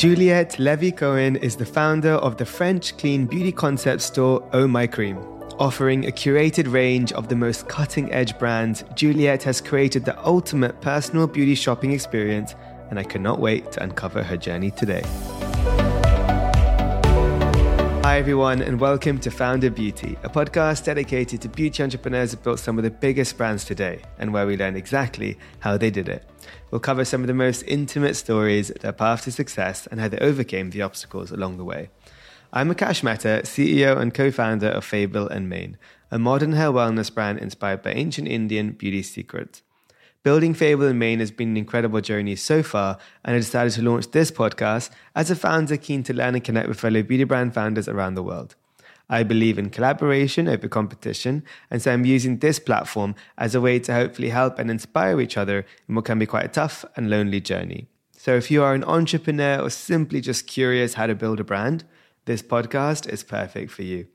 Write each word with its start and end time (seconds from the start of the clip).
Juliette 0.00 0.58
Levy 0.58 0.92
Cohen 0.92 1.36
is 1.36 1.56
the 1.56 1.66
founder 1.66 2.12
of 2.12 2.38
the 2.38 2.46
French 2.46 2.96
clean 2.96 3.26
beauty 3.26 3.52
concept 3.52 4.00
store 4.00 4.42
Oh 4.54 4.66
My 4.66 4.86
Cream. 4.86 5.18
Offering 5.58 6.06
a 6.06 6.10
curated 6.10 6.72
range 6.72 7.12
of 7.12 7.28
the 7.28 7.36
most 7.36 7.68
cutting 7.68 8.10
edge 8.10 8.38
brands, 8.38 8.82
Juliette 8.94 9.42
has 9.42 9.60
created 9.60 10.06
the 10.06 10.18
ultimate 10.26 10.80
personal 10.80 11.26
beauty 11.26 11.54
shopping 11.54 11.92
experience, 11.92 12.54
and 12.88 12.98
I 12.98 13.02
cannot 13.02 13.40
wait 13.40 13.72
to 13.72 13.82
uncover 13.82 14.22
her 14.22 14.38
journey 14.38 14.70
today. 14.70 15.02
Hi, 18.02 18.16
everyone, 18.16 18.62
and 18.62 18.80
welcome 18.80 19.18
to 19.20 19.30
Founded 19.30 19.74
Beauty, 19.74 20.16
a 20.22 20.30
podcast 20.30 20.84
dedicated 20.84 21.42
to 21.42 21.50
beauty 21.50 21.82
entrepreneurs 21.82 22.30
who 22.30 22.38
built 22.38 22.58
some 22.58 22.78
of 22.78 22.82
the 22.82 22.90
biggest 22.90 23.36
brands 23.36 23.62
today 23.62 24.00
and 24.18 24.32
where 24.32 24.46
we 24.46 24.56
learn 24.56 24.74
exactly 24.74 25.36
how 25.58 25.76
they 25.76 25.90
did 25.90 26.08
it. 26.08 26.24
We'll 26.70 26.80
cover 26.80 27.04
some 27.04 27.20
of 27.20 27.26
the 27.26 27.34
most 27.34 27.62
intimate 27.68 28.16
stories, 28.16 28.68
their 28.80 28.94
path 28.94 29.24
to 29.24 29.32
success, 29.32 29.86
and 29.86 30.00
how 30.00 30.08
they 30.08 30.16
overcame 30.16 30.70
the 30.70 30.80
obstacles 30.80 31.30
along 31.30 31.58
the 31.58 31.64
way. 31.64 31.90
I'm 32.54 32.74
Akash 32.74 33.02
Mehta, 33.02 33.42
CEO 33.44 33.98
and 33.98 34.14
co 34.14 34.30
founder 34.30 34.68
of 34.68 34.82
Fable 34.82 35.28
and 35.28 35.50
Mane, 35.50 35.76
a 36.10 36.18
modern 36.18 36.52
hair 36.52 36.70
wellness 36.70 37.14
brand 37.14 37.38
inspired 37.38 37.82
by 37.82 37.92
ancient 37.92 38.28
Indian 38.28 38.70
beauty 38.70 39.02
secrets. 39.02 39.60
Building 40.22 40.52
Fable 40.52 40.86
and 40.86 40.98
Mane 40.98 41.20
has 41.20 41.30
been 41.30 41.48
an 41.48 41.56
incredible 41.56 42.02
journey 42.02 42.36
so 42.36 42.62
far, 42.62 42.98
and 43.24 43.34
I 43.34 43.38
decided 43.38 43.72
to 43.72 43.82
launch 43.82 44.10
this 44.10 44.30
podcast 44.30 44.90
as 45.16 45.30
a 45.30 45.34
founder 45.34 45.78
keen 45.78 46.02
to 46.02 46.12
learn 46.12 46.34
and 46.34 46.44
connect 46.44 46.68
with 46.68 46.78
fellow 46.78 47.02
beauty 47.02 47.24
brand 47.24 47.54
founders 47.54 47.88
around 47.88 48.16
the 48.16 48.22
world. 48.22 48.54
I 49.08 49.22
believe 49.22 49.58
in 49.58 49.70
collaboration 49.70 50.46
over 50.46 50.68
competition, 50.68 51.42
and 51.70 51.80
so 51.80 51.90
I'm 51.90 52.04
using 52.04 52.36
this 52.36 52.58
platform 52.58 53.14
as 53.38 53.54
a 53.54 53.62
way 53.62 53.78
to 53.78 53.94
hopefully 53.94 54.28
help 54.28 54.58
and 54.58 54.70
inspire 54.70 55.22
each 55.22 55.38
other 55.38 55.64
in 55.88 55.94
what 55.94 56.04
can 56.04 56.18
be 56.18 56.26
quite 56.26 56.44
a 56.44 56.48
tough 56.48 56.84
and 56.96 57.08
lonely 57.08 57.40
journey. 57.40 57.86
So 58.12 58.36
if 58.36 58.50
you 58.50 58.62
are 58.62 58.74
an 58.74 58.84
entrepreneur 58.84 59.58
or 59.62 59.70
simply 59.70 60.20
just 60.20 60.46
curious 60.46 60.94
how 60.94 61.06
to 61.06 61.14
build 61.14 61.40
a 61.40 61.44
brand, 61.44 61.84
this 62.26 62.42
podcast 62.42 63.08
is 63.10 63.22
perfect 63.22 63.70
for 63.70 63.84
you. 63.84 64.06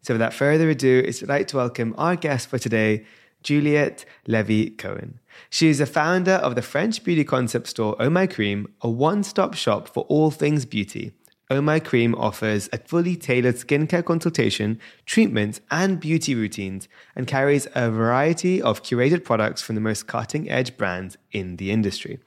So 0.00 0.14
without 0.14 0.34
further 0.34 0.68
ado, 0.68 1.04
it's 1.06 1.22
like 1.22 1.46
to 1.48 1.58
welcome 1.58 1.94
our 1.96 2.16
guest 2.16 2.48
for 2.48 2.58
today, 2.58 3.06
Juliette 3.42 4.04
Levy 4.26 4.70
Cohen. 4.70 5.18
She 5.50 5.68
is 5.68 5.78
the 5.78 5.86
founder 5.86 6.32
of 6.32 6.54
the 6.54 6.62
French 6.62 7.02
beauty 7.04 7.24
concept 7.24 7.68
store 7.68 7.96
Oh 7.98 8.10
My 8.10 8.26
Cream, 8.26 8.68
a 8.80 8.90
one 8.90 9.22
stop 9.22 9.54
shop 9.54 9.88
for 9.88 10.04
all 10.08 10.30
things 10.30 10.64
beauty. 10.64 11.12
Oh 11.52 11.60
My 11.60 11.80
Cream 11.80 12.14
offers 12.14 12.70
a 12.72 12.78
fully 12.78 13.14
tailored 13.14 13.56
skincare 13.56 14.02
consultation, 14.02 14.80
treatments, 15.04 15.60
and 15.70 16.00
beauty 16.00 16.34
routines, 16.34 16.88
and 17.14 17.26
carries 17.26 17.68
a 17.74 17.90
variety 17.90 18.62
of 18.62 18.82
curated 18.82 19.22
products 19.22 19.60
from 19.60 19.74
the 19.74 19.82
most 19.82 20.06
cutting 20.06 20.50
edge 20.50 20.78
brands 20.78 21.18
in 21.30 21.56
the 21.56 21.70
industry. 21.70 22.20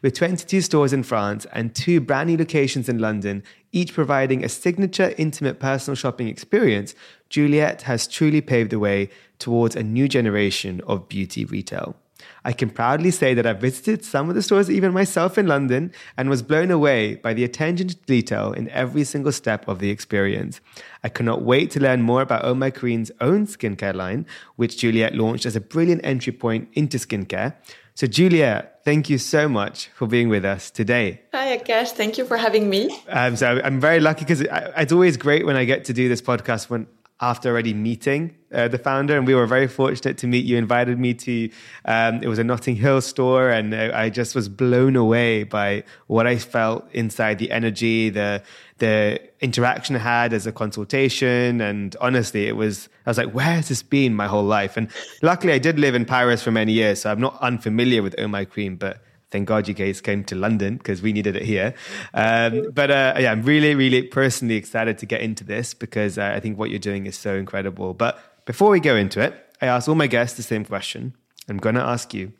With 0.00 0.14
22 0.14 0.62
stores 0.62 0.94
in 0.94 1.02
France 1.02 1.46
and 1.52 1.74
two 1.74 2.00
brand 2.00 2.30
new 2.30 2.38
locations 2.38 2.88
in 2.88 2.98
London, 2.98 3.42
each 3.70 3.92
providing 3.92 4.42
a 4.42 4.48
signature, 4.48 5.14
intimate 5.18 5.60
personal 5.60 5.94
shopping 5.94 6.28
experience, 6.28 6.94
Juliette 7.28 7.82
has 7.82 8.06
truly 8.06 8.40
paved 8.40 8.70
the 8.70 8.78
way 8.78 9.10
towards 9.38 9.76
a 9.76 9.82
new 9.82 10.08
generation 10.08 10.80
of 10.86 11.06
beauty 11.06 11.44
retail. 11.44 11.96
I 12.44 12.52
can 12.52 12.70
proudly 12.70 13.10
say 13.10 13.34
that 13.34 13.46
I 13.46 13.52
visited 13.52 14.04
some 14.04 14.28
of 14.28 14.34
the 14.34 14.42
stores 14.42 14.70
even 14.70 14.92
myself 14.92 15.38
in 15.38 15.46
London 15.46 15.92
and 16.16 16.30
was 16.30 16.42
blown 16.42 16.70
away 16.70 17.16
by 17.16 17.34
the 17.34 17.44
attention 17.44 17.88
to 17.88 17.96
detail 17.96 18.52
in 18.52 18.68
every 18.70 19.04
single 19.04 19.32
step 19.32 19.66
of 19.68 19.78
the 19.78 19.90
experience. 19.90 20.60
I 21.04 21.08
cannot 21.08 21.42
wait 21.42 21.70
to 21.72 21.80
learn 21.80 22.02
more 22.02 22.22
about 22.22 22.44
Oh 22.44 22.54
My 22.54 22.70
Cream's 22.70 23.10
own 23.20 23.46
skincare 23.46 23.94
line, 23.94 24.26
which 24.56 24.78
Juliet 24.78 25.14
launched 25.14 25.46
as 25.46 25.56
a 25.56 25.60
brilliant 25.60 26.04
entry 26.04 26.32
point 26.32 26.68
into 26.74 26.98
skincare. 26.98 27.54
So, 27.94 28.06
Juliet, 28.06 28.80
thank 28.84 29.10
you 29.10 29.18
so 29.18 29.48
much 29.48 29.88
for 29.88 30.06
being 30.06 30.28
with 30.28 30.44
us 30.44 30.70
today. 30.70 31.22
Hi, 31.34 31.58
Akash. 31.58 31.90
Thank 31.90 32.16
you 32.16 32.24
for 32.24 32.36
having 32.36 32.70
me. 32.70 32.98
Um, 33.08 33.36
so 33.36 33.60
I'm 33.62 33.80
very 33.80 34.00
lucky 34.00 34.24
because 34.24 34.40
it's 34.40 34.92
always 34.92 35.16
great 35.16 35.44
when 35.44 35.56
I 35.56 35.64
get 35.64 35.84
to 35.86 35.92
do 35.92 36.08
this 36.08 36.22
podcast 36.22 36.70
when 36.70 36.86
after 37.20 37.50
already 37.50 37.74
meeting 37.74 38.34
uh, 38.52 38.66
the 38.68 38.78
founder, 38.78 39.16
and 39.16 39.26
we 39.26 39.34
were 39.34 39.46
very 39.46 39.68
fortunate 39.68 40.18
to 40.18 40.26
meet 40.26 40.44
you. 40.44 40.56
Invited 40.56 40.98
me 40.98 41.14
to 41.14 41.50
um, 41.84 42.22
it 42.22 42.28
was 42.28 42.38
a 42.38 42.44
Notting 42.44 42.76
Hill 42.76 43.00
store, 43.00 43.50
and 43.50 43.74
I 43.74 44.10
just 44.10 44.34
was 44.34 44.48
blown 44.48 44.96
away 44.96 45.44
by 45.44 45.84
what 46.06 46.26
I 46.26 46.36
felt 46.36 46.90
inside 46.92 47.38
the 47.38 47.50
energy, 47.50 48.10
the 48.10 48.42
the 48.78 49.20
interaction 49.40 49.96
I 49.96 50.00
had 50.00 50.32
as 50.32 50.46
a 50.46 50.52
consultation, 50.52 51.60
and 51.60 51.94
honestly, 52.00 52.46
it 52.46 52.56
was 52.56 52.88
I 53.06 53.10
was 53.10 53.18
like, 53.18 53.32
where 53.32 53.54
has 53.54 53.68
this 53.68 53.82
been 53.82 54.14
my 54.14 54.26
whole 54.26 54.44
life? 54.44 54.76
And 54.76 54.88
luckily, 55.22 55.52
I 55.52 55.58
did 55.58 55.78
live 55.78 55.94
in 55.94 56.04
Paris 56.04 56.42
for 56.42 56.50
many 56.50 56.72
years, 56.72 57.02
so 57.02 57.10
I'm 57.10 57.20
not 57.20 57.38
unfamiliar 57.40 58.02
with 58.02 58.14
Oh 58.18 58.28
My 58.28 58.44
Cream, 58.44 58.76
but 58.76 59.02
thank 59.30 59.48
God 59.48 59.68
you 59.68 59.74
guys 59.74 60.00
came 60.00 60.24
to 60.24 60.34
London 60.34 60.76
because 60.76 61.02
we 61.02 61.12
needed 61.12 61.36
it 61.36 61.42
here. 61.42 61.74
Um, 62.14 62.70
but 62.72 62.90
uh, 62.90 63.14
yeah, 63.18 63.32
I'm 63.32 63.42
really, 63.42 63.74
really 63.74 64.02
personally 64.02 64.56
excited 64.56 64.98
to 64.98 65.06
get 65.06 65.20
into 65.20 65.44
this 65.44 65.74
because 65.74 66.18
uh, 66.18 66.32
I 66.34 66.40
think 66.40 66.58
what 66.58 66.70
you're 66.70 66.78
doing 66.78 67.06
is 67.06 67.16
so 67.16 67.34
incredible. 67.36 67.94
But 67.94 68.18
before 68.44 68.70
we 68.70 68.80
go 68.80 68.96
into 68.96 69.20
it, 69.20 69.34
I 69.60 69.66
ask 69.66 69.88
all 69.88 69.94
my 69.94 70.06
guests 70.06 70.36
the 70.36 70.42
same 70.42 70.64
question. 70.64 71.14
I'm 71.48 71.58
going 71.58 71.74
to 71.74 71.82
ask 71.82 72.14
you 72.14 72.32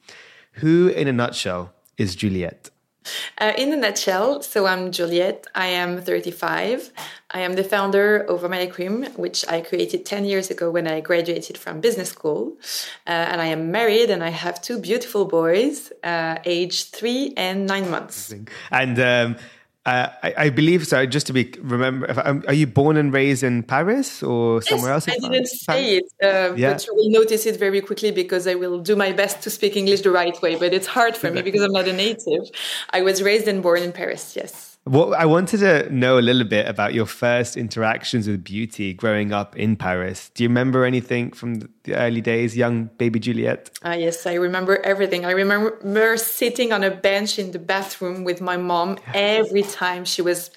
who, 0.54 0.88
in 0.88 1.08
a 1.08 1.12
nutshell, 1.12 1.72
is 1.96 2.14
Juliette? 2.16 2.70
Uh, 3.38 3.52
in 3.56 3.72
a 3.72 3.76
nutshell, 3.76 4.42
so 4.42 4.66
I'm 4.66 4.92
Juliette. 4.92 5.46
I 5.54 5.66
am 5.66 6.00
35. 6.00 6.92
I 7.30 7.40
am 7.40 7.54
the 7.54 7.64
founder 7.64 8.18
of 8.18 8.48
My 8.48 8.66
Cream, 8.66 9.04
which 9.16 9.46
I 9.48 9.60
created 9.60 10.04
10 10.04 10.24
years 10.24 10.50
ago 10.50 10.70
when 10.70 10.86
I 10.86 11.00
graduated 11.00 11.56
from 11.56 11.80
business 11.80 12.10
school. 12.10 12.56
Uh, 13.06 13.10
and 13.10 13.40
I 13.40 13.46
am 13.46 13.70
married 13.70 14.10
and 14.10 14.22
I 14.22 14.30
have 14.30 14.60
two 14.60 14.78
beautiful 14.78 15.24
boys, 15.24 15.92
uh, 16.02 16.36
aged 16.44 16.94
three 16.94 17.32
and 17.36 17.66
nine 17.66 17.90
months. 17.90 18.34
And 18.70 18.98
um, 18.98 19.36
uh, 19.86 20.08
I, 20.22 20.34
I, 20.36 20.50
believe 20.50 20.86
so. 20.86 21.06
Just 21.06 21.26
to 21.28 21.32
be 21.32 21.54
remember, 21.62 22.12
um, 22.24 22.44
are 22.46 22.52
you 22.52 22.66
born 22.66 22.98
and 22.98 23.12
raised 23.12 23.42
in 23.42 23.62
Paris 23.62 24.22
or 24.22 24.60
somewhere 24.60 24.92
yes, 24.92 25.08
else? 25.08 25.16
I 25.16 25.28
didn't 25.28 25.46
say 25.46 25.96
it, 25.96 26.04
uh, 26.22 26.54
yeah. 26.54 26.74
but 26.74 26.86
you 26.86 26.94
will 26.94 27.10
notice 27.10 27.46
it 27.46 27.58
very 27.58 27.80
quickly 27.80 28.10
because 28.10 28.46
I 28.46 28.56
will 28.56 28.78
do 28.80 28.94
my 28.94 29.12
best 29.12 29.40
to 29.42 29.50
speak 29.50 29.76
English 29.76 30.02
the 30.02 30.10
right 30.10 30.40
way. 30.42 30.56
But 30.56 30.74
it's 30.74 30.86
hard 30.86 31.16
for 31.16 31.30
me 31.30 31.40
because 31.40 31.62
I'm 31.62 31.72
not 31.72 31.88
a 31.88 31.94
native. 31.94 32.42
I 32.90 33.00
was 33.00 33.22
raised 33.22 33.48
and 33.48 33.62
born 33.62 33.82
in 33.82 33.92
Paris. 33.92 34.36
Yes. 34.36 34.69
Well, 34.90 35.14
I 35.14 35.24
wanted 35.24 35.58
to 35.58 35.88
know 35.94 36.18
a 36.18 36.20
little 36.20 36.42
bit 36.42 36.66
about 36.66 36.94
your 36.94 37.06
first 37.06 37.56
interactions 37.56 38.26
with 38.26 38.42
beauty 38.42 38.92
growing 38.92 39.32
up 39.32 39.56
in 39.56 39.76
Paris. 39.76 40.32
Do 40.34 40.42
you 40.42 40.48
remember 40.48 40.84
anything 40.84 41.30
from 41.30 41.60
the 41.84 41.94
early 41.94 42.20
days, 42.20 42.56
young 42.56 42.86
baby 42.98 43.20
Juliette? 43.20 43.70
Uh, 43.84 43.90
yes, 43.96 44.26
I 44.26 44.34
remember 44.34 44.78
everything. 44.78 45.24
I 45.24 45.30
remember 45.30 46.16
sitting 46.16 46.72
on 46.72 46.82
a 46.82 46.90
bench 46.90 47.38
in 47.38 47.52
the 47.52 47.60
bathroom 47.60 48.24
with 48.24 48.40
my 48.40 48.56
mom 48.56 48.98
every 49.14 49.62
time 49.62 50.04
she 50.04 50.22
was 50.22 50.50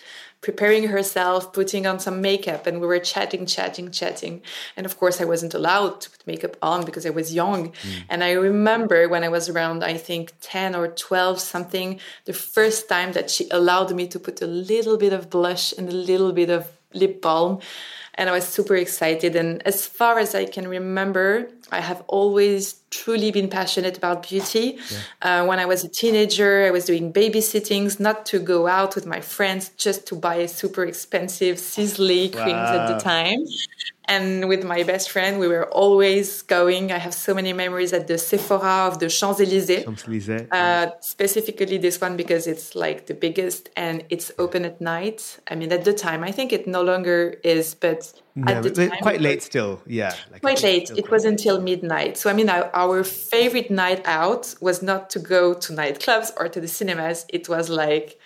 preparing 0.43 0.89
herself, 0.89 1.53
putting 1.53 1.87
on 1.87 1.99
some 1.99 2.21
makeup, 2.21 2.67
and 2.67 2.79
we 2.81 2.85
were 2.85 2.99
chatting, 2.99 3.45
chatting, 3.45 3.89
chatting. 3.89 4.41
And 4.77 4.85
of 4.85 4.99
course, 4.99 5.19
I 5.19 5.25
wasn't 5.25 5.53
allowed 5.55 6.01
to 6.01 6.09
put 6.11 6.27
makeup 6.27 6.55
on 6.61 6.85
because 6.85 7.05
I 7.05 7.09
was 7.09 7.33
young. 7.33 7.71
Mm. 7.71 8.03
And 8.09 8.23
I 8.23 8.33
remember 8.33 9.07
when 9.07 9.23
I 9.23 9.29
was 9.29 9.49
around, 9.49 9.83
I 9.83 9.97
think 9.97 10.33
10 10.41 10.75
or 10.75 10.89
12 10.89 11.39
something, 11.39 11.99
the 12.25 12.33
first 12.33 12.89
time 12.89 13.13
that 13.13 13.31
she 13.31 13.47
allowed 13.49 13.95
me 13.95 14.05
to 14.09 14.19
put 14.19 14.41
a 14.41 14.47
little 14.47 14.97
bit 14.97 15.13
of 15.13 15.29
blush 15.29 15.73
and 15.77 15.87
a 15.89 15.95
little 15.95 16.33
bit 16.33 16.49
of 16.49 16.67
lip 16.93 17.21
balm 17.21 17.59
and 18.15 18.29
I 18.29 18.33
was 18.33 18.47
super 18.47 18.75
excited. 18.75 19.35
And 19.35 19.65
as 19.65 19.87
far 19.87 20.19
as 20.19 20.35
I 20.35 20.45
can 20.45 20.67
remember, 20.67 21.49
I 21.73 21.81
have 21.81 22.03
always 22.07 22.75
truly 22.91 23.31
been 23.31 23.49
passionate 23.49 23.97
about 23.97 24.29
beauty. 24.29 24.77
Yeah. 24.91 25.41
Uh, 25.41 25.45
when 25.47 25.59
I 25.59 25.65
was 25.65 25.83
a 25.83 25.89
teenager, 25.89 26.65
I 26.65 26.71
was 26.71 26.85
doing 26.85 27.11
babysittings, 27.11 27.99
not 27.99 28.25
to 28.27 28.39
go 28.39 28.67
out 28.67 28.95
with 28.95 29.05
my 29.05 29.21
friends, 29.21 29.69
just 29.77 30.05
to 30.07 30.15
buy 30.15 30.45
super 30.45 30.83
expensive 30.85 31.57
Sisley 31.57 32.29
creams 32.29 32.69
at 32.77 32.87
the 32.87 32.99
time. 32.99 33.39
And 34.05 34.49
with 34.49 34.65
my 34.65 34.83
best 34.83 35.11
friend, 35.11 35.39
we 35.39 35.47
were 35.47 35.65
always 35.69 36.41
going. 36.41 36.91
I 36.91 36.97
have 36.97 37.13
so 37.13 37.33
many 37.33 37.53
memories 37.53 37.93
at 37.93 38.07
the 38.07 38.17
Sephora 38.17 38.87
of 38.87 38.99
the 38.99 39.09
Champs 39.09 39.39
Elysees. 39.39 39.85
Champs 39.85 40.05
Elysees. 40.07 40.47
Uh, 40.51 40.87
specifically, 40.99 41.77
this 41.77 42.01
one 42.01 42.17
because 42.17 42.45
it's 42.45 42.75
like 42.75 43.05
the 43.05 43.13
biggest 43.13 43.69
and 43.77 44.03
it's 44.09 44.31
open 44.37 44.65
at 44.65 44.81
night. 44.81 45.39
I 45.47 45.55
mean, 45.55 45.71
at 45.71 45.85
the 45.85 45.93
time, 45.93 46.21
I 46.23 46.31
think 46.31 46.51
it 46.51 46.67
no 46.67 46.81
longer 46.81 47.39
is, 47.43 47.75
but 47.75 48.13
no, 48.35 48.51
at 48.51 48.63
the 48.63 48.71
time, 48.71 48.91
quite 49.01 49.21
late 49.21 49.41
still. 49.41 49.81
Yeah, 49.85 50.13
like 50.31 50.41
quite 50.41 50.61
late. 50.63 50.91
It 50.91 51.09
was 51.09 51.23
until 51.23 51.61
midnight. 51.61 52.17
So 52.17 52.29
I 52.29 52.33
mean, 52.33 52.49
our, 52.49 52.69
our 52.73 53.05
favorite 53.05 53.71
night 53.71 54.01
out 54.05 54.53
was 54.59 54.81
not 54.81 55.11
to 55.11 55.19
go 55.19 55.53
to 55.53 55.73
nightclubs 55.73 56.31
or 56.35 56.49
to 56.49 56.59
the 56.59 56.67
cinemas. 56.67 57.25
It 57.29 57.47
was 57.47 57.69
like 57.69 58.19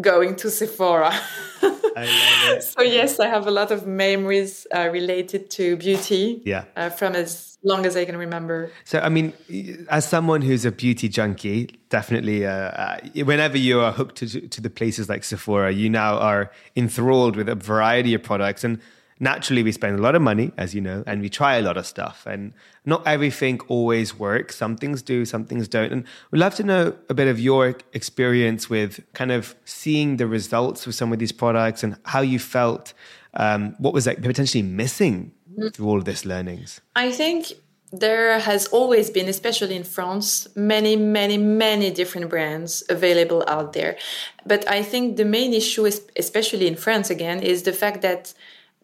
going 0.00 0.36
to 0.36 0.50
Sephora. 0.50 1.12
so 1.60 2.82
yes, 2.82 3.18
I 3.18 3.28
have 3.28 3.46
a 3.46 3.50
lot 3.50 3.70
of 3.70 3.86
memories 3.86 4.66
uh, 4.74 4.88
related 4.92 5.50
to 5.50 5.76
beauty. 5.76 6.42
Yeah. 6.44 6.64
Uh, 6.76 6.90
from 6.90 7.14
as 7.14 7.58
long 7.62 7.86
as 7.86 7.96
I 7.96 8.04
can 8.04 8.16
remember. 8.16 8.70
So 8.84 9.00
I 9.00 9.08
mean, 9.08 9.32
as 9.88 10.06
someone 10.06 10.42
who's 10.42 10.64
a 10.64 10.72
beauty 10.72 11.08
junkie, 11.08 11.78
definitely, 11.88 12.46
uh, 12.46 12.50
uh 12.50 12.98
whenever 13.24 13.58
you 13.58 13.80
are 13.80 13.92
hooked 13.92 14.16
to, 14.16 14.48
to 14.48 14.60
the 14.60 14.70
places 14.70 15.08
like 15.08 15.24
Sephora, 15.24 15.72
you 15.72 15.88
now 15.88 16.18
are 16.18 16.50
enthralled 16.76 17.36
with 17.36 17.48
a 17.48 17.54
variety 17.54 18.14
of 18.14 18.22
products 18.22 18.64
and. 18.64 18.80
Naturally 19.18 19.62
we 19.62 19.72
spend 19.72 19.98
a 19.98 20.02
lot 20.02 20.14
of 20.14 20.22
money, 20.22 20.52
as 20.56 20.74
you 20.74 20.80
know, 20.80 21.02
and 21.06 21.20
we 21.20 21.28
try 21.28 21.56
a 21.56 21.62
lot 21.62 21.76
of 21.76 21.86
stuff. 21.86 22.26
And 22.26 22.52
not 22.84 23.06
everything 23.06 23.60
always 23.68 24.18
works. 24.18 24.56
Some 24.56 24.76
things 24.76 25.02
do, 25.02 25.24
some 25.24 25.44
things 25.44 25.68
don't. 25.68 25.92
And 25.92 26.04
we'd 26.30 26.38
love 26.38 26.54
to 26.56 26.62
know 26.62 26.96
a 27.08 27.14
bit 27.14 27.28
of 27.28 27.40
your 27.40 27.76
experience 27.92 28.68
with 28.68 29.00
kind 29.14 29.32
of 29.32 29.54
seeing 29.64 30.16
the 30.16 30.26
results 30.26 30.86
of 30.86 30.94
some 30.94 31.12
of 31.12 31.18
these 31.18 31.32
products 31.32 31.82
and 31.82 31.96
how 32.04 32.20
you 32.20 32.38
felt. 32.38 32.92
Um, 33.34 33.74
what 33.78 33.92
was 33.92 34.06
like 34.06 34.22
potentially 34.22 34.62
missing 34.62 35.32
through 35.74 35.86
all 35.86 35.98
of 35.98 36.04
this 36.04 36.24
learnings? 36.24 36.80
I 36.94 37.12
think 37.12 37.52
there 37.92 38.38
has 38.38 38.66
always 38.68 39.10
been, 39.10 39.28
especially 39.28 39.76
in 39.76 39.84
France, 39.84 40.48
many, 40.56 40.96
many, 40.96 41.38
many 41.38 41.90
different 41.90 42.28
brands 42.28 42.82
available 42.88 43.44
out 43.46 43.72
there. 43.72 43.96
But 44.44 44.68
I 44.68 44.82
think 44.82 45.16
the 45.16 45.24
main 45.24 45.54
issue, 45.54 45.84
is, 45.86 46.02
especially 46.16 46.66
in 46.66 46.76
France 46.76 47.10
again, 47.10 47.40
is 47.40 47.62
the 47.62 47.72
fact 47.72 48.02
that 48.02 48.34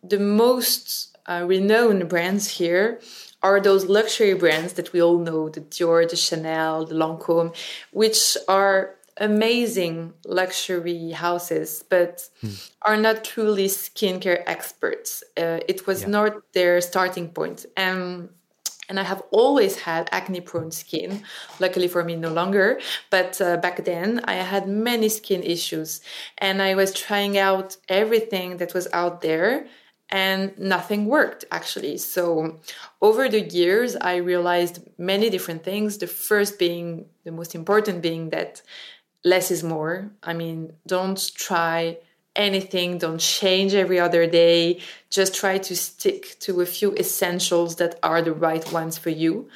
the 0.02 0.18
most 0.18 1.16
uh, 1.26 1.44
renowned 1.46 2.08
brands 2.08 2.48
here 2.48 3.00
are 3.42 3.60
those 3.60 3.86
luxury 3.86 4.34
brands 4.34 4.74
that 4.74 4.92
we 4.92 5.02
all 5.02 5.18
know 5.18 5.48
the 5.48 5.60
Dior, 5.60 6.08
the 6.08 6.16
Chanel, 6.16 6.86
the 6.86 6.94
Lancome, 6.94 7.54
which 7.90 8.36
are 8.48 8.94
amazing 9.18 10.12
luxury 10.24 11.10
houses, 11.10 11.84
but 11.88 12.28
hmm. 12.40 12.50
are 12.82 12.96
not 12.96 13.24
truly 13.24 13.66
skincare 13.66 14.42
experts. 14.46 15.22
Uh, 15.36 15.60
it 15.68 15.86
was 15.86 16.02
yeah. 16.02 16.08
not 16.08 16.52
their 16.52 16.80
starting 16.80 17.28
point. 17.28 17.66
And 17.76 18.30
and 18.88 18.98
I 18.98 19.04
have 19.04 19.22
always 19.30 19.80
had 19.80 20.08
acne 20.12 20.40
prone 20.40 20.70
skin. 20.70 21.22
Luckily 21.60 21.88
for 21.88 22.04
me, 22.04 22.14
no 22.16 22.30
longer. 22.30 22.78
But 23.10 23.40
uh, 23.40 23.56
back 23.56 23.84
then, 23.84 24.20
I 24.24 24.34
had 24.34 24.68
many 24.68 25.08
skin 25.08 25.42
issues, 25.42 26.00
and 26.38 26.60
I 26.60 26.74
was 26.74 26.92
trying 26.92 27.38
out 27.38 27.76
everything 27.88 28.58
that 28.58 28.74
was 28.74 28.88
out 28.92 29.22
there, 29.22 29.66
and 30.12 30.56
nothing 30.58 31.06
worked 31.06 31.46
actually. 31.50 31.96
So, 31.96 32.60
over 33.00 33.28
the 33.28 33.40
years, 33.40 33.96
I 33.96 34.16
realized 34.16 34.80
many 34.98 35.30
different 35.30 35.64
things. 35.64 35.98
The 35.98 36.06
first 36.06 36.58
being 36.58 37.06
the 37.24 37.32
most 37.32 37.54
important 37.54 38.02
being 38.02 38.30
that 38.30 38.62
less 39.24 39.50
is 39.50 39.64
more. 39.64 40.12
I 40.22 40.34
mean, 40.34 40.74
don't 40.86 41.20
try 41.34 41.98
anything, 42.36 42.98
don't 42.98 43.20
change 43.20 43.74
every 43.74 43.98
other 43.98 44.26
day. 44.26 44.80
Just 45.10 45.34
try 45.34 45.58
to 45.58 45.76
stick 45.76 46.38
to 46.40 46.60
a 46.60 46.66
few 46.66 46.94
essentials 46.94 47.76
that 47.76 47.98
are 48.02 48.22
the 48.22 48.32
right 48.32 48.70
ones 48.72 48.98
for 48.98 49.10
you. 49.10 49.48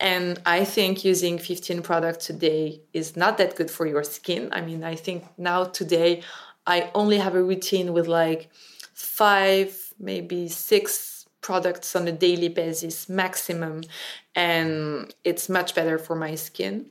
And 0.00 0.40
I 0.46 0.64
think 0.64 1.04
using 1.04 1.38
15 1.38 1.82
products 1.82 2.30
a 2.30 2.32
day 2.32 2.80
is 2.92 3.16
not 3.16 3.38
that 3.38 3.56
good 3.56 3.70
for 3.70 3.86
your 3.86 4.04
skin. 4.04 4.48
I 4.52 4.60
mean, 4.60 4.84
I 4.84 4.94
think 4.96 5.24
now 5.38 5.64
today 5.64 6.22
I 6.66 6.90
only 6.94 7.18
have 7.18 7.34
a 7.34 7.42
routine 7.42 7.92
with 7.92 8.06
like 8.08 8.50
five, 8.94 9.83
maybe 10.04 10.48
six 10.48 11.26
products 11.40 11.94
on 11.94 12.08
a 12.08 12.12
daily 12.12 12.48
basis 12.48 13.08
maximum. 13.08 13.82
And 14.34 15.14
it's 15.24 15.48
much 15.48 15.74
better 15.74 15.98
for 15.98 16.16
my 16.16 16.34
skin. 16.34 16.86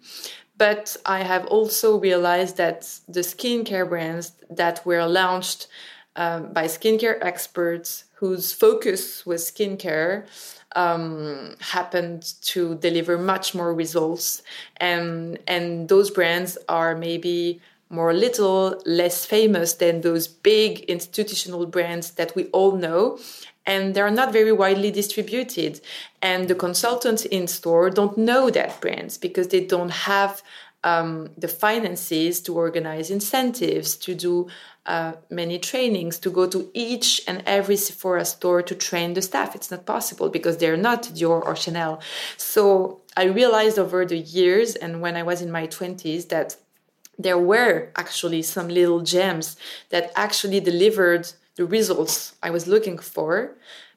But 0.58 0.96
I 1.06 1.24
have 1.24 1.46
also 1.48 2.00
realized 2.00 2.58
that 2.58 2.82
the 3.08 3.22
skincare 3.22 3.90
brands 3.90 4.34
that 4.50 4.86
were 4.86 5.06
launched 5.06 5.68
um, 6.16 6.54
by 6.54 6.66
skincare 6.66 7.18
experts 7.22 8.06
whose 8.16 8.54
focus 8.54 9.26
was 9.26 9.50
skincare 9.50 10.28
um, 10.76 11.56
happened 11.60 12.34
to 12.42 12.76
deliver 12.76 13.18
much 13.18 13.56
more 13.56 13.74
results. 13.74 14.44
And, 14.78 15.40
and 15.48 15.90
those 15.90 16.12
brands 16.12 16.58
are 16.70 16.96
maybe 16.96 17.62
more 17.90 18.14
little 18.14 18.82
less 18.86 19.26
famous 19.26 19.74
than 19.74 20.02
those 20.02 20.28
big 20.28 20.80
institutional 20.82 21.66
brands 21.66 22.12
that 22.12 22.36
we 22.36 22.46
all 22.48 22.76
know 22.76 23.20
and 23.66 23.94
they're 23.94 24.12
not 24.12 24.34
very 24.34 24.52
widely 24.52 24.92
distributed. 24.92 25.80
And 26.22 26.48
the 26.48 26.56
consultants 26.56 27.26
in 27.26 27.48
store 27.48 27.90
don't 27.90 28.18
know 28.18 28.50
that 28.50 28.82
brands 28.82 29.18
because 29.18 29.48
they 29.48 29.66
don't 29.66 29.92
have 29.92 30.42
um, 30.84 31.30
the 31.38 31.48
finances 31.48 32.42
to 32.42 32.56
organize 32.56 33.10
incentives, 33.10 33.96
to 33.98 34.14
do 34.14 34.48
uh, 34.86 35.14
many 35.30 35.58
trainings, 35.58 36.20
to 36.20 36.30
go 36.30 36.46
to 36.48 36.70
each 36.74 37.22
and 37.26 37.42
every 37.46 37.78
Sephora 37.78 38.26
store 38.26 38.62
to 38.64 38.76
train 38.76 39.14
the 39.14 39.22
staff. 39.22 39.56
It's 39.56 39.72
not 39.72 39.86
possible 39.86 40.28
because 40.28 40.58
they're 40.58 40.76
not 40.76 41.04
Dior 41.04 41.42
or 41.42 41.56
Chanel. 41.56 42.02
So 42.36 43.02
I 43.16 43.26
realized 43.26 43.80
over 43.80 44.06
the 44.06 44.18
years 44.18 44.76
and 44.76 45.00
when 45.00 45.16
I 45.16 45.24
was 45.24 45.42
in 45.42 45.52
my 45.52 45.68
20s 45.68 46.28
that 46.30 46.58
there 47.18 47.38
were 47.38 47.90
actually 47.96 48.42
some 48.42 48.68
little 48.68 49.02
gems 49.02 49.56
that 49.90 50.12
actually 50.16 50.60
delivered 50.60 51.32
the 51.56 51.66
results 51.66 52.36
I 52.42 52.50
was 52.50 52.68
looking 52.68 52.98
for, 52.98 53.56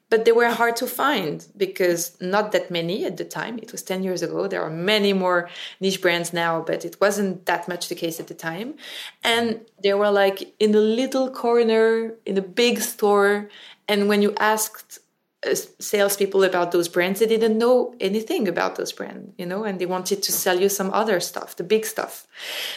but 0.09 0.23
they 0.23 0.31
were 0.31 0.49
hard 0.49 0.75
to 0.77 0.87
find 0.87 1.45
because 1.57 2.15
not 2.21 2.51
that 2.53 2.71
many 2.71 3.05
at 3.05 3.17
the 3.17 3.25
time. 3.25 3.59
It 3.61 3.71
was 3.71 3.81
10 3.81 4.03
years 4.03 4.21
ago. 4.21 4.47
There 4.47 4.61
are 4.61 4.69
many 4.69 5.11
more 5.11 5.49
niche 5.81 6.01
brands 6.01 6.31
now, 6.31 6.61
but 6.61 6.85
it 6.85 6.95
wasn't 7.01 7.45
that 7.45 7.67
much 7.67 7.89
the 7.89 7.95
case 7.95 8.19
at 8.19 8.27
the 8.27 8.33
time. 8.33 8.75
And 9.23 9.61
they 9.83 9.93
were 9.93 10.11
like 10.11 10.53
in 10.59 10.73
a 10.73 10.79
little 10.79 11.29
corner 11.29 12.13
in 12.25 12.37
a 12.37 12.41
big 12.41 12.79
store. 12.79 13.49
And 13.89 14.07
when 14.07 14.21
you 14.21 14.33
asked 14.39 14.99
salespeople 15.43 16.43
about 16.43 16.71
those 16.71 16.87
brands, 16.87 17.19
they 17.19 17.27
didn't 17.27 17.59
know 17.59 17.93
anything 17.99 18.47
about 18.47 18.75
those 18.75 18.91
brands, 18.91 19.31
you 19.37 19.45
know, 19.45 19.63
and 19.63 19.79
they 19.79 19.85
wanted 19.85 20.23
to 20.23 20.31
sell 20.31 20.59
you 20.59 20.67
some 20.67 20.91
other 20.91 21.19
stuff, 21.19 21.55
the 21.55 21.63
big 21.63 21.85
stuff. 21.85 22.25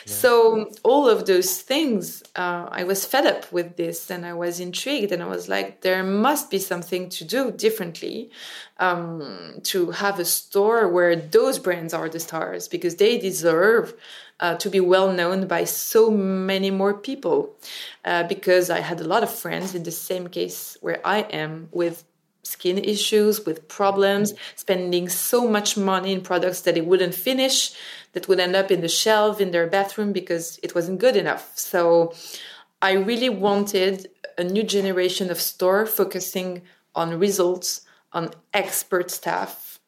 Yeah. 0.04 0.12
So 0.12 0.70
all 0.82 1.08
of 1.08 1.26
those 1.26 1.62
things, 1.62 2.22
uh, 2.36 2.68
I 2.70 2.84
was 2.84 3.06
fed 3.06 3.26
up 3.26 3.50
with 3.50 3.76
this, 3.76 4.10
and 4.10 4.26
I 4.26 4.34
was 4.34 4.60
intrigued, 4.60 5.10
and 5.10 5.22
I 5.22 5.26
was 5.26 5.48
like, 5.48 5.80
there 5.80 6.04
must 6.04 6.50
be 6.50 6.58
something 6.58 7.08
to 7.10 7.24
do 7.24 7.50
differently 7.50 8.30
um, 8.78 9.60
to 9.64 9.92
have 9.92 10.18
a 10.18 10.26
store 10.26 10.86
where 10.86 11.16
those 11.16 11.58
brands 11.58 11.94
are 11.94 12.10
the 12.10 12.20
stars 12.20 12.68
because 12.68 12.96
they 12.96 13.18
deserve. 13.18 13.94
Uh, 14.42 14.56
to 14.56 14.70
be 14.70 14.80
well 14.80 15.12
known 15.12 15.46
by 15.46 15.64
so 15.64 16.10
many 16.10 16.70
more 16.70 16.94
people 16.94 17.54
uh, 18.06 18.22
because 18.22 18.70
I 18.70 18.80
had 18.80 18.98
a 18.98 19.04
lot 19.04 19.22
of 19.22 19.30
friends 19.30 19.74
in 19.74 19.82
the 19.82 19.90
same 19.90 20.28
case 20.28 20.78
where 20.80 20.98
I 21.06 21.20
am 21.24 21.68
with 21.72 22.04
skin 22.42 22.78
issues, 22.78 23.44
with 23.46 23.68
problems, 23.68 24.34
spending 24.56 25.08
so 25.08 25.48
much 25.48 25.76
money 25.76 26.12
in 26.12 26.20
products 26.20 26.62
that 26.62 26.74
they 26.74 26.80
wouldn't 26.80 27.14
finish, 27.14 27.72
that 28.12 28.28
would 28.28 28.40
end 28.40 28.56
up 28.56 28.70
in 28.70 28.80
the 28.80 28.88
shelf 28.88 29.40
in 29.40 29.50
their 29.50 29.66
bathroom 29.66 30.12
because 30.12 30.58
it 30.62 30.74
wasn't 30.74 30.98
good 30.98 31.16
enough. 31.16 31.52
So 31.56 32.12
I 32.82 32.92
really 32.92 33.28
wanted 33.28 34.08
a 34.38 34.44
new 34.44 34.62
generation 34.62 35.30
of 35.30 35.40
store 35.40 35.86
focusing 35.86 36.62
on 36.94 37.18
results, 37.18 37.82
on 38.12 38.30
expert 38.54 39.10
staff, 39.10 39.78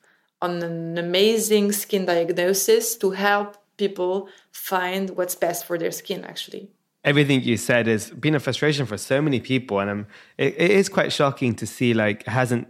on 0.41 0.63
an 0.63 0.99
amazing 0.99 1.73
skin 1.73 2.05
diagnosis 2.05 2.97
to 2.97 3.11
help 3.13 3.57
people 3.77 4.29
find 4.51 5.11
what's 5.11 5.35
best 5.35 5.65
for 5.65 5.79
their 5.79 5.91
skin 5.91 6.25
actually 6.25 6.72
everything 7.05 7.43
you 7.43 7.57
said 7.57 7.87
has 7.87 8.11
been 8.11 8.35
a 8.35 8.41
frustration 8.41 8.87
for 8.87 8.97
so 8.97 9.21
many 9.21 9.41
people, 9.41 9.81
and 9.81 9.91
I'm, 9.91 10.07
it, 10.39 10.55
it 10.57 10.71
is 10.71 10.89
quite 10.89 11.13
shocking 11.13 11.55
to 11.57 11.67
see 11.67 11.95
like 11.95 12.27
hasn't 12.27 12.69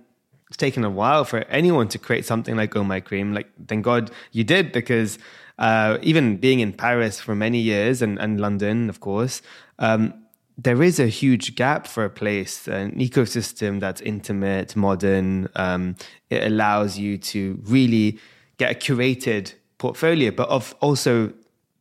it's 0.52 0.58
taken 0.58 0.84
a 0.84 0.90
while 0.90 1.24
for 1.24 1.44
anyone 1.44 1.88
to 1.88 1.98
create 1.98 2.26
something 2.26 2.56
like 2.56 2.76
Oh 2.76 2.84
My 2.84 3.00
Cream. 3.00 3.32
Like, 3.32 3.48
thank 3.68 3.86
God 3.86 4.10
you 4.32 4.44
did 4.44 4.70
because 4.70 5.18
uh, 5.58 5.96
even 6.02 6.36
being 6.36 6.60
in 6.60 6.74
Paris 6.74 7.18
for 7.20 7.34
many 7.34 7.58
years 7.58 8.02
and, 8.02 8.18
and 8.18 8.38
London, 8.38 8.90
of 8.90 9.00
course, 9.00 9.40
um, 9.78 10.12
there 10.58 10.82
is 10.82 11.00
a 11.00 11.06
huge 11.06 11.54
gap 11.54 11.86
for 11.86 12.04
a 12.04 12.10
place, 12.10 12.68
an 12.68 12.92
ecosystem 12.98 13.80
that's 13.80 14.02
intimate, 14.02 14.76
modern. 14.76 15.48
Um, 15.56 15.96
it 16.28 16.44
allows 16.44 16.98
you 16.98 17.16
to 17.16 17.58
really 17.64 18.18
get 18.58 18.70
a 18.70 18.74
curated 18.74 19.54
portfolio, 19.78 20.32
but 20.32 20.50
of 20.50 20.74
also 20.80 21.32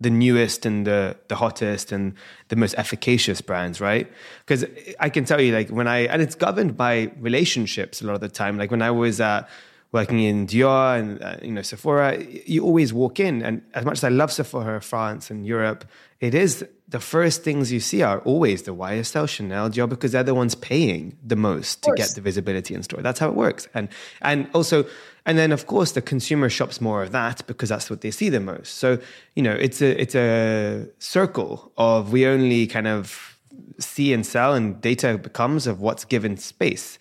the 0.01 0.09
newest 0.09 0.65
and 0.65 0.85
the 0.85 1.15
the 1.27 1.35
hottest 1.35 1.91
and 1.91 2.13
the 2.49 2.55
most 2.55 2.75
efficacious 2.77 3.39
brands, 3.39 3.79
right? 3.79 4.11
Because 4.45 4.65
I 4.99 5.09
can 5.09 5.23
tell 5.25 5.39
you, 5.39 5.53
like 5.53 5.69
when 5.69 5.87
I 5.87 5.99
and 6.07 6.21
it's 6.21 6.35
governed 6.35 6.75
by 6.75 7.11
relationships 7.19 8.01
a 8.01 8.07
lot 8.07 8.15
of 8.15 8.21
the 8.21 8.29
time. 8.29 8.57
Like 8.57 8.71
when 8.71 8.81
I 8.81 8.91
was 8.91 9.21
uh, 9.21 9.45
working 9.91 10.19
in 10.19 10.47
Dior 10.47 10.99
and 10.99 11.21
uh, 11.21 11.35
you 11.41 11.51
know 11.51 11.61
Sephora, 11.61 12.23
you 12.45 12.63
always 12.63 12.93
walk 12.93 13.19
in, 13.19 13.41
and 13.41 13.61
as 13.73 13.85
much 13.85 13.97
as 13.97 14.03
I 14.03 14.09
love 14.09 14.31
Sephora 14.31 14.81
France 14.81 15.29
and 15.29 15.45
Europe, 15.45 15.85
it 16.19 16.33
is 16.33 16.65
the 16.87 16.99
first 16.99 17.43
things 17.43 17.71
you 17.71 17.79
see 17.79 18.01
are 18.01 18.19
always 18.19 18.63
the 18.63 18.75
YSL, 18.75 19.27
Chanel, 19.27 19.69
Dior, 19.69 19.87
because 19.87 20.11
they're 20.11 20.23
the 20.23 20.35
ones 20.35 20.55
paying 20.55 21.17
the 21.25 21.37
most 21.37 21.83
to 21.83 21.93
get 21.95 22.09
the 22.15 22.21
visibility 22.21 22.73
in 22.73 22.83
store. 22.83 23.01
That's 23.01 23.19
how 23.19 23.29
it 23.29 23.35
works, 23.35 23.67
and 23.73 23.89
and 24.21 24.49
also 24.53 24.85
and 25.25 25.37
then 25.37 25.51
of 25.51 25.67
course 25.67 25.91
the 25.91 26.01
consumer 26.01 26.49
shops 26.49 26.81
more 26.81 27.03
of 27.03 27.11
that 27.11 27.45
because 27.47 27.69
that's 27.69 27.89
what 27.89 28.01
they 28.01 28.11
see 28.11 28.29
the 28.29 28.39
most. 28.39 28.75
So, 28.75 28.99
you 29.35 29.43
know, 29.43 29.53
it's 29.53 29.81
a 29.81 30.01
it's 30.01 30.15
a 30.15 30.87
circle 30.99 31.71
of 31.77 32.11
we 32.11 32.25
only 32.25 32.67
kind 32.67 32.87
of 32.87 33.37
see 33.79 34.13
and 34.13 34.25
sell 34.25 34.53
and 34.53 34.79
data 34.81 35.17
becomes 35.17 35.67
of 35.67 35.81
what's 35.81 36.05
given 36.05 36.37
space. 36.37 36.97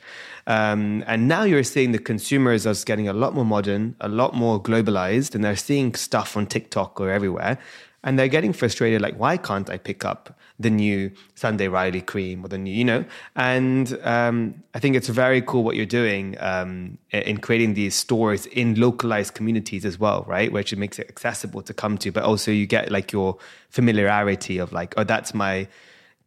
Um, 0.47 1.05
and 1.07 1.29
now 1.29 1.45
you're 1.45 1.63
seeing 1.63 1.93
the 1.93 1.99
consumers 1.99 2.67
are 2.67 2.75
getting 2.85 3.09
a 3.09 3.13
lot 3.13 3.35
more 3.35 3.45
modern, 3.45 3.97
a 4.01 4.09
lot 4.09 4.35
more 4.35 4.63
globalized, 4.63 5.35
and 5.35 5.45
they're 5.45 5.57
seeing 5.57 5.95
stuff 5.95 6.37
on 6.37 6.47
TikTok 6.47 7.01
or 7.01 7.11
everywhere. 7.11 7.59
and 8.03 8.19
they're 8.19 8.29
getting 8.29 8.53
frustrated 8.53 9.01
like 9.01 9.15
why 9.17 9.37
can't 9.37 9.69
i 9.71 9.77
pick 9.77 10.05
up 10.05 10.39
the 10.59 10.71
new 10.71 11.11
sunday 11.35 11.69
riley 11.69 12.01
cream 12.01 12.45
or 12.45 12.49
the 12.49 12.59
new 12.59 12.73
you 12.73 12.85
know 12.85 13.05
and 13.37 13.99
um, 14.03 14.55
i 14.75 14.79
think 14.79 14.97
it's 14.97 15.09
very 15.09 15.43
cool 15.43 15.63
what 15.63 15.77
you're 15.77 15.87
doing 15.87 16.37
um, 16.41 16.99
in 17.11 17.39
creating 17.39 17.75
these 17.75 17.95
stores 17.95 18.47
in 18.47 18.75
localized 18.75 19.35
communities 19.35 19.85
as 19.85 19.99
well 19.99 20.25
right 20.27 20.53
which 20.53 20.75
makes 20.77 20.99
it 20.99 21.09
accessible 21.09 21.63
to 21.63 21.75
come 21.75 21.99
to 21.99 22.11
but 22.11 22.25
also 22.25 22.51
you 22.51 22.67
get 22.67 22.91
like 22.91 23.13
your 23.13 23.37
familiarity 23.69 24.59
of 24.59 24.73
like 24.73 24.95
oh 24.97 25.05
that's 25.05 25.35
my 25.35 25.67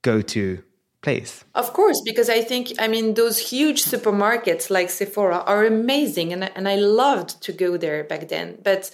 go-to 0.01 0.61
place. 1.03 1.43
Of 1.53 1.73
course, 1.73 2.01
because 2.01 2.29
I 2.29 2.41
think, 2.41 2.73
I 2.79 2.87
mean, 2.87 3.13
those 3.13 3.37
huge 3.37 3.83
supermarkets 3.83 4.69
like 4.69 4.89
Sephora 4.89 5.43
are 5.45 5.65
amazing, 5.65 6.33
and, 6.33 6.49
and 6.55 6.67
I 6.67 6.75
loved 6.75 7.41
to 7.43 7.51
go 7.51 7.77
there 7.77 8.03
back 8.03 8.29
then. 8.29 8.57
But 8.63 8.89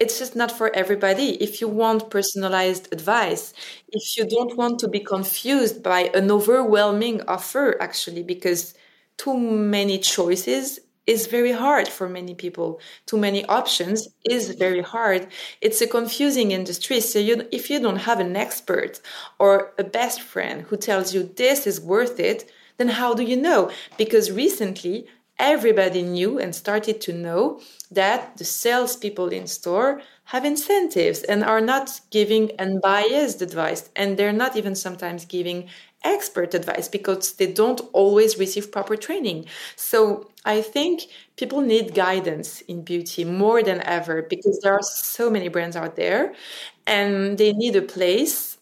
it's 0.00 0.18
just 0.18 0.36
not 0.36 0.50
for 0.50 0.74
everybody. 0.74 1.42
If 1.42 1.60
you 1.60 1.68
want 1.68 2.10
personalized 2.10 2.92
advice, 2.92 3.54
if 3.88 4.16
you 4.16 4.26
don't 4.26 4.56
want 4.56 4.80
to 4.80 4.88
be 4.88 5.00
confused 5.00 5.82
by 5.82 6.10
an 6.14 6.30
overwhelming 6.30 7.22
offer, 7.28 7.80
actually, 7.80 8.24
because 8.24 8.74
too 9.16 9.38
many 9.38 9.98
choices 9.98 10.80
is 11.06 11.26
very 11.26 11.52
hard 11.52 11.88
for 11.88 12.08
many 12.08 12.34
people. 12.34 12.80
Too 13.06 13.18
many 13.18 13.44
options 13.46 14.08
is 14.28 14.50
very 14.50 14.80
hard. 14.80 15.26
It's 15.60 15.80
a 15.80 15.86
confusing 15.86 16.50
industry. 16.50 17.00
So 17.00 17.18
you, 17.18 17.46
if 17.52 17.70
you 17.70 17.80
don't 17.80 17.96
have 17.96 18.20
an 18.20 18.36
expert 18.36 19.00
or 19.38 19.72
a 19.78 19.84
best 19.84 20.20
friend 20.20 20.62
who 20.62 20.76
tells 20.76 21.14
you 21.14 21.22
this 21.36 21.66
is 21.66 21.80
worth 21.80 22.18
it, 22.18 22.50
then 22.78 22.88
how 22.88 23.14
do 23.14 23.22
you 23.22 23.36
know? 23.36 23.70
Because 23.96 24.30
recently 24.30 25.06
everybody 25.38 26.02
knew 26.02 26.38
and 26.38 26.54
started 26.54 27.00
to 27.00 27.12
know 27.12 27.60
that 27.90 28.36
the 28.36 28.44
salespeople 28.44 29.28
in 29.28 29.46
store 29.46 30.00
have 30.24 30.44
incentives 30.44 31.22
and 31.24 31.44
are 31.44 31.60
not 31.60 32.00
giving 32.10 32.50
unbiased 32.58 33.42
advice 33.42 33.90
and 33.96 34.16
they're 34.16 34.32
not 34.32 34.56
even 34.56 34.74
sometimes 34.74 35.24
giving 35.24 35.68
expert 36.04 36.54
advice 36.54 36.88
because 36.88 37.32
they 37.34 37.50
don't 37.52 37.80
always 37.92 38.38
receive 38.38 38.70
proper 38.72 38.96
training. 38.96 39.46
So 39.76 40.28
i 40.46 40.60
think 40.60 41.02
people 41.36 41.60
need 41.62 41.94
guidance 41.94 42.60
in 42.62 42.82
beauty 42.82 43.24
more 43.24 43.62
than 43.62 43.80
ever 43.98 44.22
because 44.22 44.60
there 44.60 44.74
are 44.74 44.82
so 44.82 45.30
many 45.30 45.48
brands 45.48 45.74
out 45.76 45.96
there 45.96 46.34
and 46.86 47.38
they 47.38 47.52
need 47.52 47.74
a 47.76 47.82
place 47.82 48.58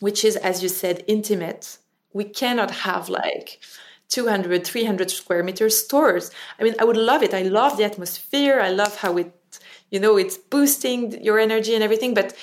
which 0.00 0.24
is 0.24 0.36
as 0.36 0.62
you 0.62 0.68
said 0.68 1.04
intimate. 1.06 1.78
We 2.12 2.24
cannot 2.24 2.70
have 2.70 3.08
like 3.08 3.60
200 4.08 4.64
300 4.66 5.10
square 5.10 5.42
meter 5.42 5.68
stores. 5.70 6.30
I 6.58 6.62
mean 6.64 6.74
i 6.78 6.84
would 6.84 6.96
love 6.96 7.22
it. 7.22 7.34
I 7.34 7.42
love 7.42 7.76
the 7.76 7.84
atmosphere. 7.84 8.60
I 8.60 8.70
love 8.70 8.96
how 8.98 9.16
it 9.18 9.32
you 9.90 10.00
know 10.00 10.16
it's 10.16 10.36
boosting 10.38 11.22
your 11.22 11.38
energy 11.38 11.74
and 11.74 11.82
everything. 11.84 12.14
But 12.14 12.34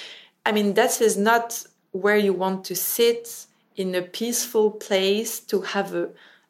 i 0.45 0.51
mean 0.51 0.73
that 0.75 1.01
is 1.01 1.17
not 1.17 1.63
where 1.91 2.17
you 2.17 2.33
want 2.33 2.65
to 2.65 2.75
sit 2.75 3.45
in 3.75 3.95
a 3.95 4.01
peaceful 4.01 4.71
place 4.71 5.39
to 5.39 5.61
have 5.61 5.93
a, 5.95 6.09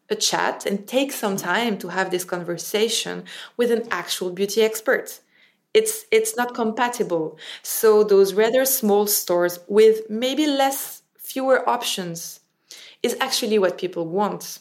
a 0.09 0.15
chat 0.15 0.65
and 0.65 0.87
take 0.87 1.11
some 1.11 1.37
time 1.37 1.77
to 1.79 1.89
have 1.89 2.11
this 2.11 2.23
conversation 2.25 3.23
with 3.57 3.71
an 3.71 3.87
actual 3.91 4.31
beauty 4.31 4.61
expert. 4.61 5.19
It's 5.73 6.05
it's 6.11 6.35
not 6.35 6.53
compatible. 6.53 7.37
So 7.63 8.03
those 8.03 8.33
rather 8.33 8.65
small 8.65 9.07
stores 9.07 9.59
with 9.67 10.09
maybe 10.09 10.45
less 10.47 11.03
fewer 11.17 11.67
options 11.69 12.41
is 13.03 13.17
actually 13.21 13.59
what 13.59 13.77
people 13.77 14.07
want 14.07 14.60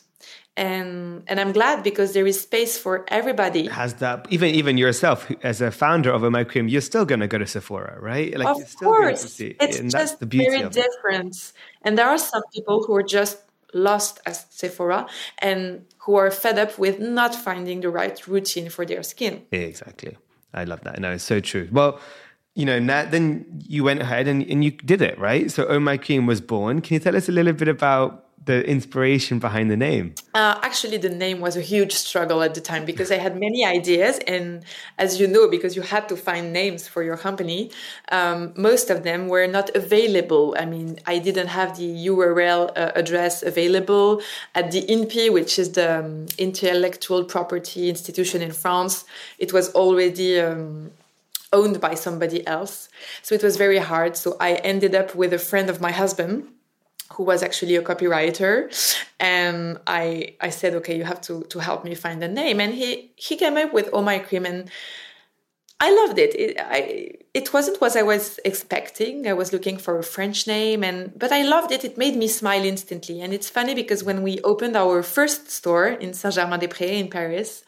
and 0.61 1.23
and 1.27 1.41
I'm 1.41 1.53
glad 1.53 1.83
because 1.83 2.13
there 2.13 2.27
is 2.27 2.39
space 2.39 2.77
for 2.77 3.05
everybody. 3.09 3.67
Has 3.69 3.95
that 3.95 4.27
even 4.31 4.55
even 4.55 4.77
yourself 4.77 5.27
as 5.43 5.63
a 5.63 5.71
founder 5.71 6.11
of 6.13 6.23
a 6.23 6.31
my 6.31 6.45
cream, 6.45 6.69
you're 6.69 6.83
still 6.83 7.07
going 7.07 7.21
to 7.21 7.27
go 7.27 7.39
to 7.39 7.47
Sephora, 7.47 7.97
right? 7.99 8.37
Like 8.39 8.49
of 8.49 8.77
course, 8.77 9.41
it's 9.41 9.79
and 9.79 9.91
just 9.91 10.21
very 10.21 10.63
different. 10.69 11.35
It. 11.35 11.53
And 11.83 11.97
there 11.97 12.09
are 12.09 12.19
some 12.19 12.43
people 12.55 12.85
who 12.85 12.95
are 12.95 13.03
just 13.03 13.39
lost 13.73 14.21
at 14.27 14.37
Sephora 14.53 15.09
and 15.39 15.87
who 15.99 16.17
are 16.17 16.31
fed 16.31 16.59
up 16.59 16.79
with 16.79 17.01
not 17.01 17.35
finding 17.35 17.81
the 17.81 17.89
right 17.89 18.27
routine 18.27 18.69
for 18.69 18.85
their 18.85 19.03
skin. 19.03 19.47
Exactly. 19.53 20.19
I 20.53 20.65
love 20.65 20.83
that. 20.83 20.99
No, 21.01 21.13
it's 21.13 21.25
so 21.25 21.41
true. 21.41 21.69
Well, 21.73 22.01
you 22.55 22.67
know, 22.67 22.79
Nat, 22.79 23.13
then 23.13 23.47
you 23.67 23.85
went 23.85 24.03
ahead 24.03 24.27
and, 24.29 24.43
and 24.43 24.63
you 24.65 24.73
did 24.73 25.01
it, 25.01 25.19
right? 25.19 25.51
So 25.51 25.67
Oh 25.69 25.81
My 25.81 25.97
Cream 25.97 26.27
was 26.27 26.41
born. 26.41 26.83
Can 26.83 26.95
you 26.95 27.01
tell 27.01 27.17
us 27.17 27.29
a 27.29 27.33
little 27.33 27.53
bit 27.53 27.69
about 27.69 28.27
the 28.45 28.67
inspiration 28.67 29.39
behind 29.39 29.71
the 29.71 29.77
name? 29.77 30.15
Uh, 30.35 30.59
actually, 30.63 30.97
the 30.97 31.11
name 31.11 31.41
was 31.41 31.57
a 31.57 31.61
huge 31.61 31.93
struggle 31.93 32.43
at 32.43 32.55
the 32.55 32.61
time 32.61 32.85
because 32.85 33.13
I 33.13 33.17
had 33.17 33.39
many 33.39 33.65
ideas, 33.65 34.19
and 34.27 34.65
as 34.99 35.21
you 35.21 35.27
know, 35.27 35.49
because 35.49 35.77
you 35.77 35.83
had 35.83 36.09
to 36.09 36.17
find 36.17 36.53
names 36.53 36.89
for 36.89 37.03
your 37.03 37.17
company, 37.17 37.71
um, 38.11 38.53
most 38.57 38.89
of 38.91 39.03
them 39.03 39.29
were 39.29 39.47
not 39.47 39.75
available. 39.77 40.57
I 40.59 40.65
mean, 40.65 40.99
I 41.07 41.19
didn't 41.19 41.49
have 41.49 41.77
the 41.77 42.07
URL 42.07 42.71
uh, 42.77 42.93
address 42.95 43.43
available 43.43 44.23
at 44.55 44.71
the 44.71 44.83
INPI, 44.87 45.33
which 45.33 45.59
is 45.59 45.73
the 45.73 46.01
um, 46.01 46.27
intellectual 46.39 47.25
property 47.25 47.89
institution 47.89 48.41
in 48.41 48.53
France. 48.53 49.05
It 49.39 49.53
was 49.53 49.73
already. 49.75 50.41
Um, 50.41 50.93
owned 51.53 51.81
by 51.81 51.95
somebody 51.97 52.47
else. 52.47 52.89
So 53.23 53.35
it 53.35 53.43
was 53.43 53.57
very 53.57 53.79
hard. 53.79 54.17
So 54.17 54.37
I 54.39 54.55
ended 54.55 54.95
up 54.95 55.17
with 55.17 55.33
a 55.33 55.39
friend 55.39 55.69
of 55.69 55.81
my 55.81 55.91
husband 55.91 56.47
who 57.15 57.25
was 57.25 57.43
actually 57.43 57.77
a 57.77 57.83
copywriter 57.83 58.71
and 59.19 59.79
i 59.87 60.35
i 60.41 60.49
said 60.49 60.75
okay 60.75 60.97
you 60.97 61.05
have 61.05 61.21
to 61.21 61.43
to 61.45 61.59
help 61.59 61.85
me 61.85 61.95
find 61.95 62.23
a 62.23 62.29
name. 62.29 62.61
And 62.61 62.73
he 62.75 63.11
he 63.17 63.37
came 63.37 63.57
up 63.57 63.73
with 63.73 63.89
oh 63.93 64.03
my 64.03 64.19
cream 64.19 64.47
and 64.47 64.71
I 65.83 65.91
loved 65.95 66.19
it. 66.19 66.35
It, 66.35 66.57
I, 66.61 67.13
it 67.33 67.55
wasn't 67.55 67.81
what 67.81 67.97
I 67.97 68.03
was 68.03 68.39
expecting. 68.45 69.27
I 69.27 69.33
was 69.33 69.51
looking 69.51 69.79
for 69.79 69.99
a 69.99 70.03
French 70.03 70.47
name, 70.47 70.85
and 70.85 71.19
but 71.19 71.33
I 71.33 71.41
loved 71.41 71.73
it. 71.73 71.85
It 71.85 71.97
made 71.97 72.17
me 72.17 72.29
smile 72.29 72.63
instantly. 72.65 73.23
And 73.23 73.33
it's 73.33 73.49
funny 73.49 73.75
because 73.75 74.05
when 74.05 74.23
we 74.23 74.41
opened 74.43 74.77
our 74.77 75.03
first 75.03 75.51
store 75.51 75.87
in 75.87 76.13
Saint 76.13 76.35
Germain 76.35 76.61
des 76.61 76.69
Prés 76.69 77.01
in 77.01 77.09
Paris, 77.09 77.65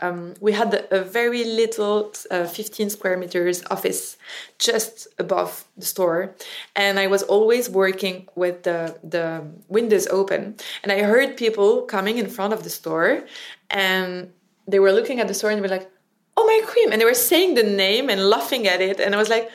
um, 0.00 0.34
we 0.40 0.52
had 0.52 0.86
a 0.92 1.02
very 1.02 1.42
little 1.42 2.12
uh, 2.30 2.44
15 2.44 2.90
square 2.90 3.16
meters 3.16 3.64
office 3.68 4.16
just 4.60 5.08
above 5.18 5.64
the 5.76 5.86
store, 5.86 6.36
and 6.76 7.00
I 7.00 7.08
was 7.08 7.24
always 7.24 7.68
working 7.68 8.28
with 8.36 8.62
the 8.62 8.96
the 9.02 9.42
windows 9.68 10.06
open. 10.06 10.54
And 10.84 10.92
I 10.92 11.02
heard 11.02 11.36
people 11.36 11.82
coming 11.82 12.18
in 12.18 12.28
front 12.28 12.52
of 12.52 12.62
the 12.62 12.70
store, 12.70 13.24
and 13.70 14.30
they 14.68 14.78
were 14.78 14.92
looking 14.92 15.18
at 15.18 15.26
the 15.26 15.34
store 15.34 15.50
and 15.50 15.60
were 15.60 15.68
like 15.68 15.90
oh 16.36 16.46
my 16.46 16.60
cream. 16.66 16.92
And 16.92 17.00
they 17.00 17.04
were 17.04 17.14
saying 17.14 17.54
the 17.54 17.62
name 17.62 18.10
and 18.10 18.28
laughing 18.28 18.66
at 18.66 18.80
it. 18.80 19.00
And 19.00 19.14
i 19.14 19.18
was 19.18 19.28
like 19.28 19.50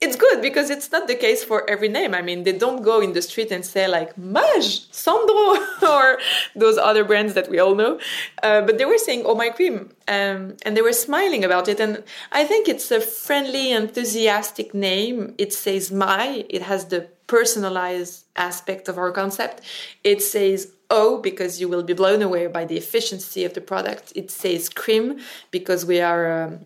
it's 0.00 0.14
good 0.14 0.40
because 0.40 0.70
it's 0.70 0.92
not 0.92 1.08
the 1.08 1.16
case 1.16 1.42
for 1.42 1.68
every 1.68 1.88
name. 1.88 2.14
I 2.14 2.22
mean 2.22 2.44
they 2.44 2.52
don't 2.52 2.82
go 2.82 3.00
in 3.00 3.14
the 3.14 3.22
street 3.22 3.50
and 3.50 3.64
say 3.64 3.88
like 3.88 4.16
maje 4.16 4.86
sandro 4.92 5.56
or 5.82 6.18
those 6.54 6.78
other 6.78 7.04
brands 7.04 7.34
that 7.34 7.50
we 7.50 7.58
all 7.58 7.74
know. 7.74 7.98
Uh, 8.42 8.60
but 8.60 8.78
they 8.78 8.84
were 8.84 8.98
saying 8.98 9.22
oh 9.26 9.34
my 9.34 9.50
cream. 9.50 9.90
Um, 10.06 10.56
and 10.64 10.76
they 10.76 10.82
were 10.82 10.92
smiling 10.92 11.44
about 11.44 11.66
it. 11.68 11.80
And 11.80 12.04
i 12.30 12.44
think 12.44 12.68
it's 12.68 12.90
a 12.90 13.00
friendly 13.00 13.72
enthusiastic 13.72 14.72
name. 14.72 15.34
It 15.36 15.52
says 15.52 15.90
my. 15.90 16.46
It 16.48 16.62
has 16.62 16.86
the 16.86 17.08
personalized 17.26 18.24
aspect 18.36 18.88
of 18.88 18.98
our 18.98 19.10
concept. 19.10 19.62
It 20.04 20.22
says 20.22 20.72
O 20.90 21.18
because 21.20 21.60
you 21.60 21.68
will 21.68 21.82
be 21.82 21.92
blown 21.92 22.22
away 22.22 22.46
by 22.46 22.64
the 22.64 22.76
efficiency 22.76 23.44
of 23.44 23.54
the 23.54 23.60
product. 23.60 24.12
It 24.14 24.30
says 24.30 24.68
cream 24.68 25.20
because 25.50 25.84
we 25.84 26.00
are 26.00 26.44
um, 26.44 26.60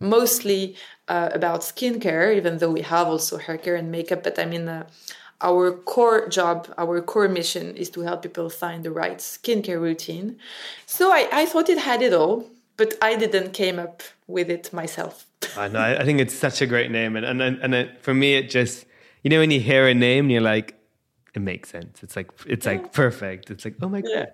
mostly 0.00 0.76
uh, 1.08 1.30
about 1.32 1.60
skincare, 1.60 2.36
even 2.36 2.58
though 2.58 2.70
we 2.70 2.82
have 2.82 3.08
also 3.08 3.38
hair 3.38 3.58
care 3.58 3.76
and 3.76 3.90
makeup. 3.90 4.22
But 4.22 4.38
I 4.38 4.44
mean, 4.44 4.68
uh, 4.68 4.86
our 5.40 5.72
core 5.72 6.28
job, 6.28 6.72
our 6.78 7.00
core 7.00 7.28
mission 7.28 7.76
is 7.76 7.90
to 7.90 8.00
help 8.02 8.22
people 8.22 8.48
find 8.48 8.84
the 8.84 8.90
right 8.90 9.18
skincare 9.18 9.80
routine. 9.80 10.38
So 10.86 11.12
I, 11.12 11.28
I 11.32 11.46
thought 11.46 11.68
it 11.68 11.78
had 11.78 12.02
it 12.02 12.12
all, 12.12 12.46
but 12.76 12.94
I 13.02 13.16
didn't 13.16 13.52
came 13.52 13.78
up 13.78 14.02
with 14.26 14.50
it 14.50 14.72
myself. 14.72 15.26
I 15.56 15.68
know. 15.68 15.80
I 15.80 16.04
think 16.04 16.20
it's 16.20 16.34
such 16.34 16.62
a 16.62 16.66
great 16.66 16.90
name, 16.90 17.16
and 17.16 17.26
and 17.26 17.40
and 17.40 17.74
it, 17.74 18.02
for 18.02 18.14
me, 18.14 18.34
it 18.34 18.50
just 18.50 18.86
you 19.22 19.30
know 19.30 19.38
when 19.38 19.50
you 19.50 19.60
hear 19.60 19.86
a 19.86 19.94
name, 19.94 20.30
you're 20.30 20.40
like 20.40 20.74
it 21.34 21.40
makes 21.40 21.70
sense. 21.70 22.02
It's 22.02 22.14
like 22.14 22.30
it's 22.46 22.64
like 22.64 22.92
perfect. 22.92 23.50
It's 23.50 23.64
like 23.64 23.74
oh 23.82 23.88
my 23.88 24.00
god. 24.00 24.28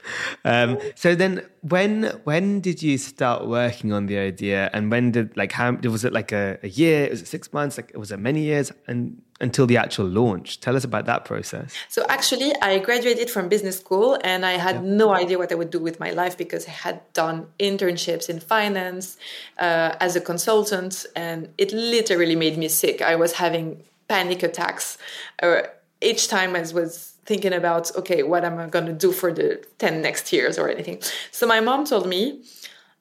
Yeah. 0.45 0.63
Um, 0.63 0.79
so 0.95 1.15
then 1.15 1.47
when 1.63 2.05
when 2.25 2.61
did 2.61 2.83
you 2.83 2.99
start 2.99 3.47
working 3.47 3.93
on 3.93 4.07
the 4.07 4.19
idea, 4.19 4.69
and 4.75 4.91
when 4.91 5.11
did 5.11 5.35
like 5.37 5.53
how 5.53 5.73
was 5.73 6.05
it 6.05 6.13
like 6.13 6.31
a, 6.31 6.59
a 6.63 6.69
year? 6.69 7.09
Was 7.09 7.23
it 7.23 7.29
six 7.29 7.53
months? 7.55 7.79
Like 7.79 7.93
was 7.97 8.13
it 8.13 8.19
many 8.19 8.43
years? 8.43 8.71
And 8.87 9.23
until 9.41 9.67
the 9.67 9.79
actual 9.79 10.05
launch, 10.07 10.61
tell 10.61 10.77
us 10.77 10.85
about 10.85 11.07
that 11.07 11.25
process. 11.25 11.75
So 11.89 12.05
actually, 12.11 12.53
I 12.61 12.79
graduated 12.79 13.31
from 13.31 13.49
business 13.49 13.79
school, 13.79 14.19
and 14.23 14.45
I 14.45 14.53
had 14.53 14.77
yeah. 14.77 14.83
no 14.83 15.15
idea 15.15 15.39
what 15.39 15.51
I 15.51 15.55
would 15.55 15.71
do 15.71 15.79
with 15.79 15.99
my 15.99 16.11
life 16.11 16.37
because 16.37 16.69
I 16.69 16.73
had 16.73 17.01
done 17.15 17.47
internships 17.59 18.29
in 18.29 18.41
finance 18.41 19.17
uh, 19.57 19.97
as 20.01 20.17
a 20.17 20.21
consultant, 20.21 21.07
and 21.17 21.49
it 21.57 21.73
literally 21.73 22.37
made 22.37 22.59
me 22.59 22.69
sick. 22.69 23.01
I 23.01 23.17
was 23.17 23.33
having 23.33 23.83
panic 24.07 24.43
attacks. 24.43 24.99
Uh, 25.43 25.63
each 26.01 26.29
time 26.29 26.57
I 26.57 26.61
was 26.61 27.15
thinking 27.27 27.53
about, 27.53 27.95
okay, 27.97 28.23
what 28.23 28.45
am 28.45 28.59
I 28.59 28.67
going 28.67 28.87
to 28.87 28.93
do 28.93 29.13
for 29.13 29.33
the 29.33 29.63
10 29.79 30.03
next 30.03 30.33
years 30.33 30.59
or 30.59 30.69
anything. 30.69 31.01
So 31.31 31.47
my 31.47 31.61
mom 31.61 31.85
told 31.85 32.09
me, 32.09 32.43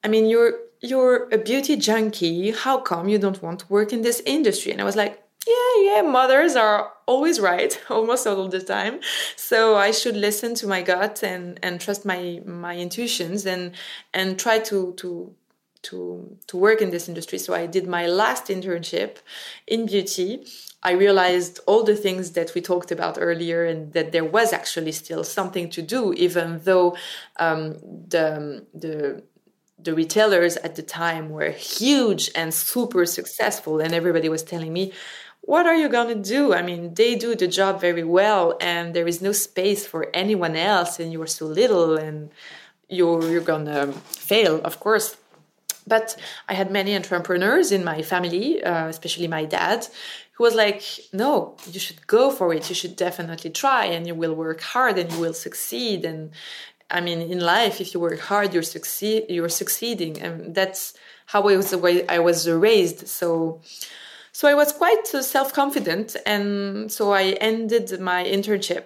I 0.04 0.08
mean, 0.08 0.26
you're 0.26 0.54
you're 0.82 1.28
a 1.30 1.36
beauty 1.36 1.76
junkie. 1.76 2.52
How 2.52 2.78
come 2.78 3.08
you 3.08 3.18
don't 3.18 3.42
want 3.42 3.60
to 3.60 3.66
work 3.68 3.92
in 3.92 4.00
this 4.00 4.22
industry? 4.24 4.72
And 4.72 4.80
I 4.80 4.84
was 4.84 4.96
like, 4.96 5.22
yeah, 5.46 5.72
yeah, 5.86 6.02
mothers 6.02 6.56
are 6.56 6.92
always 7.06 7.38
right, 7.40 7.78
almost 7.90 8.26
all 8.26 8.48
the 8.48 8.60
time. 8.60 9.00
So 9.36 9.76
I 9.76 9.90
should 9.90 10.16
listen 10.16 10.54
to 10.56 10.66
my 10.66 10.82
gut 10.82 11.22
and 11.22 11.58
and 11.62 11.80
trust 11.80 12.04
my 12.04 12.40
my 12.46 12.76
intuitions 12.76 13.46
and 13.46 13.72
and 14.14 14.38
try 14.38 14.58
to 14.70 14.94
to 15.00 15.34
to 15.82 16.36
to 16.46 16.56
work 16.56 16.80
in 16.82 16.90
this 16.90 17.08
industry. 17.08 17.38
So 17.38 17.54
I 17.54 17.66
did 17.66 17.86
my 17.86 18.06
last 18.06 18.46
internship 18.46 19.18
in 19.66 19.86
beauty. 19.86 20.46
I 20.82 20.92
realized 20.92 21.60
all 21.66 21.82
the 21.84 21.96
things 21.96 22.32
that 22.32 22.54
we 22.54 22.60
talked 22.60 22.90
about 22.90 23.18
earlier, 23.20 23.64
and 23.64 23.92
that 23.92 24.12
there 24.12 24.24
was 24.24 24.52
actually 24.52 24.92
still 24.92 25.24
something 25.24 25.68
to 25.70 25.82
do, 25.82 26.12
even 26.14 26.60
though 26.64 26.96
um, 27.38 27.74
the 28.08 28.64
the 28.74 29.22
the 29.82 29.94
retailers 29.94 30.56
at 30.58 30.76
the 30.76 30.82
time 30.82 31.30
were 31.30 31.50
huge 31.50 32.30
and 32.34 32.52
super 32.52 33.06
successful, 33.06 33.80
and 33.80 33.94
everybody 33.94 34.28
was 34.28 34.42
telling 34.42 34.72
me, 34.72 34.92
what 35.42 35.66
are 35.66 35.74
you 35.74 35.88
going 35.88 36.08
to 36.08 36.30
do? 36.30 36.52
I 36.52 36.62
mean, 36.62 36.94
they 36.94 37.14
do 37.14 37.34
the 37.34 37.48
job 37.48 37.80
very 37.80 38.04
well, 38.04 38.56
and 38.60 38.94
there 38.94 39.08
is 39.08 39.22
no 39.22 39.32
space 39.32 39.86
for 39.86 40.08
anyone 40.12 40.54
else, 40.56 41.00
and 41.00 41.12
you're 41.12 41.26
so 41.26 41.46
little, 41.46 41.96
and 41.96 42.30
you're, 42.88 43.22
you're 43.30 43.40
going 43.40 43.66
to 43.66 43.92
fail, 43.92 44.60
of 44.62 44.80
course. 44.80 45.16
But 45.94 46.16
I 46.48 46.54
had 46.54 46.70
many 46.70 46.92
entrepreneurs 47.00 47.68
in 47.76 47.82
my 47.92 48.00
family, 48.12 48.62
uh, 48.70 48.86
especially 48.94 49.28
my 49.28 49.44
dad, 49.44 49.80
who 50.34 50.44
was 50.44 50.54
like, 50.64 50.82
no, 51.12 51.56
you 51.72 51.80
should 51.86 52.06
go 52.06 52.30
for 52.30 52.54
it. 52.56 52.68
You 52.70 52.76
should 52.80 52.96
definitely 52.96 53.50
try, 53.64 53.84
and 53.94 54.06
you 54.08 54.14
will 54.22 54.34
work 54.46 54.60
hard 54.74 54.96
and 54.96 55.12
you 55.12 55.20
will 55.24 55.38
succeed. 55.46 55.98
And 56.10 56.30
I 56.90 57.00
mean, 57.06 57.20
in 57.34 57.40
life, 57.40 57.76
if 57.82 57.92
you 57.92 58.00
work 58.00 58.20
hard, 58.20 58.54
you're 58.54 58.72
succeed, 58.78 59.26
you're 59.28 59.56
succeeding, 59.62 60.14
and 60.24 60.54
that's 60.54 60.94
how 61.32 61.40
I 61.48 61.56
was 61.56 61.68
the 61.70 61.78
way 61.86 61.94
I 62.16 62.18
was 62.28 62.48
raised. 62.48 63.00
So 63.06 63.60
so 64.32 64.48
I 64.48 64.54
was 64.54 64.72
quite 64.72 65.06
uh, 65.14 65.22
self 65.22 65.52
confident, 65.52 66.16
and 66.24 66.90
so 66.90 67.12
I 67.12 67.24
ended 67.50 68.00
my 68.00 68.24
internship. 68.24 68.84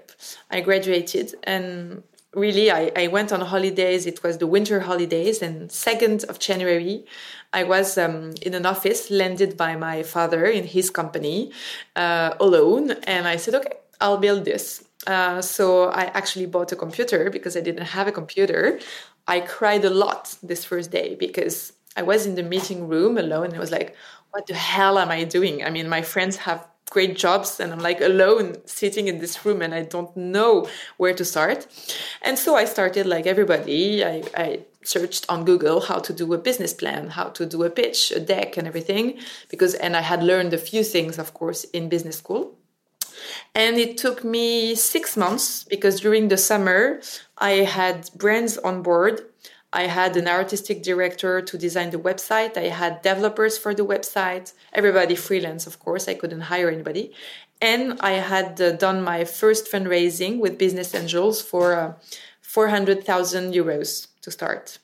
I 0.51 0.61
graduated, 0.61 1.35
and 1.45 2.03
really 2.35 2.71
I, 2.71 2.93
I 2.97 3.07
went 3.09 3.33
on 3.33 3.41
holidays. 3.41 4.07
It 4.07 4.23
was 4.23 4.39
the 4.39 4.47
winter 4.47 4.81
holidays, 4.81 5.43
and 5.43 5.71
second 5.71 6.25
of 6.25 6.39
January, 6.39 7.05
I 7.53 7.65
was 7.65 7.99
um, 7.99 8.35
in 8.43 8.55
an 8.55 8.67
office 8.67 9.11
landed 9.11 9.57
by 9.57 9.77
my 9.77 10.03
father 10.03 10.45
in 10.47 10.65
his 10.65 10.91
company 10.91 11.53
uh, 11.97 12.35
alone, 12.41 12.93
and 13.07 13.27
I 13.29 13.37
said, 13.37 13.55
"Okay, 13.55 13.75
I'll 14.01 14.19
build 14.19 14.45
this." 14.45 14.85
Uh, 15.07 15.43
so 15.43 15.85
I 15.91 16.05
actually 16.05 16.47
bought 16.47 16.73
a 16.73 16.77
computer 16.77 17.31
because 17.31 17.57
I 17.57 17.61
didn't 17.61 17.87
have 17.87 18.09
a 18.09 18.13
computer. 18.13 18.79
I 19.27 19.41
cried 19.41 19.85
a 19.85 19.91
lot 19.91 20.37
this 20.43 20.65
first 20.65 20.91
day 20.91 21.15
because 21.15 21.73
I 21.97 22.03
was 22.03 22.27
in 22.27 22.35
the 22.35 22.43
meeting 22.43 22.89
room 22.89 23.19
alone 23.19 23.47
and 23.47 23.57
I 23.57 23.61
was 23.61 23.71
like, 23.71 23.95
what 24.31 24.47
the 24.47 24.55
hell 24.55 24.99
am 24.99 25.11
I 25.11 25.25
doing? 25.25 25.65
I 25.65 25.71
mean, 25.71 25.89
my 25.89 26.03
friends 26.03 26.37
have 26.39 26.67
great 26.91 27.17
jobs 27.17 27.61
and 27.61 27.73
I'm 27.73 27.81
like 27.81 28.01
alone 28.01 28.57
sitting 28.67 29.09
in 29.09 29.19
this 29.19 29.45
room 29.45 29.63
and 29.63 29.75
I 29.75 29.83
don't 29.83 30.15
know 30.17 30.69
where 30.97 31.15
to 31.15 31.25
start. 31.25 31.67
And 32.23 32.39
so 32.39 32.57
I 32.57 32.65
started 32.67 33.07
like 33.07 33.27
everybody. 33.27 34.05
I, 34.05 34.23
I 34.37 34.61
searched 34.85 35.25
on 35.29 35.45
Google 35.45 35.81
how 35.81 35.99
to 35.99 36.13
do 36.13 36.33
a 36.35 36.39
business 36.39 36.75
plan, 36.75 37.09
how 37.11 37.31
to 37.31 37.47
do 37.47 37.63
a 37.65 37.71
pitch, 37.71 38.13
a 38.13 38.21
deck 38.21 38.57
and 38.57 38.69
everything 38.69 39.19
because 39.51 39.75
and 39.75 39.97
I 39.97 40.03
had 40.03 40.23
learned 40.23 40.53
a 40.53 40.59
few 40.59 40.85
things 40.85 41.19
of 41.19 41.35
course 41.35 41.65
in 41.65 41.89
business 41.89 42.19
school. 42.19 42.55
And 43.55 43.79
it 43.79 43.97
took 43.97 44.23
me 44.23 44.75
6 44.75 45.17
months 45.17 45.65
because 45.65 46.01
during 46.01 46.29
the 46.29 46.37
summer 46.37 47.01
I 47.39 47.65
had 47.79 48.11
brands 48.15 48.59
on 48.59 48.83
board 48.83 49.23
I 49.75 49.89
had 49.89 50.17
an 50.17 50.29
artistic 50.29 50.85
director 50.85 51.43
to 51.43 51.59
design 51.59 51.91
the 51.91 51.99
website. 51.99 52.57
I 52.57 52.69
had 52.69 53.03
developers 53.03 53.59
for 53.59 53.75
the 53.75 53.85
website. 53.85 54.53
Everybody 54.73 55.17
freelance, 55.17 55.67
of 55.67 55.81
course. 55.81 56.07
I 56.07 56.15
couldn't 56.15 56.43
hire 56.43 56.71
anybody. 56.71 57.13
And 57.61 57.99
I 58.01 58.13
had 58.13 58.61
uh, 58.61 58.73
done 58.73 59.03
my 59.03 59.25
first 59.25 59.71
fundraising 59.71 60.39
with 60.39 60.59
Business 60.59 60.95
Angels 60.95 61.43
for 61.43 61.75
uh, 61.75 61.95
400,000 62.41 63.53
euros 63.53 64.07
to 64.23 64.31
start. 64.31 64.79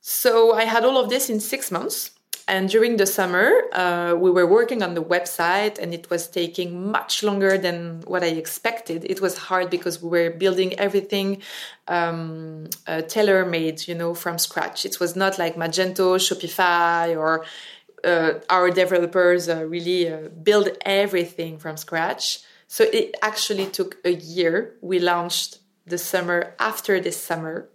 So 0.00 0.54
I 0.54 0.64
had 0.64 0.86
all 0.86 0.96
of 0.96 1.10
this 1.10 1.28
in 1.28 1.38
six 1.38 1.70
months. 1.70 2.12
And 2.48 2.68
during 2.68 2.96
the 2.96 3.06
summer, 3.06 3.50
uh, 3.72 4.14
we 4.16 4.30
were 4.30 4.46
working 4.46 4.80
on 4.80 4.94
the 4.94 5.02
website, 5.02 5.80
and 5.80 5.92
it 5.92 6.08
was 6.10 6.28
taking 6.28 6.92
much 6.92 7.24
longer 7.24 7.58
than 7.58 8.02
what 8.06 8.22
I 8.22 8.28
expected. 8.28 9.04
It 9.04 9.20
was 9.20 9.36
hard 9.36 9.68
because 9.68 10.00
we 10.00 10.08
were 10.08 10.30
building 10.30 10.78
everything 10.78 11.42
um, 11.88 12.68
uh, 12.86 13.02
tailor 13.02 13.44
made, 13.44 13.88
you 13.88 13.96
know, 13.96 14.14
from 14.14 14.38
scratch. 14.38 14.86
It 14.86 15.00
was 15.00 15.16
not 15.16 15.38
like 15.40 15.56
Magento, 15.56 16.18
Shopify, 16.18 17.16
or 17.16 17.44
uh, 18.04 18.34
our 18.48 18.70
developers 18.70 19.48
uh, 19.48 19.64
really 19.66 20.08
uh, 20.08 20.28
build 20.28 20.68
everything 20.82 21.58
from 21.58 21.76
scratch. 21.76 22.40
So 22.68 22.84
it 22.84 23.16
actually 23.22 23.66
took 23.66 23.96
a 24.04 24.12
year. 24.12 24.76
We 24.80 25.00
launched 25.00 25.58
the 25.84 25.98
summer 25.98 26.54
after 26.60 27.00
this 27.00 27.16
summer 27.16 27.68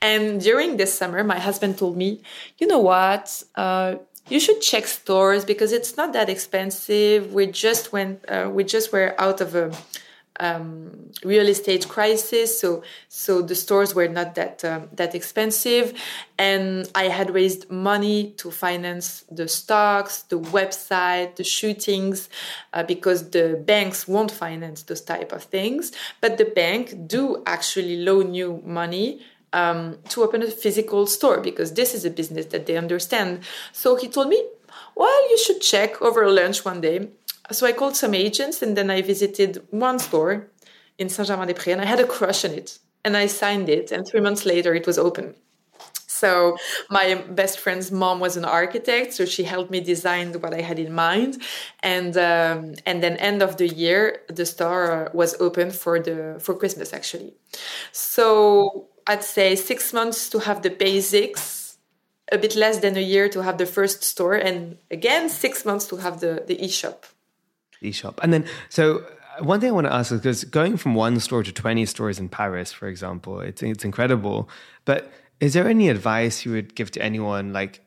and 0.00 0.40
during 0.40 0.76
this 0.76 0.96
summer, 0.96 1.22
my 1.24 1.38
husband 1.38 1.78
told 1.78 1.96
me, 1.96 2.20
you 2.58 2.66
know 2.66 2.78
what? 2.78 3.42
Uh, 3.54 3.96
you 4.28 4.40
should 4.40 4.60
check 4.60 4.86
stores 4.86 5.44
because 5.44 5.72
it's 5.72 5.96
not 5.96 6.12
that 6.14 6.28
expensive. 6.28 7.32
We 7.34 7.46
just 7.46 7.92
went, 7.92 8.24
uh, 8.28 8.50
we 8.52 8.64
just 8.64 8.92
were 8.92 9.14
out 9.18 9.40
of 9.40 9.54
a 9.54 9.72
um, 10.40 11.10
real 11.22 11.48
estate 11.48 11.88
crisis, 11.88 12.60
so 12.60 12.82
so 13.08 13.40
the 13.40 13.54
stores 13.54 13.94
were 13.94 14.08
not 14.08 14.34
that 14.34 14.64
um, 14.64 14.88
that 14.92 15.14
expensive, 15.14 15.92
and 16.38 16.90
I 16.94 17.04
had 17.04 17.30
raised 17.30 17.70
money 17.70 18.32
to 18.38 18.50
finance 18.50 19.24
the 19.30 19.46
stocks, 19.46 20.22
the 20.22 20.40
website, 20.40 21.36
the 21.36 21.44
shootings, 21.44 22.28
uh, 22.72 22.82
because 22.82 23.30
the 23.30 23.62
banks 23.64 24.08
won't 24.08 24.32
finance 24.32 24.82
those 24.82 25.02
type 25.02 25.30
of 25.32 25.44
things, 25.44 25.92
but 26.20 26.36
the 26.36 26.46
bank 26.46 27.06
do 27.06 27.42
actually 27.46 27.98
loan 27.98 28.34
you 28.34 28.60
money 28.64 29.22
um, 29.54 29.96
to 30.10 30.22
open 30.22 30.42
a 30.42 30.50
physical 30.50 31.06
store 31.06 31.40
because 31.40 31.72
this 31.72 31.94
is 31.94 32.04
a 32.04 32.10
business 32.10 32.46
that 32.46 32.66
they 32.66 32.76
understand. 32.76 33.40
So 33.72 33.96
he 33.96 34.08
told 34.08 34.28
me, 34.28 34.40
well, 34.96 35.30
you 35.30 35.38
should 35.38 35.60
check 35.60 36.02
over 36.02 36.28
lunch 36.28 36.64
one 36.64 36.80
day. 36.80 37.08
So 37.50 37.66
I 37.66 37.72
called 37.72 37.96
some 37.96 38.14
agents 38.14 38.62
and 38.62 38.76
then 38.76 38.90
I 38.90 39.00
visited 39.02 39.62
one 39.70 39.98
store 39.98 40.48
in 40.98 41.08
Saint 41.08 41.28
Germain 41.28 41.46
des 41.46 41.54
Prés 41.54 41.72
and 41.72 41.80
I 41.80 41.86
had 41.86 42.00
a 42.00 42.06
crush 42.06 42.44
on 42.44 42.50
it 42.50 42.78
and 43.04 43.16
I 43.16 43.26
signed 43.26 43.68
it. 43.68 43.92
And 43.92 44.06
three 44.06 44.20
months 44.20 44.44
later, 44.44 44.74
it 44.74 44.86
was 44.86 44.98
open. 44.98 45.34
So 46.06 46.56
my 46.90 47.14
best 47.30 47.58
friend's 47.58 47.90
mom 47.90 48.20
was 48.20 48.36
an 48.36 48.44
architect, 48.44 49.12
so 49.12 49.24
she 49.24 49.42
helped 49.42 49.70
me 49.70 49.80
design 49.80 50.32
what 50.40 50.54
I 50.54 50.60
had 50.60 50.78
in 50.78 50.92
mind, 50.94 51.42
and 51.82 52.16
um, 52.16 52.74
and 52.86 53.02
then 53.02 53.16
end 53.16 53.42
of 53.42 53.56
the 53.56 53.66
year 53.66 54.22
the 54.28 54.46
store 54.46 55.10
was 55.12 55.34
open 55.40 55.72
for 55.72 55.98
the 55.98 56.36
for 56.40 56.54
Christmas 56.54 56.94
actually. 56.94 57.34
So 57.90 58.88
I'd 59.06 59.24
say 59.24 59.56
six 59.56 59.92
months 59.92 60.30
to 60.30 60.38
have 60.40 60.62
the 60.62 60.70
basics, 60.70 61.76
a 62.32 62.38
bit 62.38 62.56
less 62.56 62.78
than 62.78 62.96
a 62.96 63.00
year 63.00 63.28
to 63.28 63.42
have 63.42 63.58
the 63.58 63.66
first 63.66 64.02
store, 64.02 64.34
and 64.34 64.78
again 64.90 65.28
six 65.28 65.64
months 65.64 65.86
to 65.88 65.96
have 65.96 66.20
the 66.20 66.44
the 66.46 66.62
e-shop. 66.64 67.06
E-shop, 67.82 68.18
and 68.22 68.32
then 68.32 68.46
so 68.70 69.04
uh, 69.38 69.44
one 69.44 69.60
thing 69.60 69.68
I 69.68 69.72
want 69.72 69.86
to 69.86 69.92
ask 69.92 70.10
is 70.10 70.20
because 70.20 70.44
going 70.44 70.76
from 70.76 70.94
one 70.94 71.20
store 71.20 71.42
to 71.42 71.52
twenty 71.52 71.84
stores 71.86 72.18
in 72.18 72.28
Paris, 72.28 72.72
for 72.72 72.88
example, 72.88 73.40
it's 73.40 73.62
it's 73.62 73.84
incredible. 73.84 74.48
But 74.84 75.12
is 75.40 75.52
there 75.52 75.68
any 75.68 75.90
advice 75.90 76.46
you 76.46 76.52
would 76.52 76.74
give 76.74 76.90
to 76.92 77.02
anyone, 77.02 77.52
like 77.52 77.82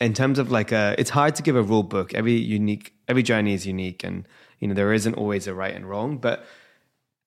in 0.00 0.12
terms 0.12 0.38
of 0.38 0.50
like 0.50 0.70
a? 0.72 0.94
It's 0.98 1.10
hard 1.10 1.34
to 1.36 1.42
give 1.42 1.56
a 1.56 1.62
rule 1.62 1.82
book. 1.82 2.12
Every 2.12 2.34
unique, 2.34 2.92
every 3.08 3.22
journey 3.22 3.54
is 3.54 3.66
unique, 3.66 4.04
and 4.04 4.26
you 4.58 4.68
know 4.68 4.74
there 4.74 4.92
isn't 4.92 5.14
always 5.14 5.46
a 5.46 5.54
right 5.54 5.74
and 5.74 5.88
wrong, 5.88 6.18
but 6.18 6.44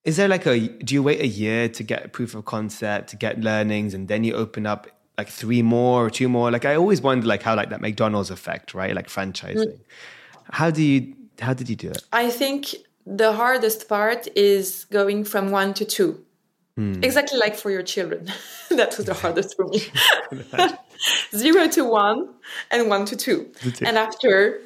is 0.03 0.17
there 0.17 0.27
like 0.27 0.45
a, 0.45 0.67
do 0.67 0.93
you 0.95 1.03
wait 1.03 1.21
a 1.21 1.27
year 1.27 1.69
to 1.69 1.83
get 1.83 2.11
proof 2.11 2.33
of 2.33 2.45
concept, 2.45 3.09
to 3.09 3.15
get 3.15 3.39
learnings, 3.39 3.93
and 3.93 4.07
then 4.07 4.23
you 4.23 4.33
open 4.33 4.65
up 4.65 4.87
like 5.17 5.27
three 5.27 5.61
more 5.61 6.05
or 6.05 6.09
two 6.09 6.27
more? 6.27 6.49
Like 6.49 6.65
I 6.65 6.75
always 6.75 7.01
wonder 7.01 7.27
like 7.27 7.43
how 7.43 7.55
like 7.55 7.69
that 7.69 7.81
McDonald's 7.81 8.31
effect, 8.31 8.73
right? 8.73 8.95
Like 8.95 9.07
franchising. 9.07 9.55
Mm. 9.55 9.79
How 10.51 10.71
do 10.71 10.83
you, 10.83 11.15
how 11.39 11.53
did 11.53 11.69
you 11.69 11.75
do 11.75 11.89
it? 11.89 12.03
I 12.11 12.29
think 12.29 12.75
the 13.05 13.33
hardest 13.33 13.87
part 13.87 14.27
is 14.35 14.85
going 14.85 15.23
from 15.23 15.51
one 15.51 15.73
to 15.75 15.85
two. 15.85 16.23
Hmm. 16.75 17.03
Exactly 17.03 17.37
like 17.37 17.55
for 17.55 17.69
your 17.69 17.83
children. 17.83 18.31
that 18.69 18.97
was 18.97 19.05
the 19.05 19.13
hardest 19.23 19.55
for 19.55 19.67
me. 19.67 19.83
Zero 21.35 21.67
to 21.67 21.83
one 21.83 22.29
and 22.69 22.89
one 22.89 23.05
to 23.05 23.15
two. 23.15 23.51
And 23.81 23.97
after 23.97 24.61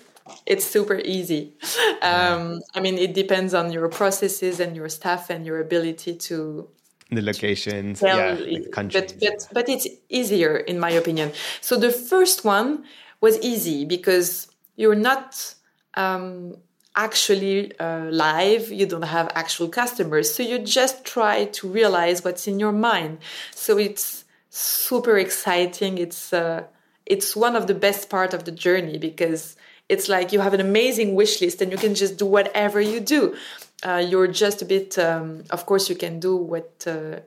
it's 0.45 0.65
super 0.65 0.99
easy. 1.03 1.53
Um, 2.01 2.61
I 2.73 2.79
mean, 2.79 2.97
it 2.97 3.13
depends 3.13 3.53
on 3.53 3.71
your 3.71 3.88
processes 3.89 4.59
and 4.59 4.75
your 4.75 4.89
staff 4.89 5.29
and 5.29 5.45
your 5.45 5.59
ability 5.59 6.15
to 6.15 6.67
the 7.11 7.21
locations, 7.21 8.01
yeah, 8.01 8.38
like 8.39 8.71
countries. 8.71 9.13
But, 9.13 9.19
but, 9.19 9.47
but 9.53 9.69
it's 9.69 9.88
easier 10.09 10.57
in 10.57 10.79
my 10.79 10.89
opinion. 10.89 11.31
So 11.61 11.77
the 11.77 11.91
first 11.91 12.43
one 12.43 12.83
was 13.21 13.39
easy 13.41 13.85
because 13.85 14.47
you're 14.75 14.95
not 14.95 15.53
um, 15.93 16.57
actually 16.95 17.77
uh, 17.79 18.05
live. 18.05 18.71
You 18.71 18.88
don't 18.88 19.03
have 19.03 19.31
actual 19.35 19.69
customers, 19.69 20.33
so 20.33 20.41
you 20.41 20.59
just 20.59 21.05
try 21.05 21.45
to 21.45 21.67
realize 21.67 22.23
what's 22.23 22.47
in 22.47 22.59
your 22.59 22.71
mind. 22.71 23.19
So 23.51 23.77
it's 23.77 24.25
super 24.49 25.17
exciting. 25.17 25.99
It's 25.99 26.33
uh, 26.33 26.63
it's 27.05 27.35
one 27.35 27.55
of 27.55 27.67
the 27.67 27.75
best 27.75 28.09
part 28.09 28.33
of 28.33 28.45
the 28.45 28.51
journey 28.51 28.97
because 28.97 29.55
it's 29.89 30.09
like 30.09 30.31
you 30.31 30.39
have 30.39 30.53
an 30.53 30.61
amazing 30.61 31.15
wish 31.15 31.41
list 31.41 31.61
and 31.61 31.71
you 31.71 31.77
can 31.77 31.95
just 31.95 32.17
do 32.17 32.25
whatever 32.25 32.81
you 32.81 32.99
do. 32.99 33.35
Uh, 33.83 34.03
you're 34.07 34.27
just 34.27 34.61
a 34.61 34.65
bit, 34.65 34.97
um, 34.97 35.43
of 35.49 35.65
course, 35.65 35.89
you 35.89 35.95
can 35.95 36.19
do 36.19 36.35
what. 36.35 36.83
Uh, 36.87 37.19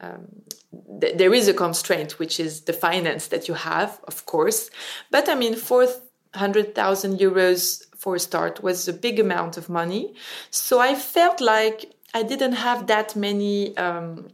um, 0.00 0.26
th- 1.00 1.16
there 1.16 1.32
is 1.32 1.48
a 1.48 1.54
constraint, 1.54 2.18
which 2.18 2.38
is 2.38 2.62
the 2.62 2.72
finance 2.72 3.28
that 3.28 3.48
you 3.48 3.54
have, 3.54 3.98
of 4.04 4.26
course. 4.26 4.70
But 5.10 5.28
I 5.28 5.34
mean, 5.34 5.54
400,000 5.54 7.18
euros 7.18 7.84
for 7.96 8.16
a 8.16 8.18
start 8.18 8.62
was 8.62 8.88
a 8.88 8.92
big 8.92 9.18
amount 9.18 9.56
of 9.56 9.68
money. 9.68 10.14
So 10.50 10.80
I 10.80 10.94
felt 10.94 11.40
like 11.40 11.92
I 12.14 12.22
didn't 12.22 12.52
have 12.52 12.86
that 12.86 13.16
many 13.16 13.76
um, 13.76 14.28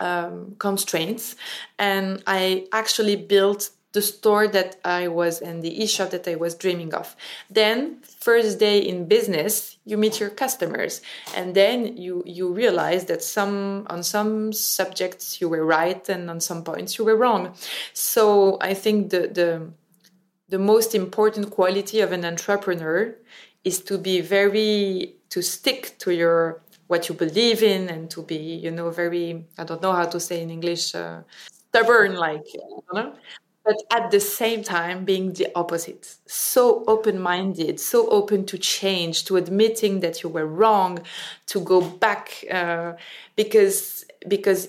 um, 0.00 0.56
constraints, 0.58 1.36
and 1.78 2.22
I 2.26 2.66
actually 2.72 3.16
built 3.16 3.70
the 3.96 4.02
store 4.02 4.46
that 4.46 4.76
I 4.84 5.08
was 5.08 5.40
and 5.40 5.62
the 5.62 5.72
e-shop 5.82 6.10
that 6.10 6.28
I 6.28 6.34
was 6.34 6.54
dreaming 6.54 6.92
of. 6.92 7.16
Then 7.48 7.76
first 8.20 8.58
day 8.58 8.78
in 8.78 9.08
business, 9.08 9.78
you 9.86 9.96
meet 9.96 10.20
your 10.20 10.28
customers 10.28 11.00
and 11.34 11.54
then 11.60 11.96
you 12.04 12.22
you 12.26 12.46
realize 12.62 13.02
that 13.10 13.22
some 13.22 13.86
on 13.94 14.02
some 14.02 14.52
subjects 14.52 15.40
you 15.40 15.48
were 15.48 15.64
right 15.78 16.02
and 16.14 16.28
on 16.28 16.40
some 16.40 16.62
points 16.62 16.98
you 16.98 17.04
were 17.08 17.18
wrong. 17.22 17.42
So 17.94 18.58
I 18.70 18.74
think 18.74 18.98
the 19.14 19.22
the 19.40 19.50
the 20.54 20.58
most 20.72 20.94
important 20.94 21.46
quality 21.58 21.98
of 22.06 22.12
an 22.12 22.24
entrepreneur 22.32 22.98
is 23.64 23.76
to 23.88 23.94
be 24.08 24.20
very 24.20 25.16
to 25.32 25.40
stick 25.40 25.80
to 26.02 26.10
your 26.22 26.60
what 26.90 27.08
you 27.08 27.14
believe 27.14 27.60
in 27.74 27.82
and 27.94 28.10
to 28.14 28.20
be 28.22 28.40
you 28.64 28.70
know 28.70 28.88
very 29.02 29.26
i 29.58 29.64
don't 29.68 29.82
know 29.82 29.94
how 30.00 30.06
to 30.14 30.20
say 30.20 30.36
in 30.44 30.50
english 30.50 30.94
uh, 30.94 31.18
stubborn 31.68 32.14
like 32.14 32.46
you 32.54 32.62
know 32.94 33.12
but 33.66 33.76
at 33.90 34.10
the 34.12 34.20
same 34.20 34.62
time 34.62 35.04
being 35.04 35.32
the 35.32 35.48
opposite. 35.56 36.16
So 36.26 36.84
open-minded 36.86 37.80
so 37.80 38.08
open 38.08 38.46
to 38.46 38.58
change 38.58 39.24
to 39.26 39.36
admitting 39.36 40.00
that 40.00 40.22
you 40.22 40.28
were 40.30 40.46
wrong 40.46 41.00
to 41.46 41.60
go 41.60 41.80
back 41.80 42.44
uh, 42.50 42.92
because 43.34 44.04
because 44.28 44.68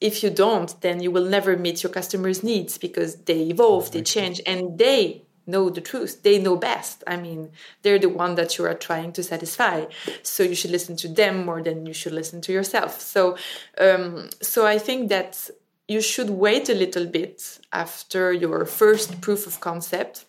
if 0.00 0.22
you 0.22 0.30
don't 0.30 0.80
then 0.80 1.02
you 1.02 1.10
will 1.10 1.24
never 1.24 1.56
meet 1.56 1.82
your 1.82 1.92
customers 1.92 2.42
needs 2.42 2.78
because 2.78 3.16
they 3.28 3.40
evolve 3.54 3.90
they 3.92 4.02
change 4.02 4.40
and 4.46 4.78
they 4.78 5.22
know 5.48 5.70
the 5.70 5.80
truth. 5.80 6.22
They 6.22 6.38
know 6.38 6.56
best. 6.56 7.02
I 7.06 7.16
mean 7.16 7.50
they're 7.82 7.98
the 7.98 8.10
one 8.10 8.34
that 8.34 8.58
you 8.58 8.66
are 8.66 8.74
trying 8.74 9.12
to 9.14 9.22
satisfy. 9.22 9.86
So 10.22 10.42
you 10.42 10.54
should 10.54 10.70
listen 10.70 10.94
to 10.96 11.08
them 11.08 11.46
more 11.46 11.62
than 11.62 11.86
you 11.86 11.94
should 11.94 12.12
listen 12.12 12.42
to 12.42 12.52
yourself. 12.52 13.00
So 13.00 13.36
um, 13.78 14.28
so 14.42 14.66
i 14.66 14.78
think 14.78 15.08
that 15.08 15.50
you 15.88 16.00
should 16.02 16.30
wait 16.30 16.68
a 16.68 16.74
little 16.74 17.06
bit 17.06 17.58
after 17.72 18.32
your 18.32 18.64
first 18.66 19.20
proof 19.20 19.46
of 19.46 19.58
concept 19.60 20.26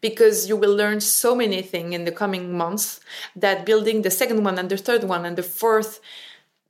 because 0.00 0.48
you 0.48 0.56
will 0.56 0.74
learn 0.74 1.00
so 1.00 1.34
many 1.34 1.62
things 1.62 1.94
in 1.94 2.04
the 2.04 2.12
coming 2.12 2.56
months 2.56 3.00
that 3.34 3.66
building 3.66 4.02
the 4.02 4.10
second 4.10 4.42
one 4.42 4.58
and 4.58 4.70
the 4.70 4.76
third 4.76 5.04
one 5.04 5.24
and 5.26 5.36
the 5.36 5.42
fourth 5.42 6.00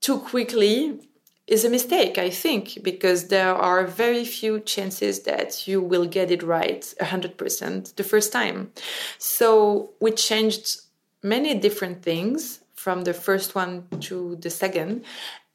too 0.01 0.18
quickly 0.18 1.01
is 1.46 1.64
a 1.64 1.70
mistake, 1.70 2.18
I 2.18 2.31
think, 2.31 2.79
because 2.83 3.29
there 3.29 3.55
are 3.55 3.87
very 3.87 4.25
few 4.25 4.59
chances 4.61 5.20
that 5.22 5.68
you 5.68 5.81
will 5.81 6.07
get 6.07 6.31
it 6.31 6.42
right 6.42 6.83
100% 7.01 7.94
the 7.94 8.03
first 8.03 8.33
time. 8.33 8.72
So 9.18 9.90
we 10.01 10.11
changed 10.11 10.81
many 11.22 11.55
different 11.55 12.03
things 12.03 12.61
from 12.75 13.03
the 13.03 13.14
first 13.14 13.55
one 13.55 13.87
to 14.01 14.37
the 14.37 14.51
second. 14.51 15.05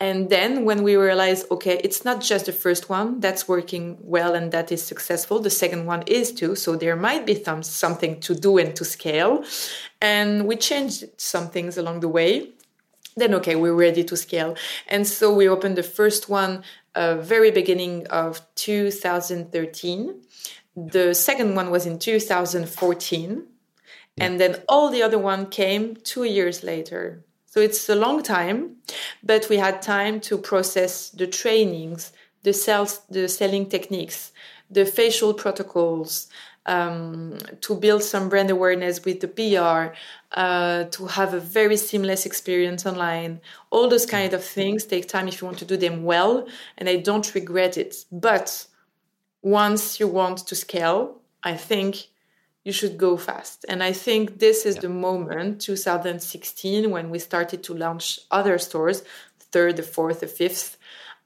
And 0.02 0.32
then 0.32 0.66
when 0.66 0.82
we 0.82 0.96
realize, 0.96 1.46
okay, 1.52 1.80
it's 1.84 2.04
not 2.04 2.22
just 2.22 2.48
the 2.48 2.52
first 2.52 2.90
one 2.90 3.20
that's 3.20 3.48
working 3.48 4.00
well 4.02 4.34
and 4.34 4.52
that 4.52 4.72
is 4.72 4.82
successful, 4.82 5.40
the 5.40 5.52
second 5.52 5.86
one 5.86 6.02
is 6.08 6.32
too. 6.32 6.56
So 6.56 6.76
there 6.76 6.96
might 6.96 7.24
be 7.28 7.36
some, 7.44 7.62
something 7.62 8.20
to 8.22 8.34
do 8.34 8.58
and 8.58 8.76
to 8.78 8.84
scale. 8.84 9.44
And 10.02 10.48
we 10.48 10.56
changed 10.56 11.06
some 11.18 11.50
things 11.50 11.78
along 11.78 12.00
the 12.00 12.10
way 12.10 12.50
then 13.18 13.34
okay 13.36 13.56
we're 13.56 13.74
ready 13.74 14.04
to 14.06 14.16
scale 14.16 14.56
and 14.88 15.06
so 15.06 15.34
we 15.34 15.48
opened 15.48 15.78
the 15.78 15.84
first 15.84 16.30
one 16.30 16.64
uh, 16.96 17.16
very 17.16 17.52
beginning 17.52 18.08
of 18.08 18.42
2013 18.56 20.22
the 20.76 21.14
second 21.14 21.56
one 21.56 21.70
was 21.70 21.86
in 21.86 22.00
2014 22.00 23.44
yeah. 24.16 24.24
and 24.24 24.40
then 24.40 24.56
all 24.70 24.90
the 24.90 25.02
other 25.02 25.20
one 25.20 25.46
came 25.46 25.96
two 25.98 26.24
years 26.24 26.64
later 26.64 27.22
so 27.52 27.60
it's 27.60 27.90
a 27.90 27.96
long 27.96 28.24
time 28.24 28.58
but 29.22 29.48
we 29.50 29.58
had 29.58 29.82
time 29.82 30.20
to 30.20 30.38
process 30.38 31.10
the 31.10 31.28
trainings 31.28 32.12
the 32.44 32.54
sales 32.54 33.02
the 33.10 33.28
selling 33.28 33.66
techniques 33.68 34.32
the 34.70 34.86
facial 34.86 35.34
protocols 35.34 36.28
um, 36.66 37.38
to 37.62 37.76
build 37.76 38.04
some 38.04 38.30
brand 38.30 38.50
awareness 38.50 39.04
with 39.04 39.20
the 39.20 39.28
PR, 39.28 39.96
uh, 40.34 40.86
to 40.86 41.06
have 41.08 41.34
a 41.34 41.40
very 41.40 41.78
seamless 41.78 42.26
experience 42.26 42.86
online. 42.86 43.42
All 43.72 43.88
those 43.90 44.06
kind 44.06 44.34
of 44.34 44.44
things 44.44 44.86
take 44.86 45.08
time 45.08 45.28
if 45.28 45.42
you 45.42 45.46
want 45.48 45.58
to 45.60 45.66
do 45.66 45.78
them 45.78 46.04
well, 46.04 46.48
and 46.78 46.88
I 46.88 46.98
don't 46.98 47.34
regret 47.34 47.78
it. 47.78 48.06
But 48.12 48.68
once 49.42 50.00
you 50.00 50.08
want 50.08 50.40
to 50.48 50.56
scale, 50.56 51.18
I 51.44 51.56
think 51.56 52.10
you 52.63 52.71
should 52.71 52.97
go 52.97 53.17
fast. 53.17 53.65
And 53.67 53.84
I 53.84 53.91
think 53.91 54.39
this 54.39 54.65
is 54.65 54.76
yeah. 54.76 54.82
the 54.82 54.89
moment, 54.89 55.62
2016, 55.62 56.89
when 56.91 57.10
we 57.10 57.19
started 57.19 57.63
to 57.63 57.74
launch 57.74 58.19
other 58.30 58.58
stores, 58.58 59.04
third, 59.39 59.78
the 59.78 59.84
fourth, 59.84 60.19
the 60.19 60.28
fifth. 60.28 60.78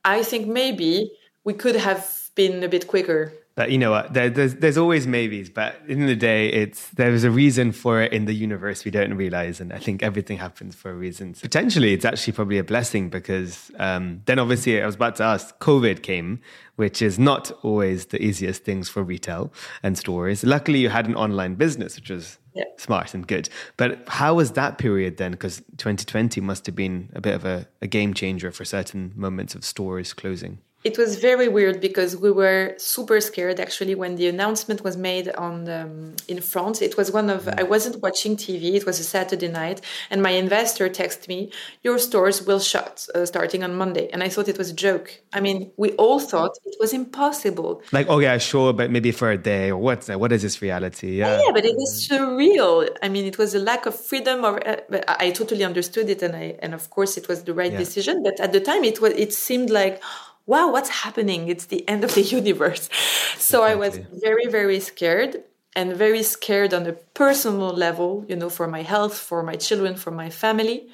I 0.04 0.24
think 0.24 0.48
maybe 0.48 1.12
we 1.44 1.54
could 1.54 1.76
have 1.76 2.30
been 2.36 2.64
a 2.64 2.68
bit 2.68 2.88
quicker 2.88 3.34
but 3.56 3.72
you 3.72 3.78
know 3.78 3.92
what? 3.92 4.14
There, 4.14 4.30
there's 4.30 4.56
there's 4.56 4.78
always 4.78 5.08
maybes, 5.08 5.50
but 5.50 5.80
in 5.88 6.08
the 6.08 6.16
day, 6.16 6.50
it's 6.50 6.90
there's 6.90 7.24
a 7.24 7.32
reason 7.32 7.72
for 7.72 8.02
it 8.02 8.12
in 8.12 8.26
the 8.26 8.34
universe 8.34 8.84
we 8.84 8.92
don't 8.92 9.14
realize, 9.14 9.62
and 9.62 9.72
I 9.72 9.80
think 9.80 10.04
everything 10.04 10.38
happens 10.38 10.76
for 10.76 10.92
a 10.92 10.94
reason. 10.94 11.34
So 11.36 11.44
potentially, 11.44 11.94
it's 11.94 12.04
actually 12.04 12.34
probably 12.34 12.58
a 12.58 12.66
blessing 12.66 13.10
because 13.10 13.72
um, 13.80 14.22
then 14.26 14.40
obviously 14.40 14.82
I 14.82 14.86
was 14.86 14.96
about 14.96 15.16
to 15.18 15.24
ask, 15.24 15.58
COVID 15.60 16.04
came, 16.04 16.42
which 16.76 17.02
is 17.02 17.18
not 17.18 17.50
always 17.64 18.08
the 18.08 18.22
easiest 18.22 18.66
things 18.66 18.90
for 18.90 19.04
retail 19.04 19.54
and 19.82 19.98
stores. 19.98 20.44
Luckily, 20.44 20.80
you 20.80 20.90
had 20.90 21.08
an 21.08 21.16
online 21.16 21.56
business, 21.56 21.96
which 21.96 22.10
was 22.10 22.38
yeah. 22.54 22.66
smart 22.76 23.14
and 23.14 23.26
good. 23.26 23.48
But 23.78 24.04
how 24.10 24.34
was 24.34 24.52
that 24.52 24.78
period 24.78 25.16
then? 25.16 25.32
Because 25.32 25.60
2020 25.78 26.42
must 26.42 26.66
have 26.66 26.76
been 26.76 27.10
a 27.16 27.22
bit 27.22 27.36
of 27.36 27.46
a, 27.46 27.70
a 27.82 27.88
game 27.88 28.14
changer 28.14 28.52
for 28.52 28.66
certain 28.66 29.14
moments 29.16 29.56
of 29.56 29.64
stores 29.64 30.12
closing 30.12 30.60
it 30.86 31.00
was 31.00 31.16
very 31.16 31.48
weird 31.48 31.82
because 31.82 32.16
we 32.16 32.32
were 32.32 32.76
super 32.78 33.20
scared 33.20 33.60
actually 33.60 33.96
when 33.96 34.16
the 34.18 34.28
announcement 34.28 34.84
was 34.84 34.96
made 34.96 35.28
on 35.30 35.68
um, 35.68 36.16
in 36.28 36.40
France. 36.40 36.80
It 36.80 36.96
was 36.96 37.12
one 37.12 37.32
of 37.32 37.48
I 37.48 37.64
wasn't 37.64 38.04
watching 38.04 38.38
TV. 38.38 38.76
It 38.76 38.86
was 38.86 39.00
a 39.00 39.04
Saturday 39.04 39.48
night, 39.48 39.82
and 40.12 40.22
my 40.22 40.30
investor 40.30 40.88
texted 40.88 41.28
me, 41.28 41.52
"Your 41.84 41.98
stores 41.98 42.46
will 42.46 42.60
shut 42.60 43.08
uh, 43.16 43.26
starting 43.26 43.64
on 43.64 43.76
Monday." 43.76 44.10
And 44.14 44.22
I 44.22 44.30
thought 44.30 44.48
it 44.48 44.60
was 44.60 44.70
a 44.70 44.78
joke. 44.88 45.08
I 45.34 45.40
mean, 45.40 45.72
we 45.76 45.90
all 45.94 46.20
thought 46.20 46.54
it 46.66 46.76
was 46.80 46.94
impossible. 46.94 47.82
Like, 47.92 48.06
oh 48.08 48.20
yeah, 48.20 48.38
sure, 48.38 48.72
but 48.72 48.92
maybe 48.92 49.12
for 49.12 49.32
a 49.32 49.38
day 49.38 49.72
or 49.72 49.96
that? 49.96 50.20
What 50.20 50.32
is 50.32 50.44
this 50.44 50.62
reality? 50.62 51.18
Yeah, 51.18 51.42
yeah, 51.44 51.52
but 51.52 51.66
it 51.66 51.76
was 51.76 52.08
surreal. 52.08 52.88
I 53.02 53.10
mean, 53.10 53.26
it 53.26 53.40
was 53.40 53.56
a 53.56 53.60
lack 53.60 53.88
of 53.88 53.96
freedom. 54.00 54.46
Or 54.46 54.56
uh, 54.68 54.76
I 55.08 55.32
totally 55.32 55.64
understood 55.64 56.12
it, 56.12 56.22
and 56.22 56.36
I 56.36 56.58
and 56.60 56.76
of 56.76 56.92
course 56.92 57.18
it 57.18 57.28
was 57.28 57.44
the 57.44 57.56
right 57.56 57.72
yeah. 57.72 57.80
decision. 57.86 58.22
But 58.22 58.40
at 58.40 58.52
the 58.52 58.60
time, 58.60 58.84
it 58.84 59.02
was 59.02 59.14
it 59.14 59.34
seemed 59.34 59.72
like 59.72 60.00
wow, 60.46 60.72
what's 60.72 60.90
happening? 60.90 61.48
It's 61.48 61.66
the 61.66 61.88
end 61.88 62.04
of 62.04 62.14
the 62.14 62.22
universe. 62.40 62.90
So 63.38 63.64
exactly. 63.64 63.72
I 63.72 63.76
was 63.76 64.22
very, 64.22 64.46
very 64.48 64.80
scared 64.80 65.44
and 65.76 65.94
very 65.94 66.24
scared 66.24 66.74
on 66.74 66.88
a 66.88 66.94
personal 66.94 67.74
level, 67.74 68.26
you 68.30 68.36
know, 68.36 68.50
for 68.50 68.68
my 68.68 68.82
health, 68.82 69.18
for 69.18 69.44
my 69.44 69.56
children, 69.56 69.96
for 69.96 70.12
my 70.12 70.30
family. 70.30 70.88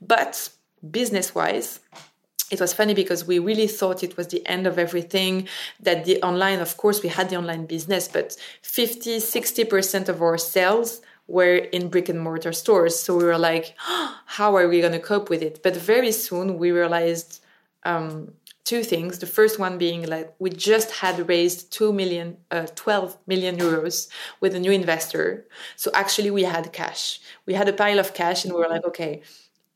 But 0.00 0.48
business 0.90 1.34
wise, 1.34 1.80
it 2.50 2.60
was 2.60 2.72
funny 2.72 2.94
because 2.94 3.26
we 3.26 3.38
really 3.38 3.66
thought 3.66 4.02
it 4.02 4.16
was 4.16 4.28
the 4.28 4.46
end 4.46 4.66
of 4.66 4.78
everything 4.78 5.48
that 5.80 6.04
the 6.04 6.22
online 6.22 6.60
of 6.60 6.76
course 6.76 7.02
we 7.02 7.08
had 7.08 7.30
the 7.30 7.36
online 7.36 7.64
business 7.64 8.08
but 8.08 8.36
50 8.60 9.18
60% 9.18 10.08
of 10.08 10.20
our 10.20 10.36
sales 10.36 11.00
were 11.28 11.56
in 11.56 11.88
brick 11.88 12.10
and 12.10 12.20
mortar 12.20 12.52
stores 12.52 12.98
so 12.98 13.16
we 13.16 13.24
were 13.24 13.38
like 13.38 13.74
oh, 13.88 14.18
how 14.26 14.54
are 14.54 14.68
we 14.68 14.82
going 14.82 14.92
to 14.92 14.98
cope 14.98 15.30
with 15.30 15.42
it 15.42 15.62
but 15.62 15.74
very 15.74 16.12
soon 16.12 16.58
we 16.58 16.70
realized 16.72 17.40
um, 17.84 18.32
two 18.64 18.82
things. 18.82 19.18
The 19.18 19.26
first 19.26 19.58
one 19.58 19.78
being 19.78 20.06
like 20.06 20.34
we 20.38 20.50
just 20.50 20.90
had 20.90 21.28
raised 21.28 21.72
2 21.72 21.92
million, 21.92 22.36
uh, 22.50 22.66
12 22.74 23.18
million 23.26 23.56
euros 23.56 24.08
with 24.40 24.54
a 24.54 24.60
new 24.60 24.72
investor. 24.72 25.46
So 25.76 25.90
actually, 25.94 26.30
we 26.30 26.44
had 26.44 26.72
cash. 26.72 27.20
We 27.46 27.54
had 27.54 27.68
a 27.68 27.72
pile 27.72 27.98
of 27.98 28.14
cash, 28.14 28.44
and 28.44 28.54
we 28.54 28.60
were 28.60 28.68
like, 28.68 28.84
okay, 28.84 29.22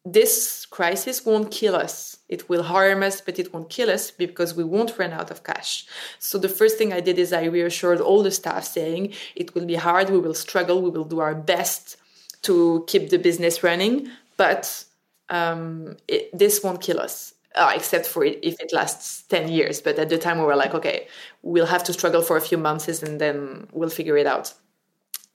this 0.04 0.66
crisis 0.66 1.26
won't 1.26 1.50
kill 1.50 1.74
us. 1.74 2.18
It 2.28 2.48
will 2.48 2.62
harm 2.62 3.02
us, 3.02 3.20
but 3.20 3.38
it 3.40 3.52
won't 3.52 3.70
kill 3.70 3.90
us 3.90 4.12
because 4.12 4.54
we 4.54 4.62
won't 4.62 4.96
run 4.98 5.12
out 5.12 5.32
of 5.32 5.42
cash. 5.42 5.86
So 6.20 6.38
the 6.38 6.48
first 6.48 6.78
thing 6.78 6.92
I 6.92 7.00
did 7.00 7.18
is 7.18 7.32
I 7.32 7.44
reassured 7.44 8.00
all 8.00 8.22
the 8.22 8.30
staff 8.30 8.64
saying 8.64 9.14
it 9.34 9.54
will 9.54 9.66
be 9.66 9.74
hard, 9.74 10.10
we 10.10 10.18
will 10.18 10.34
struggle, 10.34 10.80
we 10.80 10.90
will 10.90 11.04
do 11.04 11.18
our 11.18 11.34
best 11.34 11.96
to 12.42 12.84
keep 12.86 13.10
the 13.10 13.18
business 13.18 13.64
running, 13.64 14.08
but 14.36 14.84
um, 15.28 15.96
it, 16.06 16.30
this 16.36 16.62
won't 16.62 16.80
kill 16.80 17.00
us 17.00 17.34
uh, 17.56 17.72
except 17.74 18.06
for 18.06 18.24
it, 18.24 18.38
if 18.42 18.60
it 18.60 18.72
lasts 18.72 19.22
10 19.22 19.48
years. 19.48 19.80
But 19.80 19.98
at 19.98 20.08
the 20.08 20.18
time, 20.18 20.38
we 20.38 20.44
were 20.44 20.56
like, 20.56 20.74
okay, 20.74 21.08
we'll 21.42 21.66
have 21.66 21.84
to 21.84 21.92
struggle 21.92 22.22
for 22.22 22.36
a 22.36 22.40
few 22.40 22.58
months 22.58 23.02
and 23.02 23.20
then 23.20 23.66
we'll 23.72 23.90
figure 23.90 24.16
it 24.16 24.26
out. 24.26 24.54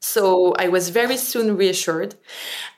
So 0.03 0.53
I 0.57 0.67
was 0.67 0.89
very 0.89 1.15
soon 1.15 1.55
reassured. 1.55 2.15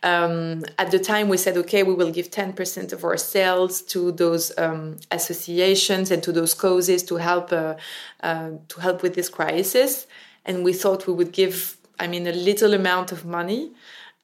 Um, 0.03 0.65
at 0.77 0.91
the 0.91 0.99
time, 0.99 1.29
we 1.29 1.37
said, 1.37 1.55
okay, 1.57 1.81
we 1.81 1.93
will 1.93 2.11
give 2.11 2.29
10% 2.29 2.91
of 2.91 3.05
our 3.05 3.15
sales 3.15 3.81
to 3.83 4.11
those 4.11 4.51
um, 4.57 4.97
associations 5.09 6.11
and 6.11 6.21
to 6.21 6.33
those 6.33 6.53
causes 6.53 7.01
to 7.03 7.15
help 7.15 7.53
uh, 7.53 7.75
uh, 8.21 8.51
to 8.67 8.81
help 8.81 9.03
with 9.03 9.15
this 9.15 9.29
crisis. 9.29 10.05
And 10.43 10.65
we 10.65 10.73
thought 10.73 11.07
we 11.07 11.13
would 11.13 11.31
give, 11.31 11.77
I 11.97 12.07
mean, 12.07 12.27
a 12.27 12.33
little 12.33 12.73
amount 12.73 13.13
of 13.13 13.23
money. 13.23 13.71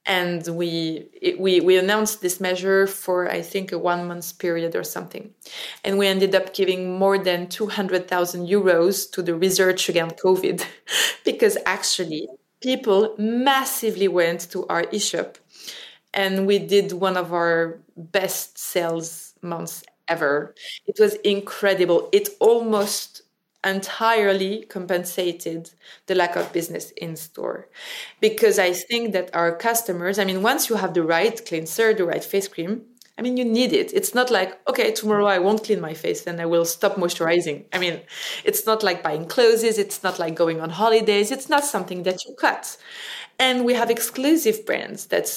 And 0.06 0.46
we 0.48 1.08
we 1.38 1.60
we 1.60 1.78
announced 1.78 2.22
this 2.22 2.40
measure 2.40 2.88
for 2.88 3.30
I 3.30 3.42
think 3.42 3.72
a 3.72 3.78
one 3.78 4.08
month 4.08 4.40
period 4.40 4.76
or 4.76 4.84
something, 4.84 5.32
and 5.84 5.98
we 6.00 6.08
ended 6.08 6.34
up 6.34 6.54
giving 6.54 6.98
more 6.98 7.18
than 7.20 7.48
two 7.48 7.68
hundred 7.68 8.08
thousand 8.08 8.48
euros 8.48 9.12
to 9.12 9.22
the 9.22 9.36
research 9.36 9.88
against 9.90 10.18
COVID, 10.18 10.66
because 11.26 11.58
actually 11.66 12.28
people 12.62 13.14
massively 13.20 14.08
went 14.08 14.50
to 14.52 14.66
our 14.68 14.86
e-shop 14.92 15.38
and 16.14 16.48
we 16.48 16.60
did 16.60 16.92
one 16.94 17.18
of 17.18 17.34
our 17.34 17.80
best 17.96 18.58
sales 18.58 19.34
months 19.42 19.84
ever. 20.08 20.56
It 20.88 20.96
was 21.00 21.14
incredible. 21.16 22.10
It 22.12 22.30
almost 22.40 23.19
entirely 23.66 24.64
compensated 24.70 25.72
the 26.08 26.16
lack 26.16 26.36
of 26.36 26.54
business 26.54 26.92
in 26.92 27.16
store 27.16 27.68
because 28.22 28.58
i 28.58 28.72
think 28.72 29.12
that 29.12 29.30
our 29.36 29.54
customers 29.56 30.18
i 30.18 30.24
mean 30.24 30.42
once 30.42 30.70
you 30.70 30.76
have 30.78 30.94
the 30.94 31.04
right 31.04 31.46
cleanser 31.46 31.94
the 31.94 32.06
right 32.06 32.24
face 32.24 32.48
cream 32.48 32.86
I 33.18 33.22
mean, 33.22 33.36
you 33.36 33.44
need 33.44 33.74
it. 33.74 33.92
It's 33.94 34.16
not 34.16 34.32
like, 34.32 34.58
okay, 34.66 34.94
tomorrow 34.94 35.26
I 35.26 35.40
won't 35.40 35.66
clean 35.66 35.82
my 35.82 35.94
face 35.94 36.26
and 36.26 36.40
I 36.40 36.46
will 36.46 36.64
stop 36.64 36.96
moisturizing. 36.96 37.66
I 37.74 37.78
mean, 37.78 38.00
it's 38.46 38.66
not 38.66 38.82
like 38.82 39.04
buying 39.04 39.26
clothes, 39.26 39.62
it's 39.66 40.04
not 40.04 40.20
like 40.20 40.36
going 40.36 40.62
on 40.62 40.70
holidays, 40.70 41.30
it's 41.30 41.50
not 41.50 41.66
something 41.66 42.04
that 42.04 42.24
you 42.24 42.34
cut. 42.40 42.78
And 43.38 43.66
we 43.66 43.74
have 43.74 43.90
exclusive 43.90 44.66
brands 44.66 45.08
that 45.08 45.28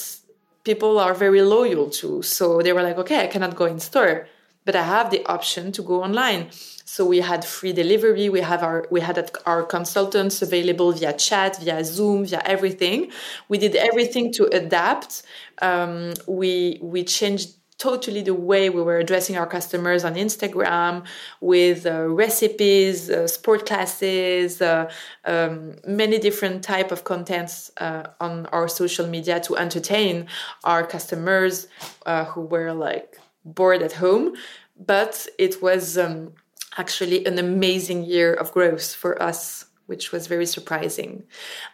people 0.63 0.97
are 0.97 1.13
very 1.13 1.41
loyal 1.41 1.89
to. 1.89 2.21
So 2.21 2.61
they 2.61 2.71
were 2.71 2.83
like, 2.83 2.97
okay, 2.99 3.21
I 3.21 3.27
cannot 3.27 3.57
go 3.57 3.65
in 3.65 3.81
store, 3.81 4.29
but 4.63 4.77
I 4.77 4.83
have 4.83 5.11
the 5.11 5.25
option 5.25 5.73
to 5.73 5.81
go 5.81 6.03
online. 6.03 6.51
So 6.93 7.03
we 7.07 7.21
had 7.21 7.43
free 7.43 7.73
delivery. 7.73 8.29
We 8.29 8.41
have 8.41 8.61
our 8.61 8.85
we 8.91 9.01
had 9.01 9.17
our 9.47 9.63
consultants 9.63 10.43
available 10.43 10.91
via 10.91 11.13
chat, 11.13 11.57
via 11.59 11.83
Zoom, 11.83 12.23
via 12.23 12.43
everything. 12.45 13.11
We 13.49 13.57
did 13.57 13.75
everything 13.75 14.31
to 14.33 14.43
adapt. 14.61 15.23
Um, 15.59 16.13
we 16.27 16.77
we 16.83 17.03
changed 17.03 17.49
totally 17.79 18.21
the 18.21 18.35
way 18.35 18.69
we 18.69 18.83
were 18.83 18.99
addressing 18.99 19.35
our 19.39 19.47
customers 19.47 20.05
on 20.05 20.13
Instagram 20.13 21.03
with 21.41 21.87
uh, 21.87 22.07
recipes, 22.25 23.09
uh, 23.09 23.25
sport 23.27 23.65
classes, 23.65 24.61
uh, 24.61 24.87
um, 25.25 25.75
many 25.87 26.19
different 26.19 26.63
type 26.63 26.91
of 26.91 27.05
contents 27.05 27.71
uh, 27.77 28.03
on 28.19 28.45
our 28.57 28.67
social 28.67 29.07
media 29.07 29.39
to 29.39 29.57
entertain 29.57 30.27
our 30.63 30.85
customers 30.85 31.67
uh, 32.05 32.25
who 32.25 32.41
were 32.41 32.71
like 32.71 33.17
bored 33.43 33.81
at 33.81 33.93
home. 33.93 34.35
But 34.75 35.27
it 35.39 35.61
was 35.61 35.97
um, 35.97 36.33
actually 36.77 37.25
an 37.25 37.37
amazing 37.39 38.03
year 38.03 38.33
of 38.33 38.51
growth 38.51 38.93
for 38.93 39.21
us 39.21 39.65
which 39.85 40.11
was 40.11 40.27
very 40.27 40.45
surprising. 40.45 41.23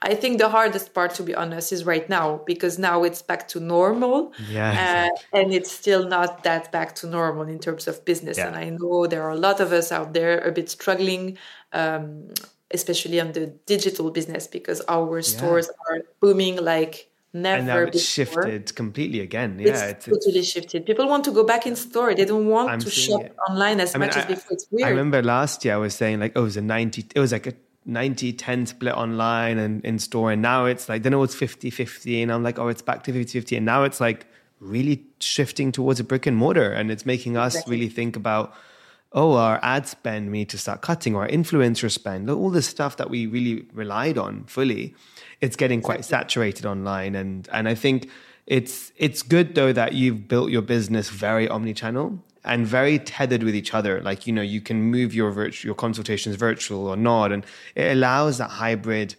I 0.01 0.15
think 0.15 0.39
the 0.39 0.49
hardest 0.49 0.93
part, 0.93 1.13
to 1.15 1.23
be 1.23 1.35
honest, 1.35 1.71
is 1.71 1.85
right 1.85 2.09
now 2.09 2.41
because 2.45 2.79
now 2.79 3.03
it's 3.03 3.21
back 3.21 3.47
to 3.49 3.59
normal. 3.59 4.33
Yeah, 4.49 4.71
exactly. 4.71 5.39
uh, 5.39 5.41
and 5.43 5.53
it's 5.53 5.71
still 5.71 6.07
not 6.07 6.43
that 6.43 6.71
back 6.71 6.95
to 6.95 7.07
normal 7.07 7.47
in 7.47 7.59
terms 7.59 7.87
of 7.87 8.03
business. 8.05 8.37
Yeah. 8.37 8.47
And 8.47 8.55
I 8.55 8.69
know 8.69 9.05
there 9.05 9.23
are 9.23 9.31
a 9.31 9.37
lot 9.37 9.59
of 9.59 9.71
us 9.71 9.91
out 9.91 10.13
there 10.13 10.39
a 10.39 10.51
bit 10.51 10.69
struggling. 10.69 11.37
Um, 11.71 12.29
especially 12.71 13.19
on 13.19 13.31
the 13.31 13.47
digital 13.65 14.11
business 14.11 14.45
because 14.45 14.79
our 14.87 15.23
stores 15.23 15.67
yeah. 15.67 15.95
are 15.95 16.01
booming 16.19 16.55
like 16.57 17.08
never 17.33 17.57
and 17.57 17.67
now 17.67 17.77
it's 17.79 18.15
before. 18.15 18.43
shifted 18.43 18.75
completely 18.75 19.19
again. 19.19 19.59
Yeah 19.59 19.69
it's, 19.69 19.81
it's 19.81 20.05
totally 20.05 20.39
it's, 20.39 20.49
shifted. 20.49 20.85
People 20.85 21.07
want 21.07 21.23
to 21.25 21.31
go 21.31 21.43
back 21.43 21.67
in 21.67 21.75
store. 21.75 22.13
They 22.15 22.25
don't 22.25 22.47
want 22.47 22.69
I'm 22.69 22.79
to 22.79 22.89
shop 22.89 23.21
it. 23.21 23.35
online 23.49 23.79
as 23.79 23.95
I 23.95 23.99
much 23.99 24.15
mean, 24.15 24.19
as 24.19 24.25
I, 24.25 24.27
before. 24.27 24.51
It's 24.51 24.67
weird. 24.71 24.87
i 24.87 24.89
remember 24.89 25.21
last 25.21 25.63
year 25.63 25.75
i 25.75 25.77
was 25.77 25.95
saying 25.95 26.19
like 26.19 26.33
oh 26.35 26.41
it 26.41 26.43
was 26.43 26.57
a 26.57 26.61
90 26.61 27.05
it 27.15 27.19
was 27.19 27.31
like 27.31 27.47
a 27.47 27.53
90 27.85 28.33
10 28.33 28.65
split 28.67 28.93
online 28.93 29.57
and 29.57 29.83
in 29.83 29.99
store. 29.99 30.31
And 30.31 30.41
now 30.41 30.65
it's 30.65 30.89
like 30.89 31.03
then 31.03 31.13
it 31.13 31.17
was 31.17 31.35
50 31.35 31.69
50 31.69 32.21
and 32.21 32.31
i'm 32.31 32.43
like 32.43 32.59
oh 32.59 32.67
it's 32.67 32.81
back 32.81 33.03
to 33.03 33.13
50 33.13 33.39
50 33.39 33.55
and 33.57 33.65
now 33.65 33.83
it's 33.83 33.99
like 33.99 34.27
really 34.59 35.05
shifting 35.19 35.71
towards 35.71 35.99
a 35.99 36.03
brick 36.03 36.25
and 36.25 36.35
mortar. 36.35 36.71
And 36.71 36.91
it's 36.91 37.05
making 37.05 37.37
us 37.37 37.55
exactly. 37.55 37.77
really 37.77 37.89
think 37.89 38.15
about 38.15 38.53
oh 39.11 39.33
our 39.33 39.59
ad 39.63 39.87
spend 39.87 40.31
we 40.31 40.39
need 40.39 40.49
to 40.49 40.57
start 40.57 40.81
cutting 40.81 41.15
or 41.15 41.23
our 41.23 41.29
influencer 41.29 41.89
spend 41.89 42.29
all 42.29 42.49
this 42.49 42.67
stuff 42.67 42.97
that 42.97 43.09
we 43.09 43.25
really 43.25 43.65
relied 43.73 44.17
on 44.17 44.43
fully 44.45 44.93
it's 45.41 45.55
getting 45.55 45.81
quite 45.81 46.03
saturated 46.05 46.65
online 46.65 47.15
and 47.15 47.47
and 47.51 47.67
i 47.67 47.75
think 47.75 48.09
it's 48.47 48.91
it's 48.97 49.21
good 49.21 49.55
though 49.55 49.71
that 49.71 49.93
you've 49.93 50.27
built 50.27 50.49
your 50.49 50.61
business 50.61 51.09
very 51.09 51.47
omni-channel 51.47 52.19
and 52.43 52.65
very 52.65 52.99
tethered 52.99 53.43
with 53.43 53.55
each 53.55 53.73
other. 53.73 54.01
Like, 54.01 54.25
you 54.25 54.33
know, 54.33 54.41
you 54.41 54.61
can 54.61 54.81
move 54.81 55.13
your 55.13 55.31
virtual, 55.31 55.69
your 55.69 55.75
consultations 55.75 56.35
virtual 56.35 56.87
or 56.87 56.95
not. 56.95 57.31
And 57.31 57.45
it 57.75 57.91
allows 57.91 58.37
that 58.37 58.49
hybrid, 58.49 59.15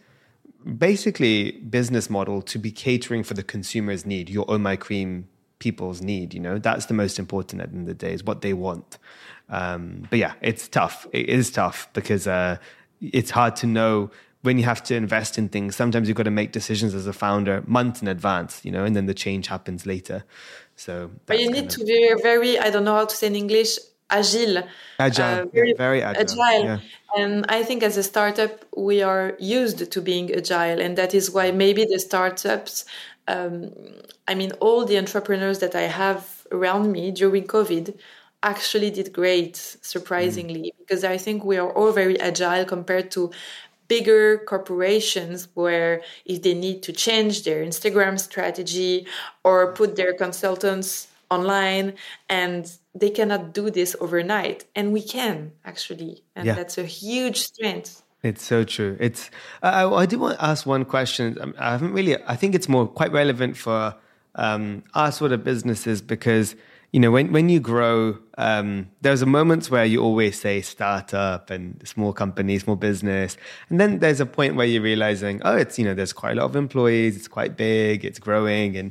basically 0.78 1.52
business 1.52 2.10
model 2.10 2.42
to 2.42 2.58
be 2.58 2.70
catering 2.70 3.22
for 3.22 3.34
the 3.34 3.42
consumer's 3.42 4.06
need, 4.06 4.30
your 4.30 4.44
Oh 4.48 4.58
My 4.58 4.76
Cream 4.76 5.28
people's 5.58 6.00
need, 6.00 6.32
you 6.32 6.40
know, 6.40 6.58
that's 6.58 6.86
the 6.86 6.94
most 6.94 7.18
important 7.18 7.60
at 7.60 7.70
the 7.70 7.76
end 7.76 7.88
of 7.88 7.98
the 7.98 8.06
day 8.06 8.14
is 8.14 8.24
what 8.24 8.40
they 8.40 8.54
want. 8.54 8.98
Um, 9.50 10.06
but 10.08 10.18
yeah, 10.18 10.32
it's 10.40 10.68
tough. 10.68 11.06
It 11.12 11.28
is 11.28 11.50
tough 11.50 11.88
because, 11.92 12.26
uh, 12.26 12.56
it's 13.00 13.30
hard 13.30 13.56
to 13.56 13.66
know 13.66 14.10
when 14.42 14.56
you 14.58 14.64
have 14.64 14.82
to 14.84 14.94
invest 14.94 15.38
in 15.38 15.48
things, 15.48 15.76
sometimes 15.76 16.08
you've 16.08 16.16
got 16.16 16.24
to 16.24 16.30
make 16.30 16.52
decisions 16.52 16.94
as 16.94 17.06
a 17.06 17.12
founder 17.12 17.62
months 17.66 18.00
in 18.00 18.08
advance, 18.08 18.64
you 18.64 18.70
know, 18.70 18.84
and 18.84 18.96
then 18.96 19.06
the 19.06 19.14
change 19.14 19.48
happens 19.48 19.86
later. 19.86 20.24
So, 20.76 21.10
but 21.26 21.38
you 21.38 21.50
need 21.50 21.68
to 21.70 21.84
be 21.84 22.14
very, 22.22 22.58
I 22.58 22.70
don't 22.70 22.84
know 22.84 22.94
how 22.94 23.04
to 23.04 23.14
say 23.14 23.26
in 23.26 23.36
English, 23.36 23.78
agile. 24.08 24.62
Agile, 24.98 25.42
uh, 25.42 25.44
very, 25.46 25.68
yeah, 25.68 25.74
very 25.76 26.02
agile. 26.02 26.42
agile. 26.42 26.64
Yeah. 26.64 26.78
And 27.16 27.44
I 27.48 27.62
think 27.62 27.82
as 27.82 27.96
a 27.96 28.02
startup, 28.02 28.64
we 28.76 29.02
are 29.02 29.36
used 29.38 29.90
to 29.92 30.00
being 30.00 30.32
agile. 30.32 30.80
And 30.80 30.96
that 30.96 31.14
is 31.14 31.30
why 31.30 31.50
maybe 31.50 31.84
the 31.84 31.98
startups, 31.98 32.86
um, 33.28 33.72
I 34.26 34.34
mean, 34.34 34.52
all 34.60 34.86
the 34.86 34.96
entrepreneurs 34.96 35.58
that 35.58 35.74
I 35.74 35.82
have 35.82 36.46
around 36.50 36.90
me 36.90 37.10
during 37.10 37.44
COVID 37.46 37.98
actually 38.42 38.90
did 38.90 39.12
great, 39.12 39.56
surprisingly, 39.82 40.72
mm. 40.72 40.78
because 40.78 41.04
I 41.04 41.18
think 41.18 41.44
we 41.44 41.58
are 41.58 41.70
all 41.70 41.92
very 41.92 42.18
agile 42.18 42.64
compared 42.64 43.10
to 43.12 43.30
bigger 43.90 44.38
corporations 44.46 45.48
where 45.54 46.00
if 46.24 46.42
they 46.42 46.54
need 46.54 46.80
to 46.84 46.92
change 46.92 47.42
their 47.42 47.60
Instagram 47.70 48.18
strategy 48.20 49.04
or 49.42 49.72
put 49.74 49.96
their 49.96 50.14
consultants 50.14 51.08
online 51.28 51.94
and 52.28 52.72
they 52.94 53.10
cannot 53.10 53.52
do 53.52 53.68
this 53.68 53.96
overnight. 54.00 54.64
And 54.76 54.92
we 54.92 55.02
can 55.02 55.52
actually. 55.64 56.22
And 56.36 56.46
yeah. 56.46 56.54
that's 56.54 56.78
a 56.78 56.84
huge 56.84 57.38
strength. 57.40 58.02
It's 58.22 58.44
so 58.44 58.64
true. 58.64 58.96
It's 59.00 59.30
i, 59.62 59.84
I 59.84 60.06
do 60.06 60.18
want 60.20 60.38
to 60.38 60.44
ask 60.44 60.64
one 60.66 60.84
question. 60.84 61.36
Um, 61.40 61.54
i 61.58 61.72
haven't 61.72 61.92
really 61.92 62.14
i 62.34 62.36
think 62.40 62.54
it's 62.54 62.68
more 62.68 62.86
quite 62.86 63.12
relevant 63.12 63.56
for 63.56 63.94
um, 64.36 64.84
our 64.94 65.10
sort 65.10 65.32
of 65.32 65.42
businesses 65.42 66.00
because 66.14 66.54
you 66.92 66.98
know, 66.98 67.10
when, 67.10 67.32
when 67.32 67.48
you 67.48 67.60
grow, 67.60 68.18
um, 68.36 68.90
there's 69.00 69.22
a 69.22 69.26
moments 69.26 69.70
where 69.70 69.84
you 69.84 70.02
always 70.02 70.40
say 70.40 70.60
startup 70.60 71.50
and 71.50 71.80
small 71.86 72.12
company, 72.12 72.58
small 72.58 72.74
business. 72.74 73.36
And 73.68 73.78
then 73.80 74.00
there's 74.00 74.20
a 74.20 74.26
point 74.26 74.56
where 74.56 74.66
you're 74.66 74.82
realizing, 74.82 75.40
oh, 75.44 75.56
it's, 75.56 75.78
you 75.78 75.84
know, 75.84 75.94
there's 75.94 76.12
quite 76.12 76.32
a 76.32 76.40
lot 76.40 76.46
of 76.46 76.56
employees. 76.56 77.16
It's 77.16 77.28
quite 77.28 77.56
big. 77.56 78.04
It's 78.04 78.18
growing. 78.18 78.76
And, 78.76 78.90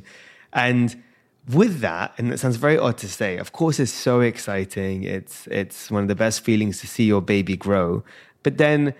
and 0.54 1.02
with 1.46 1.80
that, 1.80 2.14
and 2.16 2.32
it 2.32 2.38
sounds 2.38 2.56
very 2.56 2.78
odd 2.78 2.96
to 2.98 3.08
say, 3.08 3.36
of 3.36 3.52
course, 3.52 3.78
it's 3.78 3.92
so 3.92 4.20
exciting. 4.20 5.02
It's, 5.04 5.46
it's 5.48 5.90
one 5.90 6.02
of 6.02 6.08
the 6.08 6.14
best 6.14 6.40
feelings 6.40 6.80
to 6.80 6.86
see 6.86 7.04
your 7.04 7.20
baby 7.20 7.56
grow. 7.56 8.02
But 8.42 8.56
then 8.56 8.94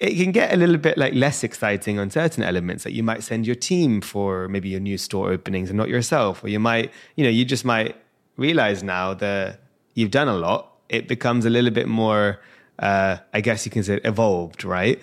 it 0.00 0.14
can 0.14 0.32
get 0.32 0.52
a 0.52 0.56
little 0.56 0.78
bit 0.78 0.96
like 0.96 1.12
less 1.12 1.44
exciting 1.44 1.98
on 1.98 2.10
certain 2.10 2.42
elements 2.42 2.84
that 2.84 2.90
like 2.90 2.96
you 2.96 3.02
might 3.02 3.22
send 3.22 3.46
your 3.46 3.56
team 3.56 4.00
for 4.00 4.48
maybe 4.48 4.70
your 4.70 4.80
new 4.80 4.96
store 4.96 5.30
openings 5.30 5.70
and 5.70 5.76
not 5.76 5.88
yourself 5.88 6.44
or 6.44 6.48
you 6.48 6.60
might 6.60 6.92
you 7.14 7.24
know 7.24 7.30
you 7.30 7.46
just 7.46 7.64
might 7.64 7.96
realize 8.36 8.82
now 8.82 9.14
that 9.14 9.60
you've 9.94 10.10
done 10.10 10.28
a 10.28 10.36
lot, 10.36 10.72
it 10.88 11.08
becomes 11.08 11.44
a 11.44 11.50
little 11.50 11.70
bit 11.70 11.88
more, 11.88 12.40
uh, 12.78 13.16
I 13.32 13.40
guess 13.40 13.66
you 13.66 13.72
can 13.72 13.82
say, 13.82 14.00
evolved, 14.04 14.64
right? 14.64 15.00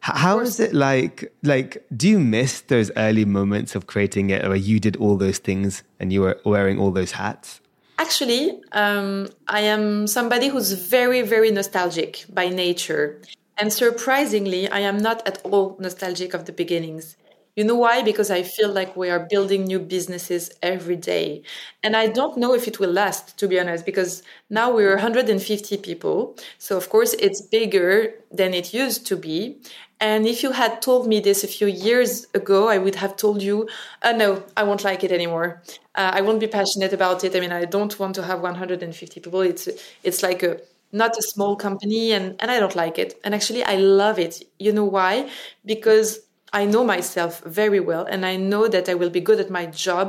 How 0.00 0.38
is 0.38 0.60
it 0.60 0.72
like? 0.72 1.32
Like, 1.42 1.84
do 1.96 2.08
you 2.08 2.20
miss 2.20 2.60
those 2.60 2.92
early 2.96 3.24
moments 3.24 3.74
of 3.74 3.88
creating 3.88 4.30
it, 4.30 4.46
where 4.46 4.54
you 4.54 4.78
did 4.78 4.96
all 4.96 5.16
those 5.16 5.38
things 5.38 5.82
and 5.98 6.12
you 6.12 6.20
were 6.20 6.38
wearing 6.44 6.78
all 6.78 6.92
those 6.92 7.12
hats? 7.12 7.60
Actually, 7.98 8.60
um, 8.72 9.28
I 9.48 9.60
am 9.60 10.06
somebody 10.06 10.48
who's 10.48 10.72
very, 10.72 11.22
very 11.22 11.50
nostalgic 11.50 12.24
by 12.32 12.48
nature, 12.48 13.20
and 13.56 13.72
surprisingly, 13.72 14.68
I 14.68 14.80
am 14.80 14.98
not 14.98 15.26
at 15.26 15.42
all 15.44 15.76
nostalgic 15.80 16.34
of 16.34 16.44
the 16.44 16.52
beginnings 16.52 17.16
You 17.56 17.64
know 17.64 17.74
why? 17.76 18.02
Because 18.02 18.30
I 18.30 18.42
feel 18.42 18.70
like 18.70 18.96
we 18.96 19.08
are 19.08 19.26
building 19.30 19.64
new 19.64 19.78
businesses 19.78 20.50
every 20.62 20.96
day. 20.96 21.42
And 21.82 21.96
I 21.96 22.06
don't 22.06 22.36
know 22.36 22.54
if 22.54 22.68
it 22.68 22.78
will 22.78 22.90
last, 22.92 23.38
to 23.38 23.48
be 23.48 23.58
honest, 23.58 23.86
because 23.86 24.22
now 24.50 24.70
we're 24.74 24.94
150 24.96 25.78
people. 25.78 26.36
So, 26.58 26.76
of 26.76 26.90
course, 26.90 27.14
it's 27.14 27.40
bigger 27.40 28.12
than 28.30 28.52
it 28.52 28.74
used 28.74 29.06
to 29.06 29.16
be. 29.16 29.56
And 30.00 30.26
if 30.26 30.42
you 30.42 30.52
had 30.52 30.82
told 30.82 31.08
me 31.08 31.20
this 31.20 31.42
a 31.42 31.48
few 31.48 31.66
years 31.66 32.26
ago, 32.34 32.68
I 32.68 32.76
would 32.76 32.96
have 32.96 33.16
told 33.16 33.42
you, 33.42 33.66
uh, 34.02 34.12
no, 34.12 34.42
I 34.56 34.62
won't 34.62 34.84
like 34.84 35.02
it 35.02 35.10
anymore. 35.10 35.62
Uh, 35.94 36.10
I 36.12 36.20
won't 36.20 36.40
be 36.40 36.46
passionate 36.46 36.92
about 36.92 37.24
it. 37.24 37.34
I 37.34 37.40
mean, 37.40 37.52
I 37.52 37.64
don't 37.64 37.98
want 37.98 38.14
to 38.16 38.22
have 38.22 38.40
150 38.42 39.18
people. 39.20 39.40
It's 39.40 39.68
it's 40.02 40.22
like 40.22 40.42
a 40.42 40.60
not 40.92 41.16
a 41.18 41.22
small 41.22 41.56
company, 41.56 42.12
and 42.12 42.36
and 42.40 42.50
I 42.50 42.60
don't 42.60 42.76
like 42.76 42.98
it. 42.98 43.18
And 43.24 43.34
actually, 43.34 43.64
I 43.64 43.76
love 43.76 44.18
it. 44.18 44.42
You 44.58 44.72
know 44.72 44.84
why? 44.84 45.30
Because 45.64 46.20
I 46.60 46.64
know 46.64 46.84
myself 46.84 47.32
very 47.44 47.80
well, 47.80 48.04
and 48.12 48.24
I 48.32 48.36
know 48.36 48.66
that 48.66 48.88
I 48.88 48.94
will 48.94 49.10
be 49.10 49.20
good 49.20 49.40
at 49.40 49.50
my 49.50 49.66
job 49.66 50.08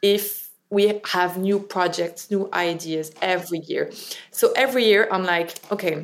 if 0.00 0.50
we 0.70 1.00
have 1.16 1.36
new 1.36 1.58
projects, 1.60 2.30
new 2.30 2.48
ideas 2.52 3.12
every 3.20 3.60
year. 3.72 3.90
So 4.30 4.52
every 4.56 4.84
year, 4.84 5.02
I'm 5.12 5.24
like, 5.24 5.50
okay 5.70 5.96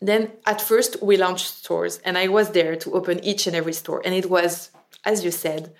then 0.00 0.30
at 0.46 0.60
first 0.60 1.02
we 1.02 1.16
launched 1.16 1.46
stores 1.46 1.98
and 2.04 2.18
I 2.18 2.28
was 2.28 2.50
there 2.50 2.76
to 2.76 2.92
open 2.92 3.24
each 3.24 3.46
and 3.46 3.56
every 3.56 3.72
store. 3.72 4.02
And 4.04 4.14
it 4.14 4.28
was, 4.28 4.70
as 5.04 5.24
you 5.24 5.30
said, 5.30 5.72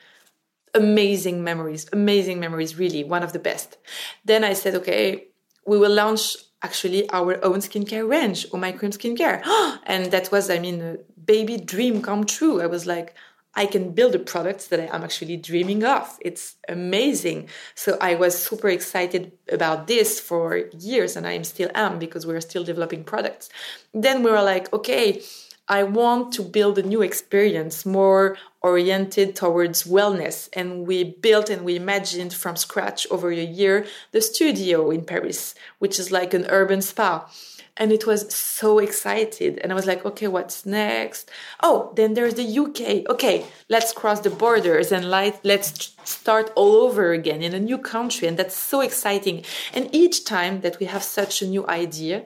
amazing 0.74 1.44
memories, 1.44 1.86
amazing 1.92 2.40
memories, 2.40 2.78
really 2.78 3.04
one 3.04 3.22
of 3.22 3.32
the 3.32 3.38
best. 3.38 3.76
Then 4.24 4.42
I 4.44 4.54
said, 4.54 4.74
okay, 4.76 5.28
we 5.66 5.78
will 5.78 5.92
launch 5.92 6.36
actually 6.62 7.08
our 7.10 7.44
own 7.44 7.58
skincare 7.58 8.08
range, 8.08 8.46
Oh 8.52 8.56
My 8.56 8.72
Cream 8.72 8.92
Skincare. 8.92 9.42
and 9.84 10.10
that 10.10 10.32
was, 10.32 10.50
I 10.50 10.58
mean, 10.58 10.98
baby 11.26 11.56
dream 11.56 12.02
come 12.02 12.24
true. 12.24 12.60
I 12.60 12.66
was 12.66 12.86
like, 12.86 13.14
I 13.56 13.66
can 13.66 13.92
build 13.92 14.14
a 14.14 14.18
product 14.18 14.70
that 14.70 14.92
I'm 14.92 15.04
actually 15.04 15.36
dreaming 15.36 15.84
of. 15.84 16.18
It's 16.20 16.56
amazing. 16.68 17.48
So 17.76 17.96
I 18.00 18.16
was 18.16 18.36
super 18.36 18.68
excited 18.68 19.32
about 19.50 19.86
this 19.86 20.18
for 20.18 20.68
years, 20.78 21.14
and 21.16 21.26
I 21.26 21.32
am 21.32 21.44
still 21.44 21.70
am 21.74 21.98
because 21.98 22.26
we're 22.26 22.40
still 22.40 22.64
developing 22.64 23.04
products. 23.04 23.48
Then 23.92 24.24
we 24.24 24.30
were 24.30 24.42
like, 24.42 24.72
okay, 24.72 25.22
I 25.68 25.84
want 25.84 26.34
to 26.34 26.42
build 26.42 26.78
a 26.78 26.82
new 26.82 27.00
experience 27.00 27.86
more 27.86 28.36
oriented 28.60 29.34
towards 29.36 29.84
wellness. 29.84 30.48
And 30.52 30.86
we 30.86 31.04
built 31.04 31.48
and 31.48 31.64
we 31.64 31.76
imagined 31.76 32.34
from 32.34 32.56
scratch 32.56 33.06
over 33.10 33.30
a 33.30 33.44
year 33.44 33.86
the 34.12 34.20
studio 34.20 34.90
in 34.90 35.04
Paris, 35.04 35.54
which 35.78 35.98
is 35.98 36.10
like 36.10 36.34
an 36.34 36.46
urban 36.48 36.82
spa 36.82 37.30
and 37.76 37.90
it 37.90 38.06
was 38.06 38.32
so 38.34 38.78
excited 38.78 39.58
and 39.58 39.72
i 39.72 39.74
was 39.74 39.86
like 39.86 40.04
okay 40.04 40.28
what's 40.28 40.64
next? 40.64 41.30
Oh 41.62 41.92
then 41.96 42.14
there's 42.14 42.34
the 42.34 42.58
uk 42.58 42.80
okay 43.10 43.44
let's 43.68 43.92
cross 43.92 44.20
the 44.20 44.30
borders 44.30 44.92
and 44.92 45.10
like, 45.10 45.40
let's 45.44 45.94
start 46.04 46.52
all 46.54 46.76
over 46.76 47.12
again 47.12 47.42
in 47.42 47.54
a 47.54 47.60
new 47.60 47.78
country 47.78 48.28
and 48.28 48.36
that's 48.36 48.56
so 48.56 48.80
exciting. 48.80 49.44
And 49.72 49.88
each 49.92 50.24
time 50.24 50.60
that 50.60 50.78
we 50.78 50.86
have 50.86 51.02
such 51.02 51.42
a 51.42 51.46
new 51.46 51.66
idea 51.66 52.24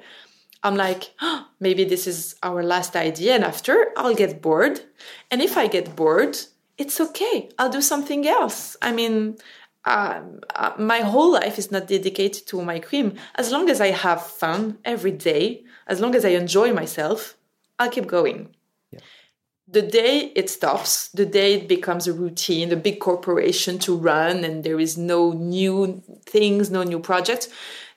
i'm 0.62 0.76
like 0.76 1.14
oh, 1.20 1.46
maybe 1.60 1.84
this 1.84 2.06
is 2.06 2.36
our 2.42 2.62
last 2.62 2.96
idea 2.96 3.34
and 3.34 3.44
after 3.44 3.92
i'll 3.96 4.14
get 4.14 4.42
bored. 4.42 4.80
And 5.30 5.40
if 5.40 5.56
i 5.56 5.66
get 5.66 5.96
bored 5.96 6.36
it's 6.78 7.00
okay. 7.00 7.50
I'll 7.58 7.68
do 7.68 7.82
something 7.82 8.26
else. 8.26 8.76
I 8.80 8.92
mean 8.92 9.36
um, 9.88 10.40
uh, 10.54 10.72
my 10.78 11.00
whole 11.00 11.32
life 11.32 11.58
is 11.58 11.70
not 11.70 11.88
dedicated 11.88 12.46
to 12.48 12.62
my 12.62 12.78
cream. 12.78 13.14
As 13.36 13.50
long 13.50 13.70
as 13.70 13.80
I 13.80 13.88
have 13.88 14.24
fun 14.24 14.78
every 14.84 15.12
day, 15.12 15.64
as 15.86 16.00
long 16.00 16.14
as 16.14 16.24
I 16.24 16.30
enjoy 16.30 16.72
myself, 16.72 17.36
I'll 17.78 17.90
keep 17.90 18.06
going. 18.06 18.54
Yeah. 18.92 19.00
The 19.66 19.82
day 19.82 20.32
it 20.36 20.50
stops, 20.50 21.08
the 21.08 21.26
day 21.26 21.54
it 21.54 21.68
becomes 21.68 22.06
a 22.06 22.12
routine, 22.12 22.70
a 22.72 22.76
big 22.76 23.00
corporation 23.00 23.78
to 23.80 23.96
run, 23.96 24.44
and 24.44 24.62
there 24.62 24.80
is 24.80 24.98
no 24.98 25.32
new 25.32 26.02
things, 26.26 26.70
no 26.70 26.82
new 26.82 27.00
projects, 27.00 27.48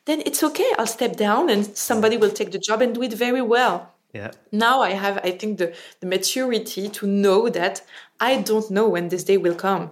then 0.05 0.23
it's 0.25 0.43
okay. 0.43 0.71
I'll 0.77 0.87
step 0.87 1.15
down 1.15 1.49
and 1.49 1.65
somebody 1.77 2.17
will 2.17 2.31
take 2.31 2.51
the 2.51 2.59
job 2.59 2.81
and 2.81 2.95
do 2.95 3.03
it 3.03 3.13
very 3.13 3.41
well. 3.41 3.91
Yeah. 4.13 4.31
Now 4.51 4.81
I 4.81 4.91
have, 4.91 5.19
I 5.23 5.31
think, 5.31 5.57
the, 5.57 5.73
the 5.99 6.07
maturity 6.07 6.89
to 6.89 7.07
know 7.07 7.49
that 7.49 7.81
I 8.19 8.41
don't 8.41 8.69
know 8.69 8.87
when 8.89 9.09
this 9.09 9.23
day 9.23 9.37
will 9.37 9.55
come. 9.55 9.91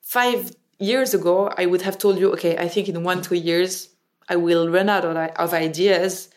Five 0.00 0.52
years 0.78 1.14
ago, 1.14 1.52
I 1.56 1.66
would 1.66 1.82
have 1.82 1.98
told 1.98 2.18
you, 2.18 2.32
okay, 2.32 2.56
I 2.56 2.68
think 2.68 2.88
in 2.88 3.02
one, 3.02 3.22
two 3.22 3.34
years, 3.34 3.88
I 4.28 4.36
will 4.36 4.68
run 4.68 4.88
out 4.88 5.04
of 5.04 5.54
ideas. 5.54 6.28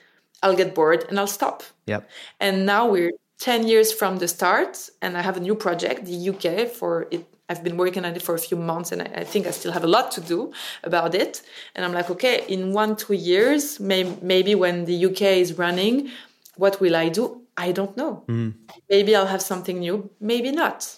I'll 0.44 0.56
get 0.56 0.74
bored 0.74 1.06
and 1.10 1.20
I'll 1.20 1.28
stop. 1.28 1.64
Yep. 1.86 2.10
And 2.40 2.66
now 2.66 2.88
we're 2.88 3.12
10 3.40 3.68
years 3.68 3.92
from 3.92 4.18
the 4.18 4.28
start 4.28 4.90
and 5.02 5.18
I 5.18 5.22
have 5.22 5.38
a 5.38 5.40
new 5.40 5.56
project, 5.56 6.06
the 6.06 6.30
UK 6.30 6.68
for 6.70 7.08
it. 7.12 7.26
I've 7.50 7.64
been 7.64 7.76
working 7.76 8.06
on 8.06 8.16
it 8.16 8.22
for 8.22 8.34
a 8.34 8.40
few 8.40 8.58
months 8.58 8.94
and 8.94 9.02
I, 9.02 9.26
think 9.26 9.46
I 9.46 9.52
still 9.52 9.74
have 9.74 9.84
a 9.84 9.88
lot 9.88 10.10
to 10.12 10.22
do 10.22 10.54
about 10.86 11.14
it. 11.14 11.42
And 11.76 11.84
I'm 11.84 11.92
like, 11.92 12.10
okay, 12.10 12.46
in 12.48 12.72
one, 12.72 12.96
two 12.96 13.14
years, 13.14 13.78
may, 13.78 14.04
maybe 14.22 14.56
when 14.56 14.86
the 14.86 15.06
UK 15.08 15.22
is 15.44 15.58
running, 15.58 16.12
what 16.56 16.80
will 16.80 16.96
I 16.96 17.10
do? 17.10 17.42
I 17.58 17.74
don't 17.74 17.96
know. 17.98 18.24
Mm. 18.30 18.54
Maybe 18.90 19.18
I'll 19.18 19.28
have 19.28 19.42
something 19.42 19.80
new, 19.80 20.10
maybe 20.22 20.52
not 20.52 20.98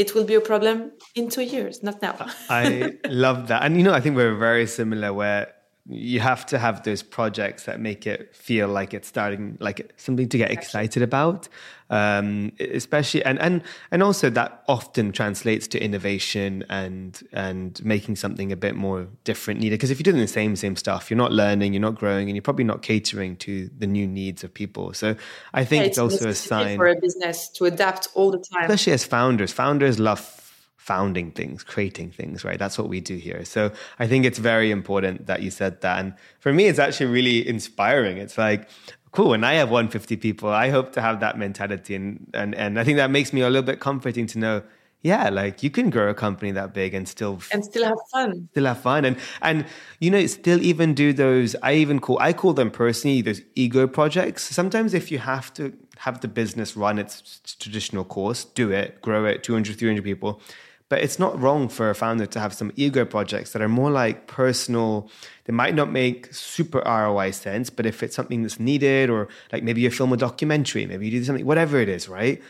it 0.00 0.14
will 0.14 0.24
be 0.24 0.34
a 0.34 0.40
problem 0.40 0.92
in 1.14 1.28
two 1.28 1.42
years, 1.42 1.82
not 1.82 2.00
now. 2.00 2.16
I 2.48 2.96
love 3.06 3.48
that. 3.48 3.62
And, 3.64 3.76
you 3.76 3.82
know, 3.82 3.92
I 3.92 4.00
think 4.00 4.16
we're 4.16 4.34
very 4.34 4.66
similar 4.66 5.12
where 5.12 5.52
you 5.88 6.20
have 6.20 6.46
to 6.46 6.58
have 6.58 6.82
those 6.82 7.02
projects 7.02 7.64
that 7.64 7.80
make 7.80 8.06
it 8.06 8.34
feel 8.34 8.68
like 8.68 8.94
it's 8.94 9.08
starting 9.08 9.56
like 9.60 9.92
something 9.96 10.28
to 10.28 10.38
get 10.38 10.50
excited 10.50 11.02
about. 11.02 11.48
Um, 11.88 12.52
especially 12.60 13.24
and 13.24 13.40
and 13.40 13.62
and 13.90 14.00
also 14.00 14.30
that 14.30 14.62
often 14.68 15.10
translates 15.10 15.66
to 15.68 15.82
innovation 15.82 16.64
and 16.68 17.20
and 17.32 17.84
making 17.84 18.14
something 18.14 18.52
a 18.52 18.56
bit 18.56 18.76
more 18.76 19.08
different 19.24 19.58
needed. 19.58 19.74
Because 19.74 19.90
if 19.90 19.98
you're 19.98 20.12
doing 20.12 20.22
the 20.22 20.28
same 20.28 20.54
same 20.54 20.76
stuff 20.76 21.10
you're 21.10 21.16
not 21.16 21.32
learning 21.32 21.72
you're 21.72 21.80
not 21.80 21.96
growing 21.96 22.28
and 22.28 22.36
you're 22.36 22.42
probably 22.42 22.64
not 22.64 22.82
catering 22.82 23.34
to 23.38 23.68
the 23.76 23.88
new 23.88 24.06
needs 24.06 24.44
of 24.44 24.54
people. 24.54 24.92
So 24.94 25.16
i 25.52 25.64
think 25.64 25.80
yeah, 25.80 25.86
it's, 25.88 25.98
it's 25.98 25.98
also 25.98 26.28
a 26.28 26.34
sign 26.34 26.76
for 26.76 26.86
a 26.86 26.94
business 26.94 27.48
to 27.50 27.64
adapt 27.64 28.06
all 28.14 28.30
the 28.30 28.38
time. 28.38 28.70
Especially 28.70 28.92
as 28.92 29.04
founders 29.04 29.52
founders 29.52 29.98
love 29.98 30.39
founding 30.80 31.30
things, 31.30 31.62
creating 31.62 32.10
things, 32.10 32.42
right? 32.42 32.58
That's 32.58 32.78
what 32.78 32.88
we 32.88 33.00
do 33.00 33.16
here. 33.16 33.44
So 33.44 33.70
I 33.98 34.06
think 34.06 34.24
it's 34.24 34.38
very 34.38 34.70
important 34.70 35.26
that 35.26 35.42
you 35.42 35.50
said 35.50 35.82
that. 35.82 35.98
And 36.00 36.14
for 36.40 36.54
me, 36.54 36.68
it's 36.68 36.78
actually 36.78 37.10
really 37.12 37.46
inspiring. 37.46 38.16
It's 38.16 38.38
like, 38.38 38.66
cool, 39.12 39.28
when 39.28 39.44
I 39.44 39.54
have 39.54 39.70
150 39.70 40.16
people, 40.16 40.48
I 40.48 40.70
hope 40.70 40.92
to 40.92 41.02
have 41.02 41.20
that 41.20 41.36
mentality. 41.36 41.94
And, 41.94 42.30
and, 42.32 42.54
and 42.54 42.80
I 42.80 42.84
think 42.84 42.96
that 42.96 43.10
makes 43.10 43.34
me 43.34 43.42
a 43.42 43.50
little 43.50 43.62
bit 43.62 43.78
comforting 43.78 44.26
to 44.28 44.38
know, 44.38 44.62
yeah, 45.02 45.28
like 45.28 45.62
you 45.62 45.68
can 45.68 45.90
grow 45.90 46.08
a 46.08 46.14
company 46.14 46.50
that 46.52 46.72
big 46.72 46.94
and 46.94 47.06
still 47.06 47.40
and 47.52 47.64
still 47.64 47.84
have 47.84 47.98
fun. 48.12 48.48
Still 48.52 48.66
have 48.66 48.80
fun. 48.80 49.06
And 49.06 49.16
and 49.40 49.64
you 49.98 50.10
know, 50.10 50.26
still 50.26 50.60
even 50.60 50.92
do 50.92 51.14
those 51.14 51.56
I 51.62 51.72
even 51.74 52.00
call 52.00 52.18
I 52.20 52.34
call 52.34 52.52
them 52.52 52.70
personally 52.70 53.22
those 53.22 53.40
ego 53.54 53.86
projects. 53.86 54.42
Sometimes 54.42 54.92
if 54.92 55.10
you 55.10 55.18
have 55.18 55.54
to 55.54 55.72
have 56.00 56.20
the 56.20 56.28
business 56.28 56.76
run 56.76 56.98
its 56.98 57.40
traditional 57.58 58.04
course, 58.04 58.44
do 58.44 58.70
it, 58.70 59.00
grow 59.00 59.24
it, 59.24 59.42
200, 59.42 59.78
300 59.78 60.04
people 60.04 60.42
but 60.90 61.00
it's 61.00 61.18
not 61.20 61.40
wrong 61.40 61.68
for 61.68 61.88
a 61.88 61.94
founder 61.94 62.26
to 62.26 62.40
have 62.40 62.52
some 62.52 62.72
ego 62.74 63.04
projects 63.04 63.52
that 63.52 63.62
are 63.62 63.68
more 63.68 63.90
like 63.90 64.26
personal. 64.26 65.08
They 65.44 65.52
might 65.52 65.74
not 65.74 65.90
make 65.90 66.34
super 66.34 66.82
ROI 66.84 67.30
sense, 67.30 67.70
but 67.70 67.86
if 67.86 68.02
it's 68.02 68.14
something 68.14 68.42
that's 68.42 68.58
needed, 68.58 69.08
or 69.08 69.28
like 69.52 69.62
maybe 69.62 69.80
you 69.80 69.90
film 69.90 70.12
a 70.12 70.16
documentary, 70.16 70.84
maybe 70.86 71.06
you 71.06 71.12
do 71.12 71.24
something, 71.24 71.46
whatever 71.46 71.78
it 71.78 71.88
is, 71.88 72.08
right? 72.08 72.42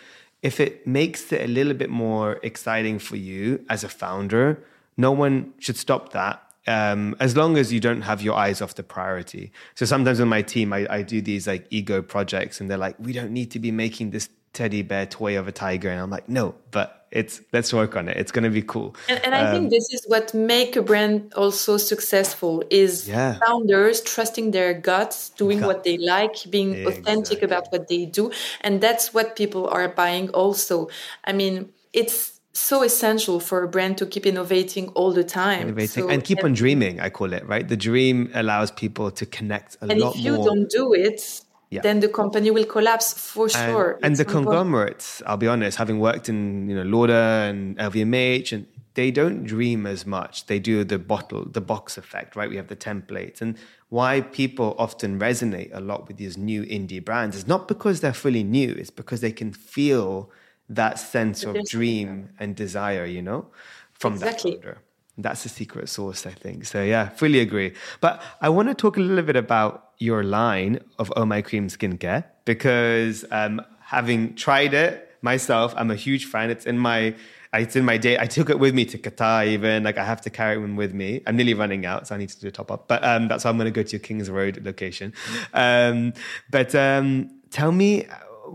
If 0.43 0.59
it 0.59 0.87
makes 0.87 1.31
it 1.33 1.43
a 1.43 1.49
little 1.49 1.75
bit 1.75 1.91
more 1.91 2.41
exciting 2.43 2.99
for 2.99 3.17
you 3.17 3.63
as 3.69 3.85
a 3.85 3.91
founder, 3.91 4.65
no 4.97 5.13
one 5.13 5.53
should 5.59 5.77
stop 5.77 6.13
that 6.13 6.43
um, 6.67 7.17
as 7.21 7.37
long 7.37 7.59
as 7.59 7.73
you 7.73 7.81
don't 7.81 8.03
have 8.03 8.23
your 8.23 8.37
eyes 8.37 8.63
off 8.63 8.75
the 8.75 8.83
priority. 8.83 9.53
So 9.75 9.85
sometimes 9.87 10.21
on 10.21 10.29
my 10.29 10.43
team, 10.43 10.73
I, 10.73 10.87
I, 10.91 11.03
do 11.03 11.21
these 11.21 11.47
like 11.47 11.67
ego 11.71 12.03
projects, 12.03 12.61
and 12.61 12.71
they're 12.71 12.79
like, 12.79 12.97
"We 12.99 13.13
don't 13.13 13.33
need 13.33 13.51
to 13.53 13.59
be 13.59 13.71
making 13.71 14.11
this 14.11 14.29
teddy 14.53 14.83
bear 14.83 15.07
toy 15.07 15.39
of 15.39 15.49
a 15.49 15.53
tiger," 15.53 15.91
and 15.91 16.01
I'm 16.01 16.11
like, 16.11 16.29
"No, 16.29 16.55
but 16.71 17.01
it's 17.11 17.41
let's 17.53 17.73
work 17.73 17.97
on 17.97 18.09
it. 18.09 18.17
It's 18.17 18.31
going 18.31 18.45
to 18.45 18.51
be 18.51 18.63
cool. 18.63 18.95
And, 19.09 19.25
and 19.25 19.35
i 19.35 19.47
um, 19.47 19.53
think 19.53 19.71
this 19.71 19.93
is 19.93 20.05
what 20.07 20.33
make 20.33 20.77
a 20.77 20.83
brand 20.83 21.33
also 21.35 21.77
successful 21.77 22.63
is 22.71 23.09
yeah. 23.09 23.39
founders 23.45 24.01
trusting 24.01 24.53
their 24.53 24.75
guts 24.75 25.31
doing 25.31 25.61
what 25.61 25.85
they 25.85 25.99
like 25.99 26.37
being 26.51 26.75
exactly. 26.75 27.01
authentic 27.01 27.43
about 27.43 27.67
what 27.71 27.89
they 27.89 28.07
do 28.07 28.31
and 28.61 28.81
that's 28.81 29.13
what 29.13 29.37
people 29.37 29.69
are 29.69 29.89
buying 29.89 30.31
also. 30.31 30.89
I 31.25 31.33
mean 31.33 31.73
it's 31.93 32.41
so 32.53 32.83
essential 32.83 33.41
for 33.41 33.63
a 33.63 33.69
brand 33.69 33.97
to 33.99 34.07
keep 34.07 34.27
innovating 34.27 34.89
all 34.89 35.13
the 35.13 35.25
time. 35.25 35.63
Innovating 35.63 36.05
so, 36.05 36.09
and 36.09 36.23
keep 36.23 36.39
and, 36.39 36.47
on 36.47 36.53
dreaming 36.55 37.01
i 37.01 37.11
call 37.11 37.33
it 37.33 37.47
right? 37.47 37.67
The 37.67 37.77
dream 37.77 38.31
allows 38.35 38.71
people 38.71 39.11
to 39.11 39.27
connect 39.27 39.77
a 39.81 39.91
and 39.91 40.01
lot 40.01 40.15
if 40.15 40.21
you 40.21 40.37
more. 40.37 40.47
don't 40.47 40.71
do 40.71 40.95
it 40.95 41.43
yeah. 41.71 41.81
then 41.81 42.01
the 42.01 42.09
company 42.09 42.51
will 42.51 42.65
collapse 42.65 43.13
for 43.13 43.49
sure. 43.49 43.93
And, 43.93 44.07
and 44.07 44.17
the 44.17 44.25
conglomerates, 44.25 45.23
I'll 45.25 45.37
be 45.37 45.47
honest, 45.47 45.79
having 45.79 46.01
worked 46.01 46.29
in 46.29 46.69
you 46.69 46.77
know 46.77 46.83
Lauder 46.83 47.13
and 47.49 47.79
LVMH, 47.79 48.53
and 48.53 48.67
they 48.95 49.13
don't 49.13 49.45
dream 49.45 49.87
as 49.87 50.05
much. 50.05 50.47
They 50.47 50.59
do 50.59 50.83
the 50.83 50.99
bottle, 50.99 51.45
the 51.49 51.61
box 51.61 51.97
effect, 51.97 52.35
right? 52.35 52.51
We 52.51 52.57
have 52.57 52.67
the 52.67 52.77
templates, 52.77 53.41
and 53.41 53.57
why 53.89 54.21
people 54.21 54.75
often 54.79 55.21
resonate 55.21 55.71
a 55.73 55.81
lot 55.81 56.09
with 56.09 56.17
these 56.17 56.37
new 56.37 56.65
indie 56.65 57.05
brands 57.05 57.37
is 57.37 57.47
not 57.47 57.69
because 57.69 58.01
they're 58.01 58.13
fully 58.13 58.43
new; 58.43 58.71
it's 58.71 58.91
because 58.91 59.21
they 59.21 59.33
can 59.33 59.53
feel 59.53 60.31
that 60.69 60.99
sense 60.99 61.45
of 61.45 61.57
dream 61.67 62.31
and 62.41 62.57
desire, 62.57 63.05
you 63.05 63.23
know, 63.23 63.47
from 63.93 64.15
exactly. 64.15 64.53
that 64.53 64.63
founder. 64.63 64.83
That's 65.19 65.43
the 65.43 65.49
secret 65.51 65.89
sauce, 65.89 66.27
I 66.27 66.31
think. 66.31 66.65
So 66.65 66.83
yeah, 66.83 67.11
fully 67.11 67.41
agree. 67.41 67.75
But 68.01 68.23
I 68.41 68.49
want 68.49 68.69
to 68.69 68.75
talk 68.75 68.97
a 68.97 69.01
little 69.01 69.25
bit 69.25 69.37
about 69.37 69.90
your 70.01 70.25
line 70.25 70.81
of 70.99 71.13
Oh 71.15 71.25
My 71.25 71.43
Cream 71.43 71.69
skincare 71.69 72.25
because 72.45 73.25
um, 73.31 73.63
having 73.81 74.35
tried 74.35 74.75
it 74.75 75.17
myself, 75.23 75.73
I'm 75.77 75.91
a 75.91 75.95
huge 75.95 76.25
fan. 76.25 76.51
It's 76.51 76.67
in 76.67 76.79
my 76.79 77.15
it's 77.53 77.77
in 77.77 77.85
my 77.85 77.99
day. 77.99 78.17
I 78.19 78.27
took 78.27 78.49
it 78.49 78.59
with 78.59 78.75
me 78.75 78.85
to 78.87 78.99
Qatar 78.99 79.47
even. 79.47 79.83
Like 79.83 79.99
I 79.99 80.05
have 80.05 80.21
to 80.23 80.31
carry 80.31 80.57
one 80.57 80.77
with 80.77 80.95
me. 80.95 81.21
I'm 81.27 81.37
nearly 81.37 81.55
running 81.55 81.85
out, 81.85 82.09
so 82.09 82.15
I 82.15 82.19
need 82.19 82.31
to 82.31 82.41
do 82.41 82.49
a 82.49 82.51
top 82.51 82.71
up. 82.71 82.89
But 82.89 83.05
um, 83.05 83.29
that's 83.29 83.45
why 83.45 83.51
I'm 83.51 83.57
going 83.57 83.67
to 83.67 83.73
go 83.73 83.83
to 83.83 83.91
your 83.91 84.01
Kings 84.01 84.31
Road 84.31 84.65
location. 84.65 85.13
Um, 85.53 86.15
but 86.49 86.75
um, 86.75 87.31
tell 87.51 87.73
me, 87.73 88.07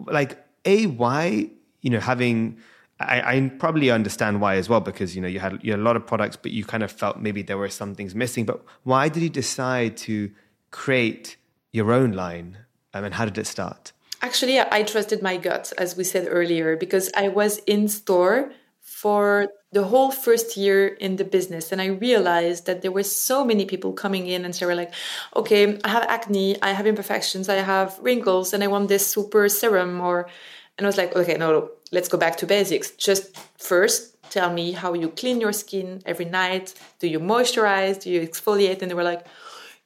like, 0.07 0.37
a 0.63 0.87
why 0.87 1.49
you 1.81 1.89
know 1.89 1.99
having 1.99 2.57
I, 2.99 3.35
I, 3.35 3.49
probably 3.59 3.91
understand 3.91 4.39
why 4.39 4.55
as 4.55 4.69
well 4.69 4.79
because 4.79 5.15
you 5.15 5.21
know 5.21 5.27
you 5.27 5.39
had 5.39 5.59
you 5.61 5.71
had 5.71 5.79
a 5.79 5.83
lot 5.83 5.97
of 5.97 6.07
products, 6.07 6.37
but 6.37 6.51
you 6.51 6.63
kind 6.63 6.81
of 6.81 6.91
felt 6.91 7.19
maybe 7.19 7.41
there 7.41 7.57
were 7.57 7.69
some 7.69 7.93
things 7.93 8.15
missing. 8.15 8.45
But 8.45 8.63
why 8.83 9.09
did 9.09 9.21
you 9.21 9.29
decide 9.29 9.97
to 9.97 10.31
create 10.75 11.37
your 11.71 11.91
own 11.91 12.11
line, 12.11 12.57
um, 12.93 13.05
and 13.05 13.13
how 13.13 13.25
did 13.25 13.37
it 13.37 13.47
start? 13.47 13.93
Actually, 14.21 14.59
I 14.59 14.83
trusted 14.83 15.21
my 15.21 15.37
gut, 15.37 15.71
as 15.77 15.95
we 15.95 16.03
said 16.03 16.27
earlier, 16.29 16.75
because 16.75 17.09
I 17.15 17.27
was 17.29 17.59
in 17.59 17.87
store 17.87 18.51
for 18.81 19.49
the 19.71 19.83
whole 19.91 20.11
first 20.11 20.57
year 20.57 20.87
in 21.05 21.15
the 21.15 21.23
business, 21.37 21.71
and 21.71 21.81
I 21.81 21.87
realized 21.87 22.65
that 22.65 22.81
there 22.81 22.91
were 22.91 23.03
so 23.27 23.45
many 23.45 23.65
people 23.65 23.93
coming 23.93 24.27
in 24.27 24.45
and 24.45 24.53
they 24.53 24.65
were 24.65 24.79
like, 24.83 24.93
"Okay, 25.35 25.63
I 25.87 25.89
have 25.95 26.05
acne, 26.17 26.49
I 26.61 26.71
have 26.77 26.87
imperfections, 26.87 27.45
I 27.49 27.59
have 27.73 27.89
wrinkles, 28.07 28.53
and 28.53 28.61
I 28.63 28.67
want 28.67 28.87
this 28.89 29.05
super 29.15 29.43
serum," 29.49 30.01
or 30.01 30.17
and 30.77 30.85
I 30.85 30.89
was 30.89 30.97
like, 30.97 31.15
okay, 31.15 31.37
no, 31.37 31.69
let's 31.91 32.09
go 32.09 32.17
back 32.17 32.35
to 32.37 32.45
basics. 32.45 32.91
Just 32.91 33.23
first, 33.57 33.99
tell 34.29 34.51
me 34.51 34.73
how 34.73 34.93
you 34.93 35.09
clean 35.09 35.39
your 35.39 35.53
skin 35.53 36.01
every 36.05 36.25
night. 36.25 36.73
Do 36.99 37.07
you 37.07 37.19
moisturize? 37.19 38.01
Do 38.01 38.09
you 38.09 38.21
exfoliate? 38.27 38.81
And 38.81 38.91
they 38.91 38.95
were 38.95 39.03
like, 39.03 39.25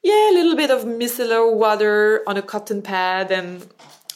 yeah, 0.04 0.32
a 0.32 0.34
little 0.34 0.56
bit 0.56 0.72
of 0.72 0.84
micellar 0.84 1.54
water 1.54 2.22
on 2.28 2.38
a 2.38 2.42
cotton 2.42 2.82
pad. 2.82 3.32
And 3.32 3.68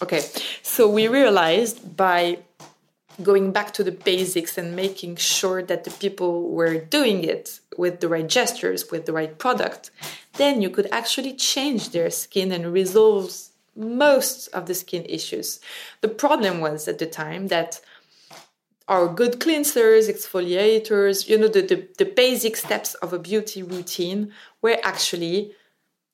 okay, 0.01 0.21
so 0.61 0.89
we 0.89 1.07
realized 1.07 1.95
by 1.95 2.39
going 3.21 3.51
back 3.51 3.73
to 3.73 3.83
the 3.83 3.91
basics 3.91 4.57
and 4.57 4.75
making 4.75 5.17
sure 5.17 5.61
that 5.61 5.83
the 5.83 5.91
people 5.91 6.49
were 6.49 6.77
doing 6.79 7.23
it 7.23 7.59
with 7.77 7.99
the 7.99 8.07
right 8.07 8.27
gestures, 8.27 8.89
with 8.91 9.05
the 9.05 9.13
right 9.13 9.37
product, 9.37 9.91
then 10.37 10.61
you 10.61 10.69
could 10.69 10.87
actually 10.91 11.33
change 11.33 11.89
their 11.89 12.09
skin 12.09 12.51
and 12.51 12.73
resolve 12.73 13.31
most 13.75 14.47
of 14.49 14.65
the 14.65 14.73
skin 14.73 15.05
issues. 15.05 15.59
The 16.01 16.07
problem 16.07 16.59
was 16.59 16.87
at 16.87 16.99
the 16.99 17.05
time 17.05 17.47
that 17.47 17.79
our 18.87 19.07
good 19.07 19.39
cleansers, 19.39 20.09
exfoliators, 20.09 21.27
you 21.27 21.37
know, 21.37 21.47
the, 21.47 21.61
the, 21.61 21.87
the, 21.97 22.05
basic 22.05 22.57
steps 22.57 22.95
of 22.95 23.13
a 23.13 23.19
beauty 23.19 23.63
routine 23.63 24.33
were 24.61 24.77
actually 24.83 25.53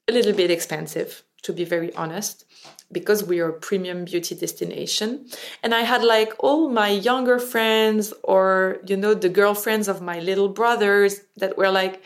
a 0.10 0.12
little 0.12 0.34
bit 0.34 0.52
expensive, 0.52 1.24
to 1.44 1.54
be 1.54 1.64
very 1.64 1.94
honest, 1.96 2.46
because 2.92 3.24
we 3.24 3.40
are 3.40 3.50
a 3.50 3.60
premium 3.60 4.06
beauty 4.06 4.36
destination. 4.36 5.28
And 5.64 5.74
I 5.74 5.82
had 5.82 6.04
like 6.04 6.34
all 6.40 6.70
my 6.70 6.90
younger 6.90 7.40
friends 7.40 8.14
or, 8.24 8.80
you 8.86 8.98
know, 8.98 9.14
the 9.14 9.30
girlfriends 9.30 9.88
of 9.88 10.02
my 10.02 10.20
little 10.20 10.50
brothers 10.50 11.22
that 11.38 11.58
were 11.58 11.72
like, 11.72 12.02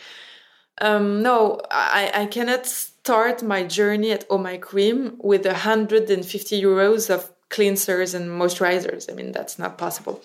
um, 0.82 1.22
no, 1.22 1.60
I, 1.72 2.12
I 2.14 2.26
cannot 2.26 2.66
start 2.66 3.43
my 3.43 3.64
journey 3.64 4.12
at 4.12 4.26
Oh 4.30 4.38
My 4.38 4.58
Cream 4.58 5.18
with 5.20 5.45
150 5.45 6.62
euros 6.62 7.10
of 7.10 7.32
cleansers 7.49 8.16
and 8.16 8.30
moisturizers. 8.30 9.10
I 9.10 9.14
mean, 9.14 9.32
that's 9.32 9.60
not 9.60 9.78
possible. 9.78 10.22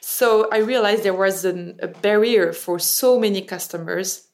So 0.00 0.48
I 0.50 0.58
realized 0.58 1.04
there 1.04 1.14
was 1.14 1.44
an, 1.44 1.78
a 1.80 1.88
barrier 1.88 2.52
for 2.52 2.78
so 2.78 3.18
many 3.18 3.40
customers 3.42 4.28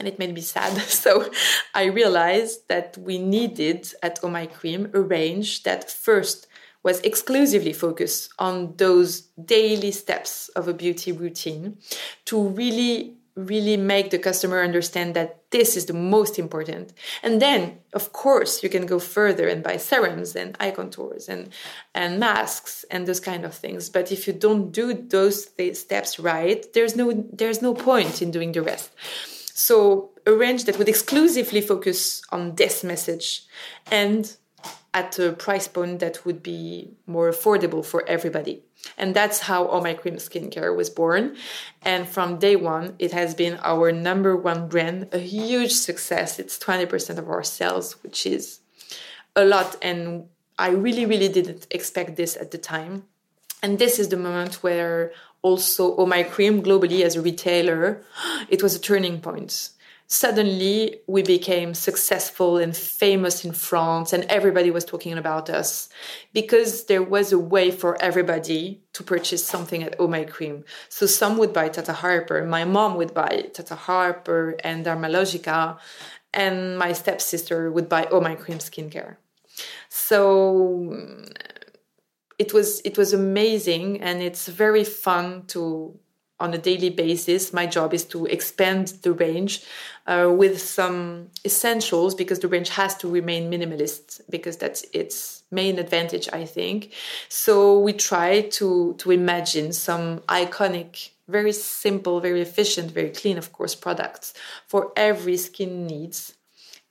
and 0.00 0.08
it 0.08 0.18
made 0.18 0.34
me 0.34 0.40
sad. 0.40 0.72
So 0.88 1.30
I 1.74 1.84
realized 1.84 2.68
that 2.68 2.96
we 2.98 3.18
needed 3.18 3.92
at 4.02 4.18
Oh 4.22 4.30
My 4.30 4.46
Cream 4.46 4.90
a 4.94 5.00
range 5.00 5.62
that 5.62 5.90
first 5.90 6.48
was 6.82 7.00
exclusively 7.00 7.74
focused 7.74 8.32
on 8.38 8.74
those 8.76 9.20
daily 9.56 9.92
steps 9.92 10.48
of 10.56 10.66
a 10.66 10.74
beauty 10.74 11.12
routine 11.12 11.76
to 12.24 12.42
really 12.42 13.20
really 13.36 13.76
make 13.76 14.10
the 14.10 14.18
customer 14.18 14.60
understand 14.60 15.14
that 15.14 15.50
this 15.50 15.76
is 15.76 15.86
the 15.86 15.92
most 15.92 16.38
important. 16.38 16.92
And 17.22 17.40
then, 17.40 17.78
of 17.92 18.12
course, 18.12 18.62
you 18.62 18.68
can 18.68 18.86
go 18.86 18.98
further 18.98 19.48
and 19.48 19.62
buy 19.62 19.76
serums 19.76 20.36
and 20.36 20.56
eye 20.60 20.72
contours 20.72 21.28
and, 21.28 21.50
and 21.94 22.20
masks 22.20 22.84
and 22.90 23.06
those 23.06 23.20
kind 23.20 23.44
of 23.44 23.54
things. 23.54 23.88
But 23.88 24.12
if 24.12 24.26
you 24.26 24.32
don't 24.32 24.72
do 24.72 24.92
those 24.92 25.46
th- 25.46 25.76
steps 25.76 26.18
right, 26.18 26.64
there's 26.74 26.96
no 26.96 27.12
there's 27.32 27.62
no 27.62 27.74
point 27.74 28.20
in 28.20 28.30
doing 28.30 28.52
the 28.52 28.62
rest. 28.62 28.90
So 29.60 30.08
a 30.24 30.32
range 30.32 30.64
that 30.64 30.78
would 30.78 30.88
exclusively 30.88 31.60
focus 31.60 32.22
on 32.32 32.54
this 32.54 32.82
message 32.82 33.44
and 33.90 34.34
at 34.94 35.18
a 35.18 35.32
price 35.32 35.68
point 35.68 36.00
that 36.00 36.24
would 36.24 36.42
be 36.42 36.94
more 37.06 37.30
affordable 37.30 37.84
for 37.84 38.02
everybody. 38.08 38.62
And 38.96 39.14
that's 39.14 39.40
how 39.40 39.68
Oh 39.68 39.82
My 39.82 39.92
Cream 39.92 40.16
Skincare 40.16 40.74
was 40.74 40.88
born. 40.88 41.36
And 41.82 42.08
from 42.08 42.38
day 42.38 42.56
one, 42.56 42.94
it 42.98 43.12
has 43.12 43.34
been 43.34 43.58
our 43.62 43.92
number 43.92 44.34
one 44.34 44.66
brand, 44.66 45.08
a 45.12 45.18
huge 45.18 45.72
success. 45.72 46.38
It's 46.38 46.58
20% 46.58 47.18
of 47.18 47.28
our 47.28 47.42
sales, 47.42 48.02
which 48.02 48.24
is 48.24 48.60
a 49.36 49.44
lot. 49.44 49.76
And 49.82 50.24
I 50.58 50.70
really, 50.70 51.04
really 51.04 51.28
didn't 51.28 51.66
expect 51.70 52.16
this 52.16 52.34
at 52.38 52.50
the 52.50 52.58
time. 52.58 53.04
And 53.62 53.78
this 53.78 53.98
is 53.98 54.08
the 54.08 54.16
moment 54.16 54.62
where 54.62 55.12
also 55.42 55.96
Oh 55.96 56.06
My 56.06 56.22
Cream 56.22 56.62
globally 56.62 57.02
as 57.02 57.16
a 57.16 57.22
retailer, 57.22 58.02
it 58.48 58.62
was 58.62 58.74
a 58.74 58.80
turning 58.80 59.20
point 59.20 59.70
suddenly 60.12 61.00
we 61.06 61.22
became 61.22 61.72
successful 61.72 62.58
and 62.58 62.76
famous 62.76 63.44
in 63.44 63.52
France 63.52 64.12
and 64.12 64.24
everybody 64.24 64.68
was 64.68 64.84
talking 64.84 65.16
about 65.16 65.48
us 65.48 65.88
because 66.32 66.86
there 66.86 67.02
was 67.02 67.30
a 67.30 67.38
way 67.38 67.70
for 67.70 67.96
everybody 68.02 68.82
to 68.92 69.04
purchase 69.04 69.44
something 69.44 69.84
at 69.84 69.94
Oh 70.00 70.08
My 70.08 70.24
Cream. 70.24 70.64
So 70.88 71.06
some 71.06 71.38
would 71.38 71.52
buy 71.52 71.68
Tata 71.68 71.92
Harper, 71.92 72.44
my 72.44 72.64
mom 72.64 72.96
would 72.96 73.14
buy 73.14 73.50
Tata 73.54 73.76
Harper 73.76 74.56
and 74.64 74.84
Dermalogica, 74.84 75.78
and 76.34 76.76
my 76.76 76.92
stepsister 76.92 77.70
would 77.70 77.88
buy 77.88 78.08
Oh 78.10 78.20
My 78.20 78.34
Cream 78.34 78.58
skincare. 78.58 79.16
So 79.88 80.96
it 82.40 82.54
was 82.54 82.80
it 82.86 82.96
was 82.96 83.12
amazing 83.12 84.00
and 84.00 84.22
it's 84.22 84.48
very 84.48 84.82
fun 84.82 85.44
to 85.48 85.94
on 86.40 86.54
a 86.54 86.58
daily 86.58 86.88
basis. 86.88 87.52
My 87.52 87.66
job 87.66 87.92
is 87.92 88.04
to 88.06 88.24
expand 88.24 88.88
the 89.02 89.12
range 89.12 89.62
uh, 90.06 90.32
with 90.34 90.58
some 90.58 91.28
essentials 91.44 92.14
because 92.14 92.38
the 92.38 92.48
range 92.48 92.70
has 92.70 92.96
to 92.96 93.10
remain 93.10 93.50
minimalist 93.50 94.22
because 94.30 94.56
that's 94.56 94.86
its 94.94 95.42
main 95.50 95.78
advantage, 95.78 96.30
I 96.32 96.46
think. 96.46 96.94
So 97.28 97.78
we 97.78 97.92
try 97.92 98.40
to 98.58 98.94
to 99.02 99.10
imagine 99.10 99.74
some 99.74 100.20
iconic, 100.20 101.10
very 101.28 101.52
simple, 101.52 102.20
very 102.20 102.40
efficient, 102.40 102.90
very 102.90 103.10
clean, 103.10 103.36
of 103.36 103.52
course, 103.52 103.74
products 103.74 104.32
for 104.66 104.92
every 104.96 105.36
skin 105.36 105.86
needs, 105.86 106.34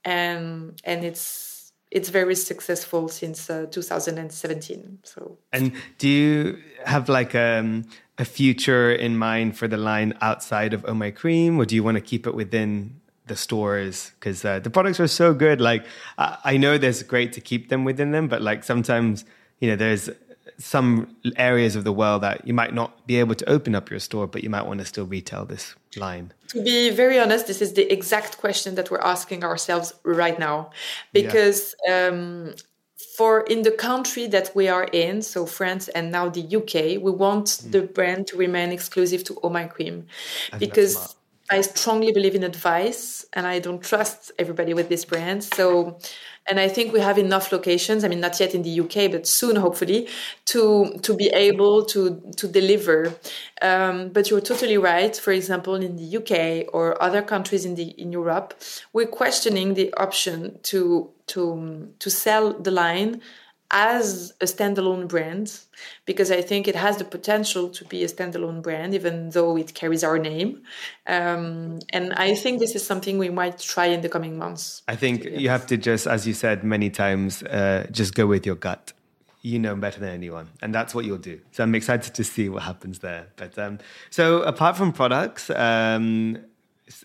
and 0.06 0.80
and 0.84 1.04
it's 1.04 1.49
it's 1.92 2.10
very 2.10 2.36
successful 2.36 3.10
since 3.10 3.50
uh, 3.50 3.66
2017 3.72 5.00
so 5.04 5.38
and 5.52 5.74
do 5.98 6.08
you 6.08 6.60
have 6.86 7.10
like 7.10 7.34
um 7.36 7.86
a 8.20 8.26
future 8.26 8.92
in 8.92 9.18
mind 9.18 9.58
for 9.58 9.68
the 9.68 9.78
line 9.78 10.14
outside 10.20 10.74
of 10.74 10.84
Oh 10.86 10.94
My 10.94 11.10
Cream, 11.10 11.58
or 11.58 11.66
do 11.66 11.74
you 11.74 11.84
want 11.84 11.96
to 11.96 12.02
keep 12.02 12.28
it 12.28 12.36
within 12.36 13.00
the 13.28 13.36
stores? 13.36 14.12
Because 14.20 14.44
uh, 14.44 14.60
the 14.60 14.70
products 14.70 15.00
are 15.00 15.08
so 15.08 15.34
good. 15.34 15.62
Like 15.62 15.86
I, 16.18 16.38
I 16.44 16.58
know 16.58 16.78
there's 16.78 17.02
great 17.02 17.32
to 17.34 17.42
keep 17.42 17.70
them 17.70 17.86
within 17.86 18.12
them, 18.12 18.28
but 18.28 18.42
like 18.42 18.66
sometimes 18.66 19.24
you 19.60 19.70
know 19.70 19.78
there's 19.78 20.10
some 20.60 21.16
areas 21.38 21.76
of 21.76 21.86
the 21.86 21.94
world 21.94 22.22
that 22.22 22.46
you 22.46 22.54
might 22.54 22.74
not 22.74 23.08
be 23.08 23.18
able 23.18 23.34
to 23.34 23.50
open 23.50 23.74
up 23.74 23.90
your 23.90 24.00
store, 24.00 24.28
but 24.28 24.44
you 24.44 24.50
might 24.50 24.66
want 24.66 24.80
to 24.80 24.86
still 24.86 25.06
retail 25.06 25.46
this 25.46 25.76
line. 25.96 26.34
To 26.50 26.62
be 26.62 26.90
very 26.90 27.18
honest, 27.18 27.48
this 27.48 27.62
is 27.62 27.74
the 27.74 27.92
exact 27.92 28.38
question 28.38 28.76
that 28.76 28.92
we're 28.92 29.00
asking 29.00 29.44
ourselves 29.44 29.94
right 30.04 30.38
now, 30.38 30.72
because 31.14 31.76
yeah. 31.88 32.08
um, 32.08 32.54
for 33.16 33.42
in 33.42 33.62
the 33.62 33.72
country 33.72 34.28
that 34.28 34.52
we 34.54 34.68
are 34.68 34.84
in, 34.86 35.22
so 35.22 35.46
France 35.46 35.88
and 35.90 36.12
now 36.12 36.28
the 36.28 36.44
UK, 36.44 37.02
we 37.02 37.12
want 37.12 37.48
mm. 37.48 37.72
the 37.72 37.84
brand 37.84 38.28
to 38.28 38.38
remain 38.38 38.72
exclusive 38.72 39.24
to 39.26 39.40
Oh 39.42 39.50
My 39.50 39.66
Cream 39.66 40.08
because 40.58 41.16
I 41.50 41.62
strongly 41.62 42.12
believe 42.12 42.36
in 42.36 42.44
advice 42.44 43.26
and 43.34 43.48
I 43.48 43.60
don't 43.60 43.84
trust 43.84 44.32
everybody 44.38 44.74
with 44.74 44.90
this 44.90 45.06
brand. 45.06 45.44
So 45.44 46.00
and 46.50 46.60
I 46.60 46.68
think 46.68 46.92
we 46.92 47.00
have 47.00 47.20
enough 47.20 47.52
locations. 47.52 48.04
I 48.04 48.08
mean, 48.08 48.22
not 48.22 48.40
yet 48.40 48.56
in 48.56 48.64
the 48.64 48.80
UK, 48.80 49.12
but 49.12 49.28
soon, 49.28 49.56
hopefully, 49.56 50.08
to 50.46 50.98
to 51.04 51.16
be 51.16 51.28
able 51.28 51.86
to 51.86 52.20
to 52.38 52.48
deliver. 52.48 53.14
Um, 53.62 54.10
but 54.10 54.30
you're 54.30 54.42
totally 54.42 54.78
right. 54.78 55.16
For 55.16 55.32
example, 55.32 55.76
in 55.76 55.96
the 55.96 56.18
UK 56.18 56.74
or 56.74 57.02
other 57.02 57.22
countries 57.22 57.66
in 57.66 57.76
the 57.76 57.90
in 58.02 58.12
Europe, 58.12 58.56
we're 58.94 59.08
questioning 59.08 59.76
the 59.76 59.94
option 59.94 60.58
to 60.64 61.12
to 61.28 61.94
to 62.00 62.10
sell 62.10 62.54
the 62.54 62.72
line 62.72 63.22
as 63.72 64.34
a 64.42 64.46
standalone 64.46 65.08
brand 65.08 65.60
because 66.06 66.32
I 66.32 66.42
think 66.42 66.68
it 66.68 66.76
has 66.76 66.98
the 66.98 67.04
potential 67.04 67.70
to 67.70 67.86
be 67.86 68.04
a 68.04 68.08
standalone 68.08 68.64
brand, 68.64 68.94
even 68.96 69.30
though 69.30 69.58
it 69.58 69.74
carries 69.76 70.04
our 70.04 70.18
name. 70.18 70.64
Um, 71.06 71.80
and 71.94 72.14
I 72.14 72.34
think 72.34 72.60
this 72.60 72.76
is 72.76 72.86
something 72.86 73.18
we 73.20 73.30
might 73.30 73.60
try 73.60 73.86
in 73.88 74.02
the 74.02 74.10
coming 74.10 74.38
months. 74.38 74.82
I 74.88 74.96
think 74.96 75.24
you 75.24 75.50
have 75.50 75.68
to 75.68 75.78
just, 75.78 76.08
as 76.08 76.26
you 76.26 76.34
said 76.34 76.64
many 76.64 76.90
times, 76.90 77.44
uh, 77.44 77.86
just 77.92 78.16
go 78.16 78.26
with 78.26 78.46
your 78.46 78.56
gut. 78.56 78.94
You 79.42 79.58
know 79.58 79.74
better 79.74 80.02
than 80.02 80.10
anyone, 80.10 80.50
and 80.62 80.76
that's 80.76 80.94
what 80.94 81.06
you'll 81.06 81.18
do. 81.18 81.40
So 81.52 81.64
I'm 81.64 81.74
excited 81.74 82.14
to 82.14 82.24
see 82.26 82.50
what 82.50 82.64
happens 82.64 83.00
there. 83.00 83.28
But 83.38 83.58
um, 83.58 83.80
so 84.10 84.42
apart 84.42 84.76
from 84.76 84.92
products, 84.92 85.50
um, 85.52 86.40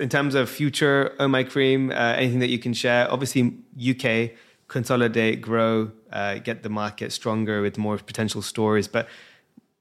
in 0.01 0.09
terms 0.09 0.35
of 0.35 0.51
future 0.51 1.15
Oh 1.21 1.29
My 1.29 1.45
Cream, 1.45 1.91
uh, 1.93 1.95
anything 1.95 2.41
that 2.41 2.51
you 2.51 2.59
can 2.59 2.73
share? 2.75 3.09
Obviously, 3.09 3.57
UK 3.79 4.33
consolidate, 4.69 5.41
grow, 5.41 5.93
uh, 6.13 6.37
get 6.39 6.63
the 6.63 6.69
market 6.69 7.13
stronger 7.13 7.63
with 7.63 7.79
more 7.79 7.99
potential 7.99 8.43
stores. 8.43 8.89
But 8.89 9.09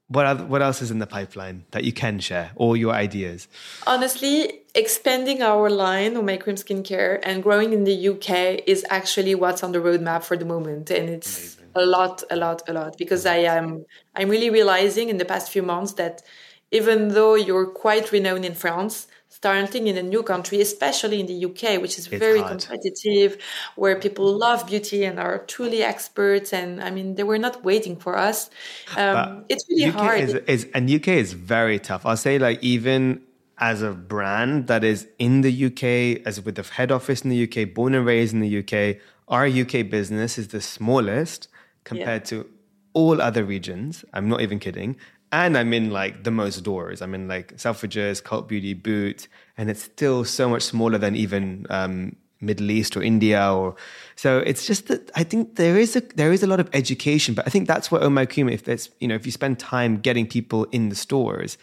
what 0.08 0.26
other, 0.26 0.44
what 0.44 0.62
else 0.62 0.82
is 0.82 0.90
in 0.90 0.98
the 0.98 1.06
pipeline 1.06 1.64
that 1.70 1.84
you 1.84 1.92
can 1.92 2.20
share? 2.20 2.52
All 2.56 2.76
your 2.76 2.92
ideas. 2.92 3.48
Honestly, 3.86 4.60
expanding 4.74 5.42
our 5.42 5.70
line 5.70 6.16
of 6.16 6.24
my 6.24 6.36
cream 6.36 6.56
skincare 6.56 7.20
and 7.24 7.42
growing 7.42 7.72
in 7.72 7.84
the 7.84 8.08
UK 8.08 8.62
is 8.66 8.84
actually 8.90 9.34
what's 9.34 9.62
on 9.62 9.72
the 9.72 9.78
roadmap 9.78 10.22
for 10.22 10.36
the 10.36 10.44
moment, 10.44 10.90
and 10.90 11.08
it's 11.08 11.56
Amazing. 11.56 11.70
a 11.74 11.86
lot, 11.86 12.22
a 12.30 12.36
lot, 12.36 12.62
a 12.68 12.72
lot. 12.72 12.98
Because 12.98 13.24
I 13.24 13.36
am 13.36 13.86
I'm 14.14 14.28
really 14.28 14.50
realizing 14.50 15.08
in 15.08 15.16
the 15.18 15.24
past 15.24 15.50
few 15.50 15.62
months 15.62 15.94
that 15.94 16.22
even 16.70 17.08
though 17.08 17.34
you're 17.34 17.66
quite 17.66 18.12
renowned 18.12 18.44
in 18.44 18.54
France, 18.54 19.06
starting 19.44 19.86
in 19.88 19.98
a 19.98 20.02
new 20.02 20.22
country, 20.22 20.58
especially 20.62 21.20
in 21.20 21.26
the 21.26 21.38
UK, 21.48 21.62
which 21.82 21.98
is 21.98 22.06
it's 22.06 22.24
very 22.26 22.40
hard. 22.40 22.52
competitive, 22.52 23.36
where 23.76 23.94
people 24.04 24.26
love 24.38 24.66
beauty 24.66 25.04
and 25.04 25.20
are 25.20 25.36
truly 25.54 25.82
experts. 25.82 26.54
And 26.54 26.82
I 26.82 26.90
mean, 26.90 27.16
they 27.16 27.24
were 27.24 27.42
not 27.46 27.62
waiting 27.62 27.96
for 27.96 28.16
us. 28.16 28.48
Um, 28.96 29.44
it's 29.50 29.64
really 29.68 29.90
UK 29.90 29.94
hard. 29.94 30.20
Is, 30.20 30.34
is, 30.54 30.66
and 30.74 30.90
UK 30.90 31.08
is 31.08 31.34
very 31.34 31.78
tough. 31.78 32.06
I'll 32.06 32.16
say, 32.16 32.38
like, 32.38 32.58
even 32.62 33.20
as 33.58 33.82
a 33.82 33.92
brand 33.92 34.66
that 34.68 34.82
is 34.82 35.06
in 35.18 35.42
the 35.42 35.52
UK, 35.66 36.26
as 36.26 36.40
with 36.40 36.54
the 36.54 36.62
head 36.62 36.90
office 36.90 37.20
in 37.20 37.28
the 37.28 37.40
UK, 37.46 37.74
born 37.74 37.94
and 37.94 38.06
raised 38.06 38.32
in 38.32 38.40
the 38.40 38.54
UK, 38.62 38.96
our 39.28 39.46
UK 39.46 39.90
business 39.90 40.38
is 40.38 40.48
the 40.48 40.62
smallest 40.62 41.48
compared 41.84 42.22
yeah. 42.22 42.38
to 42.38 42.48
all 42.94 43.20
other 43.20 43.44
regions. 43.44 44.06
I'm 44.14 44.26
not 44.26 44.40
even 44.40 44.58
kidding 44.58 44.96
and 45.34 45.58
I'm 45.58 45.72
in 45.72 45.90
like 45.90 46.22
the 46.22 46.30
most 46.30 46.62
doors. 46.62 47.02
I'm 47.02 47.14
in 47.14 47.26
like 47.26 47.56
Selfridges, 47.56 48.22
Cult 48.22 48.48
Beauty, 48.48 48.72
Boot, 48.72 49.28
and 49.58 49.68
it's 49.68 49.82
still 49.82 50.24
so 50.24 50.48
much 50.48 50.62
smaller 50.62 50.98
than 50.98 51.16
even 51.16 51.66
um, 51.70 52.16
Middle 52.40 52.70
East 52.70 52.96
or 52.96 53.02
India. 53.02 53.52
Or 53.52 53.74
so 54.14 54.38
it's 54.38 54.66
just 54.66 54.86
that 54.88 55.10
I 55.16 55.24
think 55.24 55.56
there 55.56 55.76
is 55.76 55.96
a 55.96 56.00
there 56.00 56.32
is 56.32 56.42
a 56.42 56.46
lot 56.46 56.60
of 56.60 56.70
education, 56.72 57.34
but 57.34 57.46
I 57.46 57.50
think 57.50 57.66
that's 57.66 57.90
what 57.90 58.02
Oh 58.02 58.10
My 58.10 58.26
Cream. 58.26 58.48
If 58.48 58.64
there's 58.64 58.90
you 59.00 59.08
know 59.08 59.16
if 59.16 59.26
you 59.26 59.32
spend 59.32 59.58
time 59.58 59.98
getting 59.98 60.26
people 60.26 60.64
in 60.70 60.88
the 60.88 60.96
stores, 60.96 61.58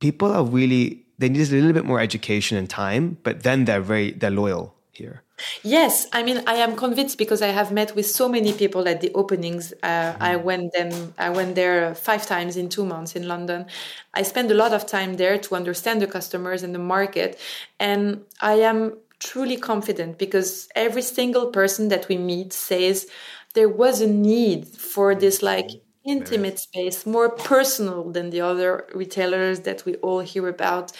people 0.00 0.32
are 0.32 0.44
really 0.44 1.06
they 1.18 1.28
need 1.28 1.46
a 1.46 1.54
little 1.54 1.72
bit 1.72 1.84
more 1.84 2.00
education 2.00 2.58
and 2.58 2.68
time, 2.68 3.16
but 3.22 3.44
then 3.44 3.64
they're 3.64 3.80
very 3.80 4.10
they're 4.10 4.30
loyal 4.30 4.74
here. 4.90 5.22
Yes, 5.62 6.06
I 6.12 6.22
mean 6.22 6.42
I 6.46 6.54
am 6.54 6.76
convinced 6.76 7.18
because 7.18 7.42
I 7.42 7.48
have 7.48 7.72
met 7.72 7.94
with 7.94 8.06
so 8.06 8.28
many 8.28 8.52
people 8.52 8.88
at 8.88 9.00
the 9.00 9.12
openings. 9.14 9.72
Uh, 9.82 9.86
mm-hmm. 10.12 10.22
I 10.22 10.36
went 10.36 10.72
them 10.72 11.14
I 11.18 11.30
went 11.30 11.54
there 11.54 11.94
five 11.94 12.26
times 12.26 12.56
in 12.56 12.68
two 12.68 12.84
months 12.84 13.16
in 13.16 13.26
London. 13.28 13.66
I 14.14 14.22
spend 14.22 14.50
a 14.50 14.54
lot 14.54 14.72
of 14.72 14.86
time 14.86 15.14
there 15.16 15.38
to 15.38 15.54
understand 15.54 16.02
the 16.02 16.06
customers 16.06 16.62
and 16.62 16.74
the 16.74 16.78
market, 16.78 17.38
and 17.78 18.24
I 18.40 18.54
am 18.54 18.98
truly 19.18 19.56
confident 19.56 20.18
because 20.18 20.68
every 20.74 21.02
single 21.02 21.46
person 21.46 21.88
that 21.88 22.08
we 22.08 22.18
meet 22.18 22.52
says 22.52 23.06
there 23.54 23.68
was 23.68 24.00
a 24.00 24.06
need 24.06 24.66
for 24.66 25.14
this 25.14 25.42
like 25.42 25.68
intimate 26.04 26.58
space, 26.58 27.06
more 27.06 27.30
personal 27.30 28.10
than 28.10 28.30
the 28.30 28.40
other 28.40 28.86
retailers 28.94 29.60
that 29.60 29.84
we 29.84 29.94
all 29.96 30.20
hear 30.20 30.48
about, 30.48 30.92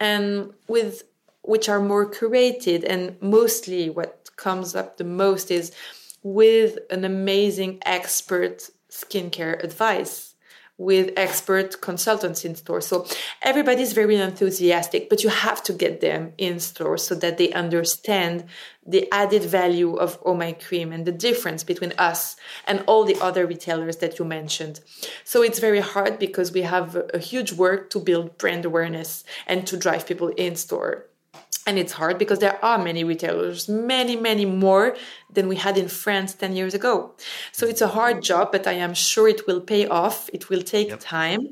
and 0.00 0.52
with 0.68 1.02
which 1.48 1.66
are 1.66 1.80
more 1.80 2.04
curated 2.10 2.84
and 2.86 3.16
mostly 3.22 3.88
what 3.88 4.28
comes 4.36 4.74
up 4.74 4.98
the 4.98 5.04
most 5.04 5.50
is 5.50 5.72
with 6.22 6.78
an 6.90 7.06
amazing 7.06 7.78
expert 7.86 8.68
skincare 8.90 9.62
advice 9.64 10.34
with 10.76 11.10
expert 11.16 11.80
consultants 11.80 12.44
in 12.44 12.54
store. 12.54 12.80
So 12.80 13.06
everybody's 13.42 13.94
very 13.94 14.14
enthusiastic, 14.16 15.08
but 15.08 15.24
you 15.24 15.30
have 15.30 15.60
to 15.64 15.72
get 15.72 16.00
them 16.00 16.34
in 16.38 16.60
store 16.60 16.98
so 16.98 17.16
that 17.16 17.38
they 17.38 17.50
understand 17.52 18.44
the 18.86 19.10
added 19.10 19.42
value 19.42 19.96
of 19.96 20.20
Oh 20.24 20.34
My 20.34 20.52
Cream 20.52 20.92
and 20.92 21.04
the 21.04 21.12
difference 21.12 21.64
between 21.64 21.94
us 21.98 22.36
and 22.66 22.84
all 22.86 23.04
the 23.04 23.18
other 23.20 23.44
retailers 23.44 23.96
that 23.96 24.18
you 24.18 24.24
mentioned. 24.24 24.80
So 25.24 25.42
it's 25.42 25.58
very 25.58 25.80
hard 25.80 26.18
because 26.20 26.52
we 26.52 26.62
have 26.62 26.94
a 27.12 27.18
huge 27.18 27.52
work 27.52 27.90
to 27.90 27.98
build 27.98 28.38
brand 28.38 28.64
awareness 28.64 29.24
and 29.46 29.66
to 29.66 29.76
drive 29.76 30.06
people 30.06 30.28
in 30.28 30.54
store 30.54 31.06
and 31.68 31.78
it's 31.78 31.92
hard 31.92 32.16
because 32.22 32.38
there 32.38 32.58
are 32.64 32.78
many 32.88 33.04
retailers 33.04 33.68
many 33.68 34.16
many 34.16 34.46
more 34.46 34.96
than 35.36 35.46
we 35.52 35.56
had 35.56 35.76
in 35.76 35.88
france 36.02 36.32
10 36.34 36.56
years 36.56 36.74
ago. 36.74 36.92
So 37.52 37.66
it's 37.66 37.82
a 37.88 37.92
hard 37.98 38.22
job 38.30 38.44
but 38.54 38.66
i 38.66 38.76
am 38.86 38.94
sure 38.94 39.28
it 39.28 39.46
will 39.46 39.60
pay 39.72 39.86
off. 39.86 40.18
It 40.32 40.48
will 40.50 40.64
take 40.76 40.88
yep. 40.88 41.00
time 41.00 41.42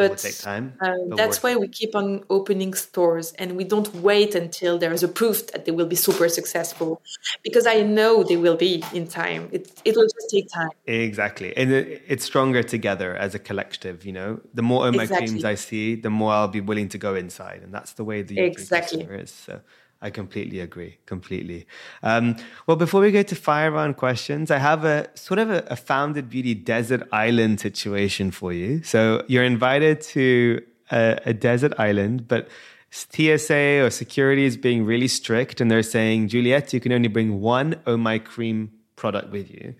but 0.00 0.18
time, 0.40 0.74
uh, 0.80 1.16
that's 1.16 1.42
why 1.42 1.56
we 1.56 1.68
keep 1.68 1.94
on 1.94 2.24
opening 2.30 2.72
stores 2.74 3.32
and 3.38 3.56
we 3.56 3.64
don't 3.64 3.94
wait 3.96 4.34
until 4.34 4.78
there 4.78 4.92
is 4.92 5.02
a 5.02 5.08
proof 5.08 5.46
that 5.52 5.64
they 5.64 5.72
will 5.72 5.86
be 5.86 5.96
super 5.96 6.28
successful 6.28 7.02
because 7.42 7.66
I 7.66 7.82
know 7.82 8.22
they 8.22 8.36
will 8.36 8.56
be 8.56 8.82
in 8.92 9.06
time. 9.06 9.48
It, 9.52 9.70
it 9.84 9.96
will 9.96 10.08
just 10.16 10.30
take 10.30 10.48
time. 10.50 10.70
Exactly. 10.86 11.56
And 11.56 11.72
it, 11.72 12.02
it's 12.06 12.24
stronger 12.24 12.62
together 12.62 13.16
as 13.16 13.34
a 13.34 13.38
collective, 13.38 14.04
you 14.04 14.12
know. 14.12 14.40
The 14.54 14.62
more 14.62 14.90
my 14.92 15.02
exactly. 15.02 15.28
creams 15.28 15.44
I 15.44 15.54
see, 15.54 15.94
the 15.94 16.10
more 16.10 16.32
I'll 16.32 16.48
be 16.48 16.60
willing 16.60 16.88
to 16.90 16.98
go 16.98 17.14
inside. 17.14 17.60
And 17.62 17.72
that's 17.72 17.92
the 17.92 18.04
way 18.04 18.22
the 18.22 18.38
exactly. 18.40 19.02
is. 19.04 19.30
So 19.30 19.60
I 20.02 20.10
completely 20.10 20.60
agree. 20.60 20.96
Completely. 21.04 21.66
Um, 22.02 22.36
well, 22.66 22.76
before 22.76 23.02
we 23.02 23.12
go 23.12 23.22
to 23.22 23.34
fire 23.36 23.70
round 23.70 23.98
questions, 23.98 24.50
I 24.50 24.58
have 24.58 24.84
a 24.84 25.08
sort 25.14 25.38
of 25.38 25.50
a, 25.50 25.64
a, 25.68 25.76
founded 25.76 26.30
beauty 26.30 26.54
desert 26.54 27.06
island 27.12 27.60
situation 27.60 28.30
for 28.30 28.52
you. 28.52 28.82
So 28.82 29.24
you're 29.28 29.44
invited 29.44 30.00
to 30.12 30.62
a, 30.90 31.18
a 31.26 31.34
desert 31.34 31.74
island, 31.78 32.28
but 32.28 32.48
TSA 32.90 33.84
or 33.84 33.90
security 33.90 34.44
is 34.44 34.56
being 34.56 34.84
really 34.84 35.08
strict, 35.08 35.60
and 35.60 35.70
they're 35.70 35.82
saying, 35.82 36.28
Juliette, 36.28 36.72
you 36.72 36.80
can 36.80 36.92
only 36.92 37.08
bring 37.08 37.40
one 37.40 37.76
Oh 37.86 37.96
My 37.96 38.18
Cream 38.18 38.72
product 38.96 39.30
with 39.30 39.50
you. 39.50 39.74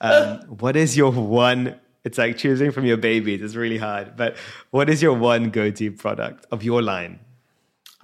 Um, 0.00 0.38
what 0.48 0.76
is 0.76 0.96
your 0.96 1.12
one? 1.12 1.78
It's 2.04 2.18
like 2.18 2.36
choosing 2.36 2.70
from 2.70 2.84
your 2.84 2.96
babies. 2.96 3.42
It's 3.42 3.54
really 3.54 3.78
hard. 3.78 4.16
But 4.16 4.36
what 4.70 4.88
is 4.90 5.02
your 5.02 5.14
one 5.14 5.50
go-to 5.50 5.90
product 5.92 6.46
of 6.50 6.62
your 6.62 6.82
line? 6.82 7.20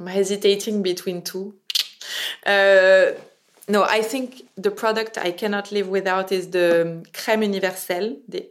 I'm 0.01 0.07
hesitating 0.07 0.83
between 0.83 1.21
two. 1.21 1.55
Uh, 2.47 3.13
no, 3.69 3.85
I 3.85 4.01
think 4.01 4.49
the 4.57 4.71
product 4.71 5.19
I 5.19 5.31
cannot 5.31 5.71
live 5.71 5.89
without 5.89 6.33
is 6.33 6.51
the 6.51 7.07
crème 7.13 7.43
universelle, 7.43 8.17
the, 8.27 8.49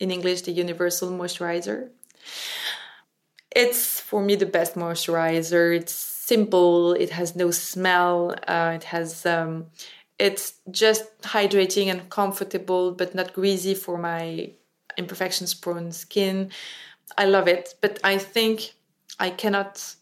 in 0.00 0.10
English, 0.10 0.42
the 0.42 0.52
universal 0.52 1.10
moisturizer. 1.10 1.90
It's 3.54 4.00
for 4.00 4.22
me 4.22 4.36
the 4.36 4.46
best 4.46 4.74
moisturizer. 4.74 5.76
It's 5.76 5.92
simple. 5.92 6.94
It 6.94 7.10
has 7.10 7.36
no 7.36 7.50
smell. 7.50 8.34
Uh, 8.48 8.72
it 8.74 8.84
has. 8.84 9.26
Um, 9.26 9.66
it's 10.18 10.54
just 10.70 11.04
hydrating 11.20 11.88
and 11.88 12.08
comfortable, 12.08 12.92
but 12.92 13.14
not 13.14 13.34
greasy 13.34 13.74
for 13.74 13.98
my 13.98 14.50
imperfections 14.96 15.52
prone 15.52 15.92
skin. 15.92 16.50
I 17.18 17.26
love 17.26 17.48
it, 17.48 17.74
but 17.82 18.00
I 18.02 18.16
think 18.16 18.72
I 19.20 19.28
cannot 19.28 19.94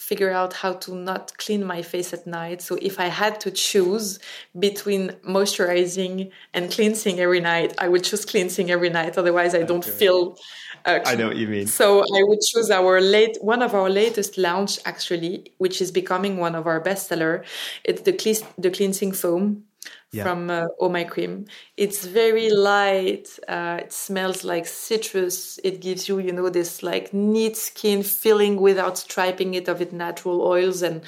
figure 0.00 0.30
out 0.30 0.54
how 0.54 0.72
to 0.72 0.94
not 0.94 1.36
clean 1.36 1.62
my 1.62 1.82
face 1.82 2.14
at 2.14 2.26
night. 2.26 2.62
So 2.62 2.78
if 2.80 2.98
I 2.98 3.08
had 3.08 3.38
to 3.40 3.50
choose 3.50 4.18
between 4.58 5.10
moisturizing 5.28 6.30
and 6.54 6.72
cleansing 6.72 7.20
every 7.20 7.40
night, 7.40 7.74
I 7.78 7.86
would 7.88 8.02
choose 8.02 8.24
cleansing 8.24 8.70
every 8.70 8.88
night. 8.88 9.18
Otherwise, 9.18 9.54
I 9.54 9.62
don't 9.62 9.84
feel. 9.84 10.38
Uh, 10.86 11.00
I 11.04 11.16
know 11.16 11.28
what 11.28 11.36
you 11.36 11.48
mean. 11.48 11.66
So 11.66 12.00
I 12.00 12.22
would 12.22 12.40
choose 12.40 12.70
our 12.70 12.98
late 13.00 13.36
one 13.42 13.60
of 13.60 13.74
our 13.74 13.90
latest 13.90 14.38
launch 14.38 14.78
actually, 14.86 15.52
which 15.58 15.82
is 15.82 15.92
becoming 15.92 16.38
one 16.38 16.54
of 16.54 16.66
our 16.66 16.80
bestseller. 16.80 17.44
It's 17.84 18.00
the 18.00 18.14
cle- 18.14 18.48
the 18.56 18.70
cleansing 18.70 19.12
foam 19.12 19.64
yeah. 20.12 20.22
from 20.22 20.50
uh, 20.50 20.66
Oh 20.80 20.88
My 20.88 21.04
Cream. 21.04 21.46
It's 21.76 22.04
very 22.04 22.50
light. 22.50 23.28
Uh, 23.48 23.78
it 23.82 23.92
smells 23.92 24.44
like 24.44 24.66
citrus. 24.66 25.58
It 25.64 25.80
gives 25.80 26.08
you, 26.08 26.18
you 26.18 26.32
know, 26.32 26.48
this 26.48 26.82
like 26.82 27.12
neat 27.14 27.56
skin 27.56 28.02
feeling 28.02 28.60
without 28.60 28.98
striping 28.98 29.54
it 29.54 29.68
of 29.68 29.80
its 29.80 29.92
natural 29.92 30.42
oils, 30.42 30.82
and 30.82 31.02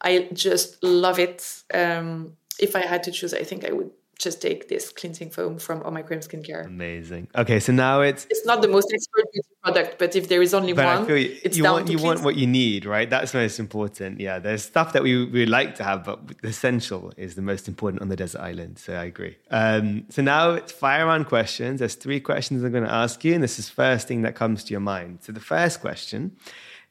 I 0.00 0.28
just 0.32 0.82
love 0.82 1.18
it. 1.18 1.62
Um, 1.74 2.36
if 2.58 2.76
I 2.76 2.80
had 2.80 3.02
to 3.04 3.10
choose, 3.12 3.34
I 3.34 3.44
think 3.44 3.64
I 3.64 3.72
would 3.72 3.90
just 4.20 4.40
take 4.42 4.68
this 4.68 4.90
cleansing 4.90 5.30
foam 5.30 5.58
from 5.58 5.82
Oh 5.84 5.90
My 5.90 6.02
Cream 6.02 6.20
Skincare. 6.20 6.66
Amazing. 6.66 7.28
Okay, 7.34 7.58
so 7.58 7.72
now 7.72 8.02
it's 8.02 8.26
it's 8.30 8.44
not 8.44 8.60
the 8.62 8.68
most 8.68 8.92
expert 8.92 9.24
beauty 9.32 9.48
product, 9.62 9.98
but 9.98 10.14
if 10.14 10.28
there 10.28 10.42
is 10.42 10.52
only 10.54 10.72
one, 10.72 11.08
you, 11.08 11.38
it's 11.42 11.56
you 11.56 11.62
down 11.62 11.72
want 11.72 11.86
to 11.86 11.92
you 11.92 11.98
cleanse. 11.98 12.16
want 12.16 12.24
what 12.24 12.36
you 12.36 12.46
need, 12.46 12.84
right? 12.84 13.08
That's 13.08 13.32
most 13.34 13.58
important. 13.58 14.20
Yeah, 14.20 14.38
there's 14.38 14.62
stuff 14.62 14.92
that 14.92 15.02
we 15.02 15.24
we 15.24 15.46
like 15.46 15.74
to 15.76 15.84
have, 15.84 16.04
but 16.04 16.18
the 16.42 16.48
essential 16.48 17.12
is 17.16 17.34
the 17.34 17.42
most 17.42 17.66
important 17.66 18.02
on 18.02 18.08
the 18.08 18.16
desert 18.16 18.40
island. 18.40 18.78
So 18.78 18.94
I 18.94 19.04
agree. 19.04 19.36
Um, 19.50 20.04
so 20.10 20.22
now 20.22 20.50
it's 20.52 20.70
fire 20.70 21.06
round 21.06 21.26
questions. 21.26 21.80
There's 21.80 21.94
three 21.94 22.20
questions 22.20 22.62
I'm 22.62 22.72
going 22.72 22.84
to 22.84 22.92
ask 22.92 23.24
you, 23.24 23.34
and 23.34 23.42
this 23.42 23.58
is 23.58 23.68
first 23.68 24.06
thing 24.06 24.22
that 24.22 24.34
comes 24.34 24.62
to 24.64 24.70
your 24.72 24.80
mind. 24.80 25.20
So 25.22 25.32
the 25.32 25.40
first 25.40 25.80
question 25.80 26.36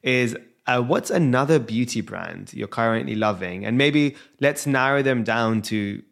is. 0.02 0.36
Uh, 0.68 0.80
what's 0.80 1.10
another 1.10 1.58
beauty 1.58 2.00
brand 2.00 2.54
you're 2.54 2.68
currently 2.68 3.16
loving? 3.16 3.66
And 3.66 3.76
maybe 3.76 4.16
let's 4.40 4.68
narrow 4.68 5.02
them 5.02 5.24
down 5.24 5.64
to 5.64 6.04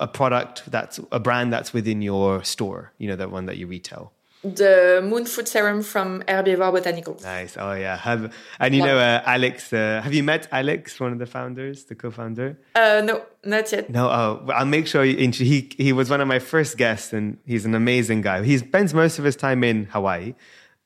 a 0.00 0.06
product 0.08 0.70
that's 0.70 1.00
a 1.12 1.20
brand 1.20 1.52
that's 1.52 1.72
within 1.72 2.02
your 2.02 2.44
store, 2.44 2.92
you 2.98 3.08
know, 3.08 3.16
the 3.16 3.28
one 3.28 3.46
that 3.46 3.56
you 3.56 3.66
retail. 3.66 4.12
the 4.44 5.00
Moon 5.02 5.24
Fruit 5.26 5.48
Serum 5.48 5.82
from 5.82 6.22
Herbivore 6.28 6.72
Botanicals. 6.72 7.22
Nice. 7.24 7.56
Oh 7.58 7.72
yeah. 7.72 7.96
Have 7.96 8.32
and 8.60 8.74
you 8.74 8.82
know 8.82 8.96
uh, 8.96 9.22
Alex? 9.26 9.72
Uh, 9.72 10.00
have 10.04 10.14
you 10.14 10.22
met 10.22 10.46
Alex, 10.52 11.00
one 11.00 11.12
of 11.12 11.18
the 11.18 11.26
founders, 11.26 11.84
the 11.86 11.96
co-founder? 11.96 12.56
Uh, 12.76 13.02
no, 13.04 13.22
not 13.44 13.70
yet. 13.72 13.90
No. 13.90 14.08
Oh, 14.08 14.46
I'll 14.54 14.64
make 14.66 14.86
sure 14.86 15.04
you, 15.04 15.28
he 15.30 15.68
he 15.76 15.92
was 15.92 16.08
one 16.08 16.20
of 16.20 16.28
my 16.28 16.38
first 16.38 16.78
guests, 16.78 17.12
and 17.12 17.38
he's 17.46 17.64
an 17.64 17.74
amazing 17.74 18.20
guy. 18.22 18.44
He 18.44 18.56
spends 18.58 18.94
most 18.94 19.18
of 19.18 19.24
his 19.24 19.34
time 19.34 19.64
in 19.64 19.86
Hawaii, 19.86 20.34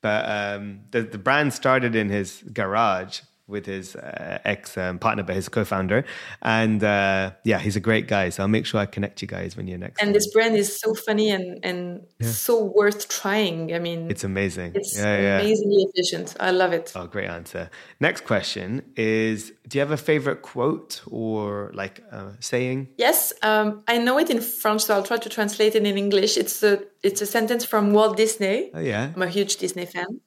but 0.01 0.25
um, 0.29 0.81
the 0.93 1.03
the 1.03 1.19
brand 1.19 1.53
started 1.53 1.95
in 1.95 2.09
his 2.09 2.43
garage 2.55 3.21
with 3.53 3.67
his 3.67 3.95
uh, 3.95 4.39
ex 4.45 4.77
um, 4.77 4.99
partner, 4.99 5.23
but 5.23 5.37
his 5.37 5.49
co-founder, 5.49 6.05
and 6.43 6.83
uh, 6.83 7.33
yeah, 7.45 7.59
he's 7.59 7.77
a 7.77 7.81
great 7.81 8.09
guy. 8.09 8.31
So 8.31 8.43
I'll 8.43 8.49
make 8.49 8.67
sure 8.67 8.81
I 8.81 8.87
connect 8.87 9.23
you 9.23 9.29
guys 9.29 9.57
when 9.57 9.69
you're 9.69 9.79
next. 9.79 10.01
And 10.01 10.09
time. 10.09 10.15
this 10.15 10.33
brand 10.33 10.57
is 10.57 10.81
so 10.81 10.95
funny 10.95 11.31
and 11.31 11.65
and 11.65 12.05
so 12.21 12.65
worth 12.65 13.09
trying. 13.09 13.75
I 13.75 13.79
mean, 13.79 14.11
it's 14.11 14.25
amazing. 14.25 14.73
it's 14.75 14.97
yeah, 14.97 15.21
yeah. 15.21 15.39
amazingly 15.41 15.87
efficient. 15.89 16.35
I 16.41 16.51
love 16.51 16.73
it. 16.73 16.93
Oh, 16.97 17.07
great 17.07 17.29
answer. 17.29 17.71
Next 18.01 18.25
question 18.25 18.83
is 18.97 19.53
Do 19.69 19.79
you 19.79 19.81
have 19.81 19.91
a 19.91 19.97
favorite 19.97 20.43
quote 20.43 21.03
or 21.07 21.71
like 21.75 22.03
uh, 22.11 22.31
saying? 22.41 22.89
Yes, 22.97 23.33
um, 23.43 23.83
I 23.87 23.99
know 23.99 24.19
it 24.19 24.31
in 24.31 24.41
French, 24.41 24.83
so 24.83 24.95
I'll 24.95 25.09
try 25.13 25.19
to 25.19 25.29
translate 25.29 25.75
it 25.75 25.85
in 25.87 25.97
English. 25.97 26.37
It's 26.37 26.63
a 26.63 26.83
it's 27.03 27.21
a 27.21 27.27
sentence 27.27 27.65
from 27.65 27.93
Walt 27.93 28.17
Disney. 28.17 28.71
Oh, 28.73 28.81
yeah. 28.81 29.11
I'm 29.15 29.23
a 29.23 29.29
huge 29.29 29.57
Disney 29.57 29.87
fan, 29.87 30.21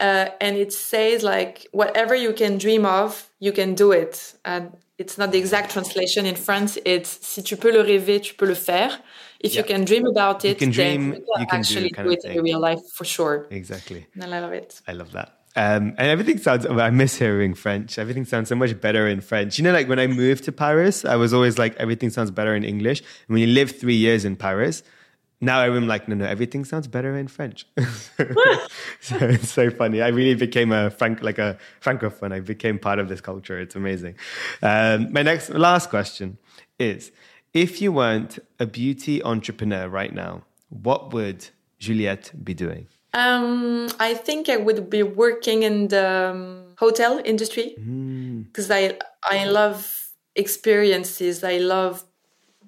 uh, 0.00 0.26
and 0.40 0.56
it 0.56 0.72
says 0.72 1.22
like, 1.22 1.66
"Whatever 1.72 2.14
you 2.14 2.32
can 2.32 2.58
dream 2.58 2.71
of, 2.78 3.28
you 3.38 3.52
can 3.52 3.74
do 3.74 3.92
it." 3.92 4.34
And 4.44 4.72
it's 4.98 5.18
not 5.18 5.30
the 5.32 5.38
exact 5.38 5.72
translation 5.72 6.26
in 6.26 6.36
France. 6.36 6.78
It's 6.84 7.18
"Si 7.20 7.42
tu 7.42 7.56
peux 7.56 7.72
le 7.72 7.82
rêver, 7.82 8.20
tu 8.20 8.34
peux 8.34 8.48
le 8.48 8.54
faire." 8.54 8.98
If 9.40 9.54
you 9.56 9.64
can 9.64 9.84
dream 9.84 10.06
about 10.06 10.44
it, 10.44 10.60
you 10.60 10.66
can 10.66 10.70
dream, 10.70 11.10
then 11.10 11.20
you 11.20 11.26
can 11.26 11.40
you 11.40 11.46
can 11.46 11.60
actually 11.60 11.90
kind 11.90 12.08
do 12.08 12.12
it 12.12 12.24
in 12.24 12.42
real 12.42 12.60
life 12.60 12.80
for 12.94 13.04
sure. 13.04 13.46
Exactly. 13.50 14.06
And 14.14 14.32
I 14.32 14.40
love 14.40 14.52
it. 14.52 14.80
I 14.86 14.92
love 14.92 15.12
that. 15.12 15.42
Um, 15.54 15.94
and 15.98 16.08
everything 16.08 16.38
sounds, 16.38 16.64
I 16.64 16.90
miss 16.90 17.18
hearing 17.18 17.54
French. 17.54 17.98
Everything 17.98 18.24
sounds 18.24 18.48
so 18.48 18.54
much 18.54 18.80
better 18.80 19.06
in 19.06 19.20
French. 19.20 19.58
You 19.58 19.64
know, 19.64 19.72
like 19.72 19.88
when 19.88 19.98
I 19.98 20.06
moved 20.06 20.44
to 20.44 20.52
Paris, 20.52 21.04
I 21.04 21.16
was 21.16 21.34
always 21.34 21.58
like, 21.58 21.74
everything 21.76 22.08
sounds 22.08 22.30
better 22.30 22.54
in 22.54 22.64
English. 22.64 23.00
And 23.00 23.34
when 23.34 23.40
you 23.40 23.48
live 23.48 23.72
three 23.78 23.96
years 23.96 24.24
in 24.24 24.36
Paris, 24.36 24.82
now 25.42 25.60
I'm 25.60 25.86
like, 25.86 26.08
no, 26.08 26.14
no, 26.14 26.24
everything 26.24 26.64
sounds 26.64 26.86
better 26.88 27.14
in 27.16 27.28
French. 27.28 27.66
so 29.00 29.16
it's 29.20 29.50
so 29.50 29.68
funny. 29.70 30.00
I 30.00 30.08
really 30.08 30.34
became 30.34 30.72
a 30.72 30.90
frank, 30.90 31.22
like 31.22 31.38
a 31.38 31.58
francophone. 31.84 32.32
I 32.32 32.40
became 32.40 32.78
part 32.78 32.98
of 32.98 33.08
this 33.08 33.20
culture. 33.20 33.58
It's 33.60 33.74
amazing. 33.76 34.14
Um, 34.62 35.12
my 35.12 35.22
next, 35.22 35.50
last 35.50 35.90
question 35.90 36.38
is, 36.78 37.12
if 37.52 37.82
you 37.82 37.92
weren't 37.92 38.38
a 38.58 38.66
beauty 38.66 39.22
entrepreneur 39.22 39.88
right 39.88 40.14
now, 40.14 40.44
what 40.70 41.12
would 41.12 41.48
Juliette 41.78 42.32
be 42.42 42.54
doing? 42.54 42.86
Um, 43.14 43.88
I 44.00 44.14
think 44.14 44.48
I 44.48 44.56
would 44.56 44.88
be 44.88 45.02
working 45.02 45.64
in 45.64 45.88
the 45.88 46.30
um, 46.32 46.64
hotel 46.78 47.20
industry 47.24 47.74
Mm. 47.78 48.46
because 48.46 48.70
I 48.70 48.96
I 49.22 49.44
love 49.44 50.08
experiences. 50.34 51.44
I 51.44 51.58
love 51.58 52.04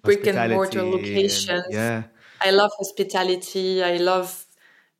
brick 0.03 0.27
and 0.27 0.37
mortar 0.53 0.81
and- 0.81 0.91
locations. 0.91 1.64
yeah. 1.70 2.03
I 2.45 2.51
love 2.51 2.70
hospitality. 2.76 3.82
I 3.82 3.97
love 3.97 4.47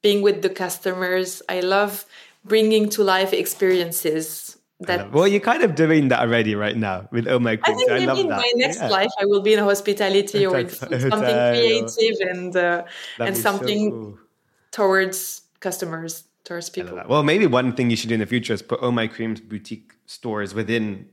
being 0.03 0.23
with 0.23 0.43
the 0.43 0.49
customers. 0.51 1.43
I 1.49 1.61
love 1.61 2.05
bringing 2.45 2.89
to 2.91 3.05
life 3.05 3.33
experiences. 3.33 4.57
That 4.81 5.13
Well, 5.13 5.29
you're 5.29 5.41
kind 5.41 5.63
of 5.63 5.77
doing 5.77 6.09
that 6.09 6.21
already 6.21 6.55
right 6.57 6.77
now 6.77 7.09
with 7.13 7.29
Oh 7.29 7.39
My 7.39 7.53
I 7.53 7.73
think 7.73 7.91
I 7.91 7.99
maybe 8.01 8.07
love 8.07 8.19
in 8.19 8.29
that. 8.29 8.37
my 8.37 8.53
next 8.57 8.83
Yeah. 8.83 8.89
life 8.89 9.11
I 9.21 9.25
will 9.25 9.41
be 9.41 9.55
in 9.55 9.61
hospitality 9.61 10.45
or 10.45 10.59
in 10.59 10.69
something 10.69 11.39
creative 11.49 12.17
and 12.21 12.57
uh, 12.57 12.83
and 13.21 13.37
be 13.37 13.41
so 13.41 13.43
something 13.43 13.91
cool. 13.91 14.19
towards 14.73 15.43
customers, 15.61 16.25
towards 16.43 16.69
people. 16.71 17.01
Well, 17.09 17.23
maybe 17.23 17.47
one 17.47 17.73
thing 17.73 17.89
you 17.89 17.97
should 17.97 18.09
do 18.09 18.15
in 18.15 18.21
the 18.21 18.27
future 18.27 18.53
is 18.53 18.63
put 18.63 18.81
Oh 18.83 18.91
My 18.91 19.07
Cream's 19.07 19.41
boutique 19.41 19.95
stores 20.07 20.55
within 20.55 21.07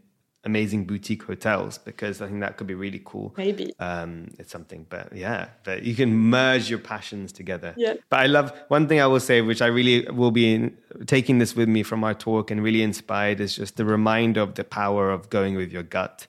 amazing 0.44 0.86
boutique 0.86 1.24
hotels 1.24 1.78
because 1.78 2.22
I 2.22 2.28
think 2.28 2.40
that 2.40 2.58
could 2.58 2.66
be 2.66 2.74
really 2.74 3.02
cool. 3.06 3.34
Maybe. 3.38 3.74
Um, 3.80 4.30
it's 4.40 4.52
something, 4.52 4.86
but 4.90 5.16
yeah, 5.16 5.50
but 5.64 5.84
you 5.84 5.94
can 5.94 6.16
merge 6.16 6.70
your 6.70 6.80
passions 6.80 7.32
together. 7.32 7.74
Yeah. 7.78 7.96
But 8.10 8.22
I 8.22 8.26
love 8.26 8.52
one 8.70 8.88
thing 8.88 9.00
I 9.00 9.08
will 9.08 9.20
say, 9.20 9.42
which 9.42 9.62
I 9.62 9.68
really 9.68 10.10
will 10.10 10.32
be 10.32 10.54
in, 10.54 10.78
taking 11.06 11.38
this 11.38 11.56
with 11.56 11.70
me 11.70 11.84
from 11.84 12.04
our 12.04 12.16
talk 12.16 12.50
and 12.50 12.64
really 12.64 12.82
inspired, 12.82 13.40
is 13.40 13.56
just 13.56 13.78
the 13.78 13.86
reminder 13.86 14.42
of 14.42 14.56
the 14.56 14.64
power 14.64 15.12
of 15.12 15.30
going 15.30 15.56
with 15.56 15.72
your 15.72 15.84
gut 15.84 16.26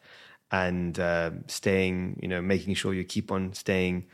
and 0.50 0.98
uh, 1.00 1.30
staying, 1.46 2.18
you 2.20 2.28
know, 2.28 2.42
making 2.42 2.74
sure 2.74 2.92
you 2.92 3.04
keep 3.04 3.32
on 3.32 3.54
staying 3.54 4.04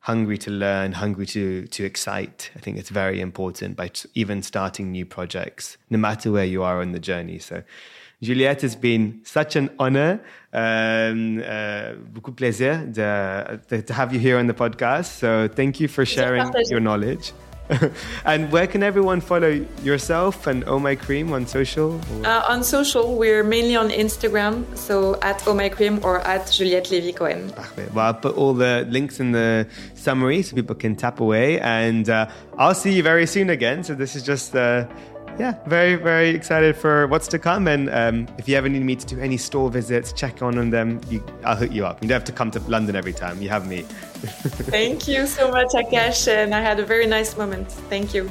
hungry 0.00 0.36
to 0.36 0.50
learn, 0.50 0.92
hungry 0.92 1.26
to 1.26 1.66
to 1.68 1.84
excite. 1.84 2.50
I 2.56 2.58
think 2.58 2.76
it's 2.76 2.90
very 2.90 3.20
important 3.20 3.76
by 3.76 3.88
t- 3.88 4.08
even 4.14 4.42
starting 4.42 4.90
new 4.90 5.06
projects, 5.06 5.76
no 5.90 5.98
matter 5.98 6.32
where 6.32 6.44
you 6.44 6.64
are 6.64 6.80
on 6.80 6.90
the 6.90 6.98
journey. 6.98 7.38
So. 7.38 7.62
Juliette, 8.24 8.64
it's 8.64 8.74
been 8.74 9.20
such 9.24 9.56
an 9.56 9.70
honor, 9.78 10.20
um, 10.52 11.42
uh, 11.46 11.92
beaucoup 12.12 12.32
plaisir 12.32 12.86
de, 12.92 13.60
de, 13.68 13.82
to 13.82 13.92
have 13.92 14.12
you 14.12 14.18
here 14.18 14.38
on 14.38 14.46
the 14.46 14.54
podcast. 14.54 15.18
So 15.18 15.48
thank 15.48 15.78
you 15.80 15.88
for 15.88 16.04
sharing 16.04 16.50
your 16.68 16.80
knowledge. 16.80 17.32
and 18.26 18.52
where 18.52 18.66
can 18.66 18.82
everyone 18.82 19.20
follow 19.20 19.64
yourself 19.82 20.46
and 20.46 20.64
Oh 20.66 20.78
My 20.78 20.94
Cream 20.94 21.32
on 21.32 21.46
social? 21.46 21.98
Uh, 22.24 22.44
on 22.46 22.62
social, 22.62 23.16
we're 23.16 23.42
mainly 23.42 23.74
on 23.74 23.88
Instagram, 23.88 24.64
so 24.76 25.18
at 25.22 25.42
Oh 25.46 25.54
My 25.54 25.68
Cream 25.70 25.98
or 26.04 26.20
at 26.20 26.50
Juliette 26.50 26.86
Lévy 26.86 27.16
Cohen. 27.16 27.50
Parfait. 27.50 27.90
Well, 27.94 28.06
I'll 28.06 28.14
put 28.14 28.36
all 28.36 28.52
the 28.52 28.86
links 28.90 29.18
in 29.18 29.32
the 29.32 29.66
summary 29.94 30.42
so 30.42 30.54
people 30.54 30.74
can 30.74 30.94
tap 30.94 31.20
away. 31.20 31.58
And 31.60 32.08
uh, 32.10 32.28
I'll 32.58 32.74
see 32.74 32.92
you 32.92 33.02
very 33.02 33.26
soon 33.26 33.48
again. 33.48 33.82
So 33.82 33.94
this 33.94 34.14
is 34.14 34.22
just, 34.22 34.54
uh, 34.54 34.86
yeah, 35.38 35.54
very, 35.66 35.96
very 35.96 36.30
excited 36.30 36.76
for 36.76 37.06
what's 37.08 37.28
to 37.28 37.38
come. 37.38 37.66
And 37.68 37.90
um, 37.90 38.28
if 38.38 38.48
you 38.48 38.56
ever 38.56 38.68
need 38.68 38.82
me 38.82 38.96
to 38.96 39.06
do 39.06 39.20
any 39.20 39.36
store 39.36 39.70
visits, 39.70 40.12
check 40.12 40.42
on 40.42 40.58
on 40.58 40.70
them, 40.70 41.00
you, 41.08 41.24
I'll 41.44 41.56
hook 41.56 41.72
you 41.72 41.84
up. 41.86 42.02
You 42.02 42.08
don't 42.08 42.16
have 42.16 42.24
to 42.24 42.32
come 42.32 42.50
to 42.52 42.60
London 42.60 42.96
every 42.96 43.12
time. 43.12 43.40
You 43.42 43.48
have 43.48 43.66
me. 43.66 43.82
Thank 43.82 45.08
you 45.08 45.26
so 45.26 45.50
much, 45.50 45.72
Akash, 45.72 46.28
and 46.28 46.54
I 46.54 46.60
had 46.60 46.78
a 46.80 46.84
very 46.84 47.06
nice 47.06 47.36
moment. 47.36 47.70
Thank 47.70 48.14
you. 48.14 48.30